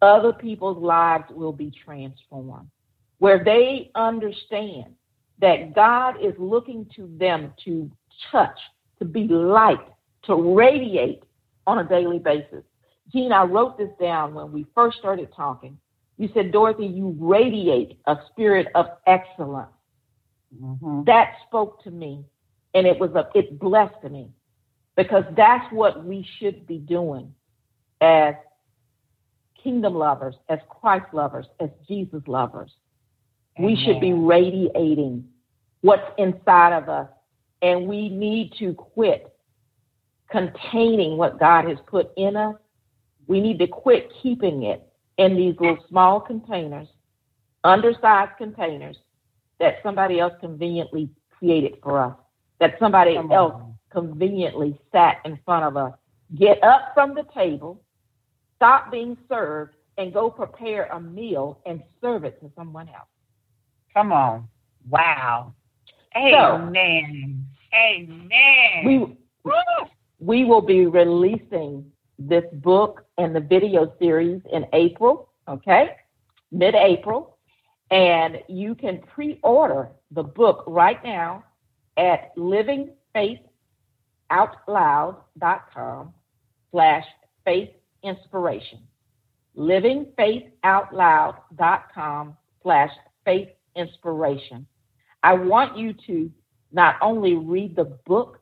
other 0.00 0.32
people's 0.32 0.82
lives 0.82 1.24
will 1.30 1.52
be 1.52 1.72
transformed. 1.84 2.68
Where 3.18 3.42
they 3.42 3.90
understand 3.94 4.94
that 5.40 5.74
God 5.74 6.14
is 6.22 6.34
looking 6.38 6.86
to 6.96 7.10
them 7.18 7.52
to 7.64 7.90
touch, 8.30 8.58
to 9.00 9.04
be 9.04 9.26
light, 9.26 9.84
to 10.24 10.54
radiate 10.54 11.24
on 11.66 11.78
a 11.78 11.88
daily 11.88 12.20
basis. 12.20 12.62
Jean, 13.12 13.32
I 13.32 13.42
wrote 13.42 13.76
this 13.76 13.90
down 14.00 14.34
when 14.34 14.52
we 14.52 14.66
first 14.74 14.98
started 14.98 15.28
talking. 15.34 15.76
You 16.18 16.28
said, 16.34 16.52
Dorothy, 16.52 16.86
you 16.86 17.16
radiate 17.18 17.98
a 18.06 18.16
spirit 18.30 18.68
of 18.76 18.86
excellence. 19.06 19.70
Mm-hmm. 20.62 21.04
That 21.04 21.32
spoke 21.48 21.82
to 21.82 21.90
me, 21.90 22.24
and 22.74 22.86
it 22.86 22.98
was 22.98 23.10
a, 23.14 23.28
it 23.34 23.58
blessed 23.58 24.04
me 24.04 24.30
because 24.96 25.24
that's 25.36 25.70
what 25.72 26.04
we 26.04 26.26
should 26.38 26.66
be 26.66 26.78
doing 26.78 27.32
as 28.00 28.34
kingdom 29.62 29.94
lovers, 29.94 30.34
as 30.48 30.58
Christ 30.68 31.06
lovers, 31.12 31.46
as 31.60 31.70
Jesus 31.88 32.22
lovers. 32.26 32.72
We 33.58 33.76
should 33.76 34.00
be 34.00 34.12
radiating 34.12 35.28
what's 35.82 36.10
inside 36.18 36.72
of 36.72 36.88
us, 36.88 37.08
and 37.60 37.86
we 37.86 38.08
need 38.08 38.52
to 38.58 38.74
quit 38.74 39.32
containing 40.30 41.18
what 41.18 41.38
God 41.38 41.68
has 41.68 41.78
put 41.86 42.10
in 42.16 42.36
us. 42.36 42.56
We 43.26 43.40
need 43.40 43.58
to 43.58 43.66
quit 43.66 44.10
keeping 44.22 44.64
it 44.64 44.82
in 45.18 45.36
these 45.36 45.54
little 45.60 45.84
small 45.88 46.20
containers, 46.20 46.88
undersized 47.62 48.32
containers 48.38 48.96
that 49.60 49.76
somebody 49.82 50.18
else 50.18 50.32
conveniently 50.40 51.10
created 51.38 51.78
for 51.82 52.00
us, 52.00 52.16
that 52.58 52.74
somebody 52.80 53.14
Come 53.14 53.30
else 53.30 53.54
on. 53.54 53.71
Conveniently 53.92 54.78
sat 54.90 55.18
in 55.24 55.38
front 55.44 55.64
of 55.64 55.76
us. 55.76 55.92
Get 56.36 56.62
up 56.64 56.92
from 56.94 57.14
the 57.14 57.24
table, 57.34 57.82
stop 58.56 58.90
being 58.90 59.16
served, 59.28 59.74
and 59.98 60.12
go 60.12 60.30
prepare 60.30 60.86
a 60.86 61.00
meal 61.00 61.60
and 61.66 61.82
serve 62.00 62.24
it 62.24 62.40
to 62.40 62.50
someone 62.56 62.88
else. 62.88 63.08
Come 63.94 64.12
on. 64.12 64.48
Wow. 64.88 65.54
So- 66.14 66.20
Amen. 66.20 67.46
Amen. 67.74 68.84
We 68.84 68.98
Woo! 69.44 69.52
we 70.20 70.44
will 70.44 70.60
be 70.60 70.86
releasing 70.86 71.90
this 72.18 72.44
book 72.54 73.04
and 73.18 73.34
the 73.34 73.40
video 73.40 73.92
series 73.98 74.40
in 74.52 74.66
April, 74.72 75.30
okay? 75.48 75.96
Mid-April. 76.52 77.38
And 77.90 78.40
you 78.48 78.74
can 78.74 79.00
pre-order 79.00 79.90
the 80.12 80.22
book 80.22 80.64
right 80.66 81.02
now 81.04 81.44
at 81.96 82.32
livingfaithoutloud.com 84.32 86.14
slash 86.70 87.04
faith 87.44 87.70
inspiration. 88.02 88.78
livingfaithoutloud.com 89.56 92.36
slash 92.62 92.90
faith 93.24 93.48
inspiration. 93.76 94.66
I 95.22 95.34
want 95.34 95.78
you 95.78 95.94
to 96.06 96.30
not 96.72 96.96
only 97.00 97.36
read 97.36 97.76
the 97.76 97.96
book 98.06 98.40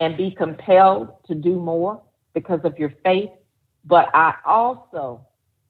and 0.00 0.16
be 0.16 0.30
compelled 0.30 1.08
to 1.26 1.34
do 1.34 1.58
more 1.60 2.00
because 2.34 2.60
of 2.64 2.78
your 2.78 2.92
faith, 3.04 3.30
but 3.84 4.08
I 4.14 4.34
also 4.44 5.26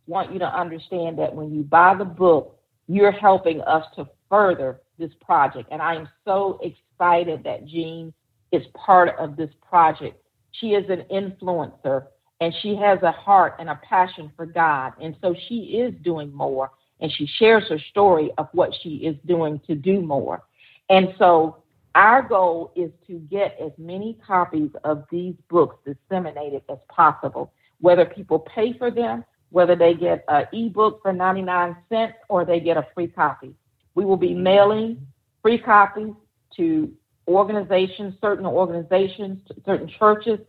want 0.07 0.33
you 0.33 0.39
to 0.39 0.47
understand 0.47 1.19
that 1.19 1.35
when 1.35 1.53
you 1.55 1.63
buy 1.63 1.95
the 1.95 2.05
book, 2.05 2.59
you're 2.89 3.13
helping 3.13 3.63
us 3.63 3.87
to 3.97 4.07
further 4.29 4.83
this 4.99 5.13
project. 5.21 5.69
And 5.71 5.81
I 5.81 5.95
am 5.95 6.09
so 6.25 6.61
excited 6.63 7.45
that 7.45 7.67
Jean 7.67 8.13
is 8.53 8.63
part 8.75 9.11
of 9.19 9.37
this 9.37 9.51
project. 9.69 10.21
She 10.53 10.69
is 10.69 10.89
an 10.89 11.05
influencer 11.11 12.07
and 12.41 12.55
she 12.63 12.77
has 12.77 13.03
a 13.03 13.13
heart 13.13 13.57
and 13.59 13.69
a 13.69 13.81
passion 13.83 14.33
for 14.37 14.47
God. 14.47 14.93
And 15.01 15.17
so 15.21 15.35
she 15.49 15.79
is 15.79 15.95
doing 16.03 16.33
more 16.33 16.71
and 17.01 17.13
she 17.13 17.27
shares 17.27 17.65
her 17.69 17.79
story 17.91 18.31
of 18.39 18.49
what 18.53 18.71
she 18.83 18.97
is 18.97 19.17
doing 19.27 19.61
to 19.67 19.75
do 19.75 20.01
more. 20.01 20.43
And 20.91 21.15
so 21.19 21.63
our 21.95 22.23
goal 22.23 22.73
is 22.77 22.91
to 23.07 23.15
get 23.31 23.57
as 23.61 23.73
many 23.79 24.19
copies 24.27 24.71
of 24.85 25.05
these 25.11 25.35
books 25.49 25.77
disseminated 25.85 26.63
as 26.69 26.79
possible, 26.89 27.53
whether 27.81 28.05
people 28.05 28.39
pay 28.41 28.77
for 28.77 28.91
them, 28.91 29.25
whether 29.51 29.75
they 29.75 29.95
get 29.95 30.25
an 30.29 30.47
ebook 30.53 31.01
for 31.03 31.13
99 31.13 31.77
cents 31.89 32.15
or 32.29 32.45
they 32.45 32.61
get 32.61 32.77
a 32.77 32.87
free 32.95 33.09
copy. 33.09 33.55
We 33.95 34.05
will 34.05 34.17
be 34.17 34.35
mailing 34.35 35.07
free 35.43 35.59
copies 35.59 36.15
to 36.57 36.93
organizations, 37.29 38.15
certain 38.21 38.47
organizations, 38.47 39.41
certain 39.65 39.89
churches 39.99 40.41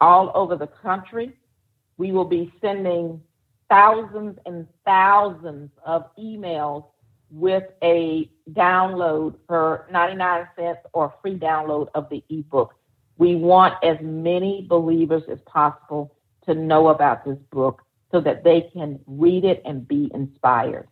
all 0.00 0.30
over 0.34 0.56
the 0.56 0.68
country. 0.68 1.36
We 1.96 2.12
will 2.12 2.24
be 2.24 2.52
sending 2.60 3.20
thousands 3.68 4.38
and 4.46 4.66
thousands 4.84 5.70
of 5.84 6.04
emails 6.16 6.84
with 7.30 7.64
a 7.82 8.30
download 8.52 9.34
for 9.46 9.86
99 9.90 10.48
cents 10.56 10.78
or 10.92 11.12
free 11.20 11.38
download 11.38 11.88
of 11.94 12.08
the 12.08 12.24
ebook. 12.30 12.74
We 13.18 13.34
want 13.34 13.74
as 13.82 13.98
many 14.00 14.66
believers 14.68 15.24
as 15.30 15.38
possible 15.44 16.14
to 16.46 16.54
know 16.54 16.88
about 16.88 17.24
this 17.24 17.38
book 17.50 17.82
so 18.10 18.20
that 18.20 18.44
they 18.44 18.70
can 18.72 19.00
read 19.06 19.44
it 19.44 19.60
and 19.66 19.86
be 19.86 20.10
inspired. 20.14 20.88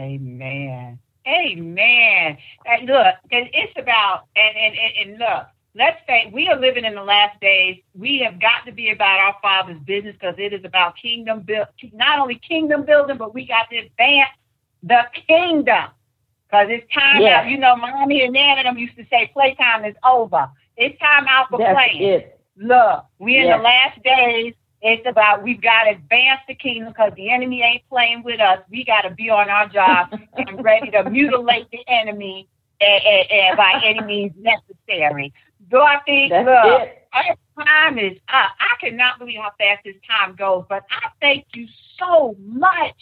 Amen. 0.00 0.98
Amen. 1.26 2.38
And 2.66 2.86
look, 2.86 3.14
and 3.32 3.48
it's 3.52 3.72
about 3.76 4.26
and, 4.36 4.56
and 4.56 4.74
and 4.76 5.10
and 5.10 5.18
look. 5.18 5.46
Let's 5.74 5.98
say 6.06 6.30
we 6.32 6.48
are 6.48 6.58
living 6.58 6.84
in 6.84 6.94
the 6.94 7.02
last 7.02 7.38
days. 7.40 7.82
We 7.94 8.20
have 8.20 8.40
got 8.40 8.64
to 8.64 8.72
be 8.72 8.90
about 8.90 9.18
our 9.20 9.36
Father's 9.42 9.80
business 9.80 10.14
because 10.18 10.36
it 10.38 10.52
is 10.52 10.64
about 10.64 10.94
kingdom 10.96 11.40
build, 11.40 11.66
not 11.92 12.18
only 12.18 12.36
kingdom 12.36 12.84
building, 12.86 13.18
but 13.18 13.34
we 13.34 13.46
got 13.46 13.68
to 13.70 13.76
advance 13.76 14.30
the 14.82 15.02
kingdom. 15.26 15.90
Because 16.46 16.68
it's 16.70 16.92
time 16.94 17.20
out. 17.26 17.50
You 17.50 17.58
know, 17.58 17.76
mommy 17.76 18.22
and 18.22 18.32
nana 18.32 18.62
them 18.62 18.78
used 18.78 18.96
to 18.96 19.04
say, 19.10 19.30
"Playtime 19.32 19.84
is 19.84 19.96
over. 20.04 20.48
It's 20.76 20.98
time 21.00 21.26
out 21.28 21.50
for 21.50 21.58
That's 21.58 21.74
playing." 21.74 22.02
it. 22.02 22.40
Look, 22.56 23.04
we 23.18 23.36
in 23.36 23.48
the 23.50 23.58
last 23.58 24.02
days. 24.02 24.54
It's 24.82 25.06
about 25.08 25.42
we've 25.42 25.60
got 25.60 25.84
to 25.84 25.90
advance 25.92 26.40
the 26.46 26.54
kingdom 26.54 26.92
because 26.92 27.12
the 27.16 27.30
enemy 27.30 27.62
ain't 27.62 27.88
playing 27.88 28.22
with 28.22 28.40
us. 28.40 28.58
We 28.70 28.84
got 28.84 29.02
to 29.02 29.10
be 29.10 29.30
on 29.30 29.48
our 29.48 29.68
job 29.68 30.08
and 30.36 30.62
ready 30.62 30.90
to 30.90 31.08
mutilate 31.10 31.70
the 31.70 31.80
enemy 31.88 32.46
eh, 32.80 32.98
eh, 33.04 33.24
eh, 33.30 33.56
by 33.56 33.80
any 33.84 34.02
means 34.02 34.32
necessary. 34.36 35.32
Dorothy, 35.70 36.28
That's 36.30 36.46
look, 36.46 36.88
it. 36.88 37.08
our 37.12 37.64
time 37.64 37.98
is 37.98 38.18
up. 38.28 38.50
I 38.60 38.76
cannot 38.80 39.18
believe 39.18 39.38
how 39.40 39.50
fast 39.58 39.82
this 39.84 39.96
time 40.08 40.36
goes, 40.36 40.64
but 40.68 40.84
I 40.90 41.08
thank 41.20 41.46
you 41.54 41.66
so 41.98 42.36
much 42.38 42.94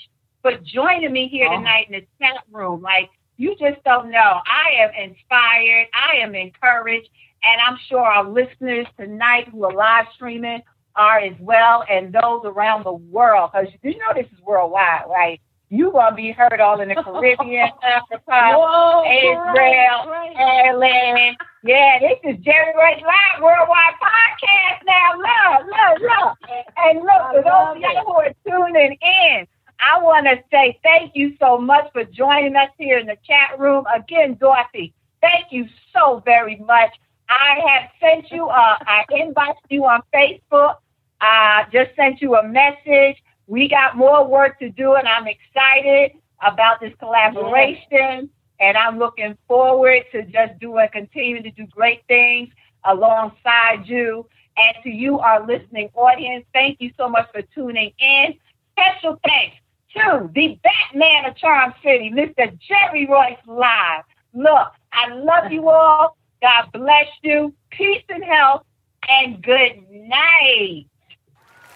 for 0.42 0.52
joining 0.62 1.12
me 1.12 1.28
here 1.28 1.48
Oh. 1.50 1.56
tonight 1.58 1.86
in 1.90 2.00
the 2.00 2.06
chat 2.24 2.44
room. 2.52 2.80
Like, 2.82 3.10
you 3.36 3.56
just 3.58 3.82
don't 3.84 4.10
know. 4.10 4.40
I 4.46 4.74
am 4.78 4.90
inspired. 5.10 5.88
I 5.92 6.16
am 6.18 6.34
encouraged. 6.36 7.08
And 7.42 7.60
I'm 7.60 7.78
sure 7.88 8.00
our 8.00 8.24
listeners 8.24 8.86
tonight 8.98 9.48
who 9.48 9.64
are 9.64 9.72
live 9.74 10.06
streaming 10.14 10.62
are 10.96 11.18
as 11.20 11.34
well, 11.40 11.84
and 11.90 12.12
those 12.12 12.42
around 12.44 12.84
the 12.84 12.92
world. 12.92 13.50
Because 13.52 13.72
you 13.82 13.98
know 13.98 14.12
this 14.14 14.26
is 14.26 14.40
worldwide, 14.44 15.04
right? 15.08 15.40
You're 15.70 15.92
going 15.92 16.12
to 16.12 16.16
be 16.16 16.30
heard 16.30 16.60
all 16.60 16.80
in 16.80 16.88
the 16.88 16.94
Caribbean, 16.94 17.70
Africa, 17.82 18.22
Whoa, 18.28 19.02
Israel, 19.04 20.06
great, 20.06 20.34
great. 20.34 20.36
Ireland. 20.36 21.36
Yeah, 21.64 21.98
this 21.98 22.18
is 22.22 22.44
Jerry 22.44 22.72
Rice 22.76 23.02
Live 23.02 23.42
Worldwide 23.42 23.94
Podcast 24.00 24.84
now. 24.86 25.16
Look, 25.16 25.66
look, 25.66 26.02
look. 26.02 26.38
And 26.76 27.00
look, 27.00 27.08
I 27.08 27.32
for 27.32 27.42
those 27.42 27.76
of 27.76 27.78
y'all 27.78 28.04
who 28.04 28.12
are 28.12 28.34
tuning 28.46 28.96
in, 29.00 29.46
I 29.80 30.00
want 30.00 30.26
to 30.26 30.36
say 30.52 30.78
thank 30.82 31.16
you 31.16 31.34
so 31.40 31.58
much 31.58 31.90
for 31.92 32.04
joining 32.04 32.54
us 32.56 32.68
here 32.78 32.98
in 32.98 33.06
the 33.06 33.16
chat 33.26 33.58
room. 33.58 33.84
Again, 33.92 34.36
Dorothy, 34.38 34.94
thank 35.20 35.46
you 35.50 35.66
so 35.92 36.22
very 36.24 36.56
much. 36.56 36.90
I 37.28 37.60
have 37.66 37.90
sent 38.00 38.30
you, 38.30 38.46
uh, 38.46 38.76
I 38.80 39.04
inboxed 39.10 39.54
you 39.70 39.84
on 39.86 40.02
Facebook. 40.14 40.76
I 41.24 41.66
just 41.72 41.96
sent 41.96 42.20
you 42.20 42.36
a 42.36 42.46
message. 42.46 43.16
We 43.46 43.66
got 43.66 43.96
more 43.96 44.26
work 44.26 44.58
to 44.58 44.68
do, 44.68 44.94
and 44.94 45.08
I'm 45.08 45.26
excited 45.26 46.12
about 46.46 46.80
this 46.80 46.92
collaboration. 46.98 48.28
And 48.60 48.76
I'm 48.76 48.98
looking 48.98 49.36
forward 49.48 50.04
to 50.12 50.22
just 50.24 50.58
doing, 50.60 50.86
continuing 50.92 51.42
to 51.44 51.50
do 51.50 51.66
great 51.66 52.02
things 52.08 52.50
alongside 52.84 53.86
you. 53.86 54.26
And 54.56 54.76
to 54.84 54.90
you, 54.90 55.18
our 55.18 55.44
listening 55.46 55.88
audience, 55.94 56.44
thank 56.52 56.80
you 56.80 56.92
so 56.96 57.08
much 57.08 57.28
for 57.32 57.40
tuning 57.54 57.92
in. 57.98 58.34
Special 58.72 59.18
thanks 59.26 59.56
to 59.96 60.30
the 60.34 60.58
Batman 60.62 61.30
of 61.30 61.36
Charm 61.36 61.72
City, 61.82 62.12
Mr. 62.14 62.56
Jerry 62.60 63.06
Royce 63.06 63.38
Live. 63.46 64.04
Look, 64.34 64.68
I 64.92 65.08
love 65.14 65.50
you 65.50 65.70
all. 65.70 66.16
God 66.42 66.66
bless 66.72 67.08
you. 67.22 67.54
Peace 67.70 68.04
and 68.10 68.22
health, 68.22 68.64
and 69.08 69.42
good 69.42 69.82
night. 69.90 70.86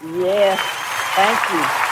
Yes. 0.00 0.60
Thank 1.16 1.40
you. 1.52 1.88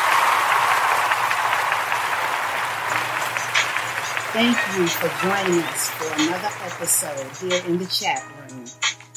Thank 4.32 4.78
you 4.78 4.86
for 4.86 5.08
joining 5.26 5.62
us 5.64 5.90
for 5.90 6.22
another 6.22 6.50
episode 6.62 7.50
here 7.50 7.64
in 7.66 7.78
the 7.78 7.86
chat 7.86 8.22
room. 8.38 8.64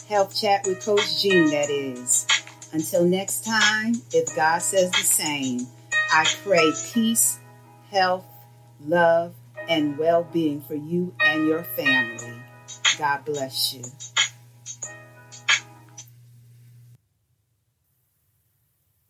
Health 0.07 0.35
Chat 0.35 0.65
with 0.65 0.83
Coach 0.83 1.21
Jean, 1.21 1.51
that 1.51 1.69
is. 1.69 2.25
Until 2.73 3.05
next 3.05 3.45
time, 3.45 3.93
if 4.11 4.35
God 4.35 4.59
says 4.59 4.89
the 4.89 4.97
same, 4.97 5.67
I 6.11 6.25
pray 6.43 6.71
peace, 6.91 7.37
health, 7.91 8.25
love, 8.83 9.35
and 9.67 9.99
well 9.99 10.23
being 10.23 10.61
for 10.61 10.75
you 10.75 11.13
and 11.19 11.45
your 11.45 11.63
family. 11.63 12.41
God 12.97 13.23
bless 13.23 13.71
you. 13.73 13.83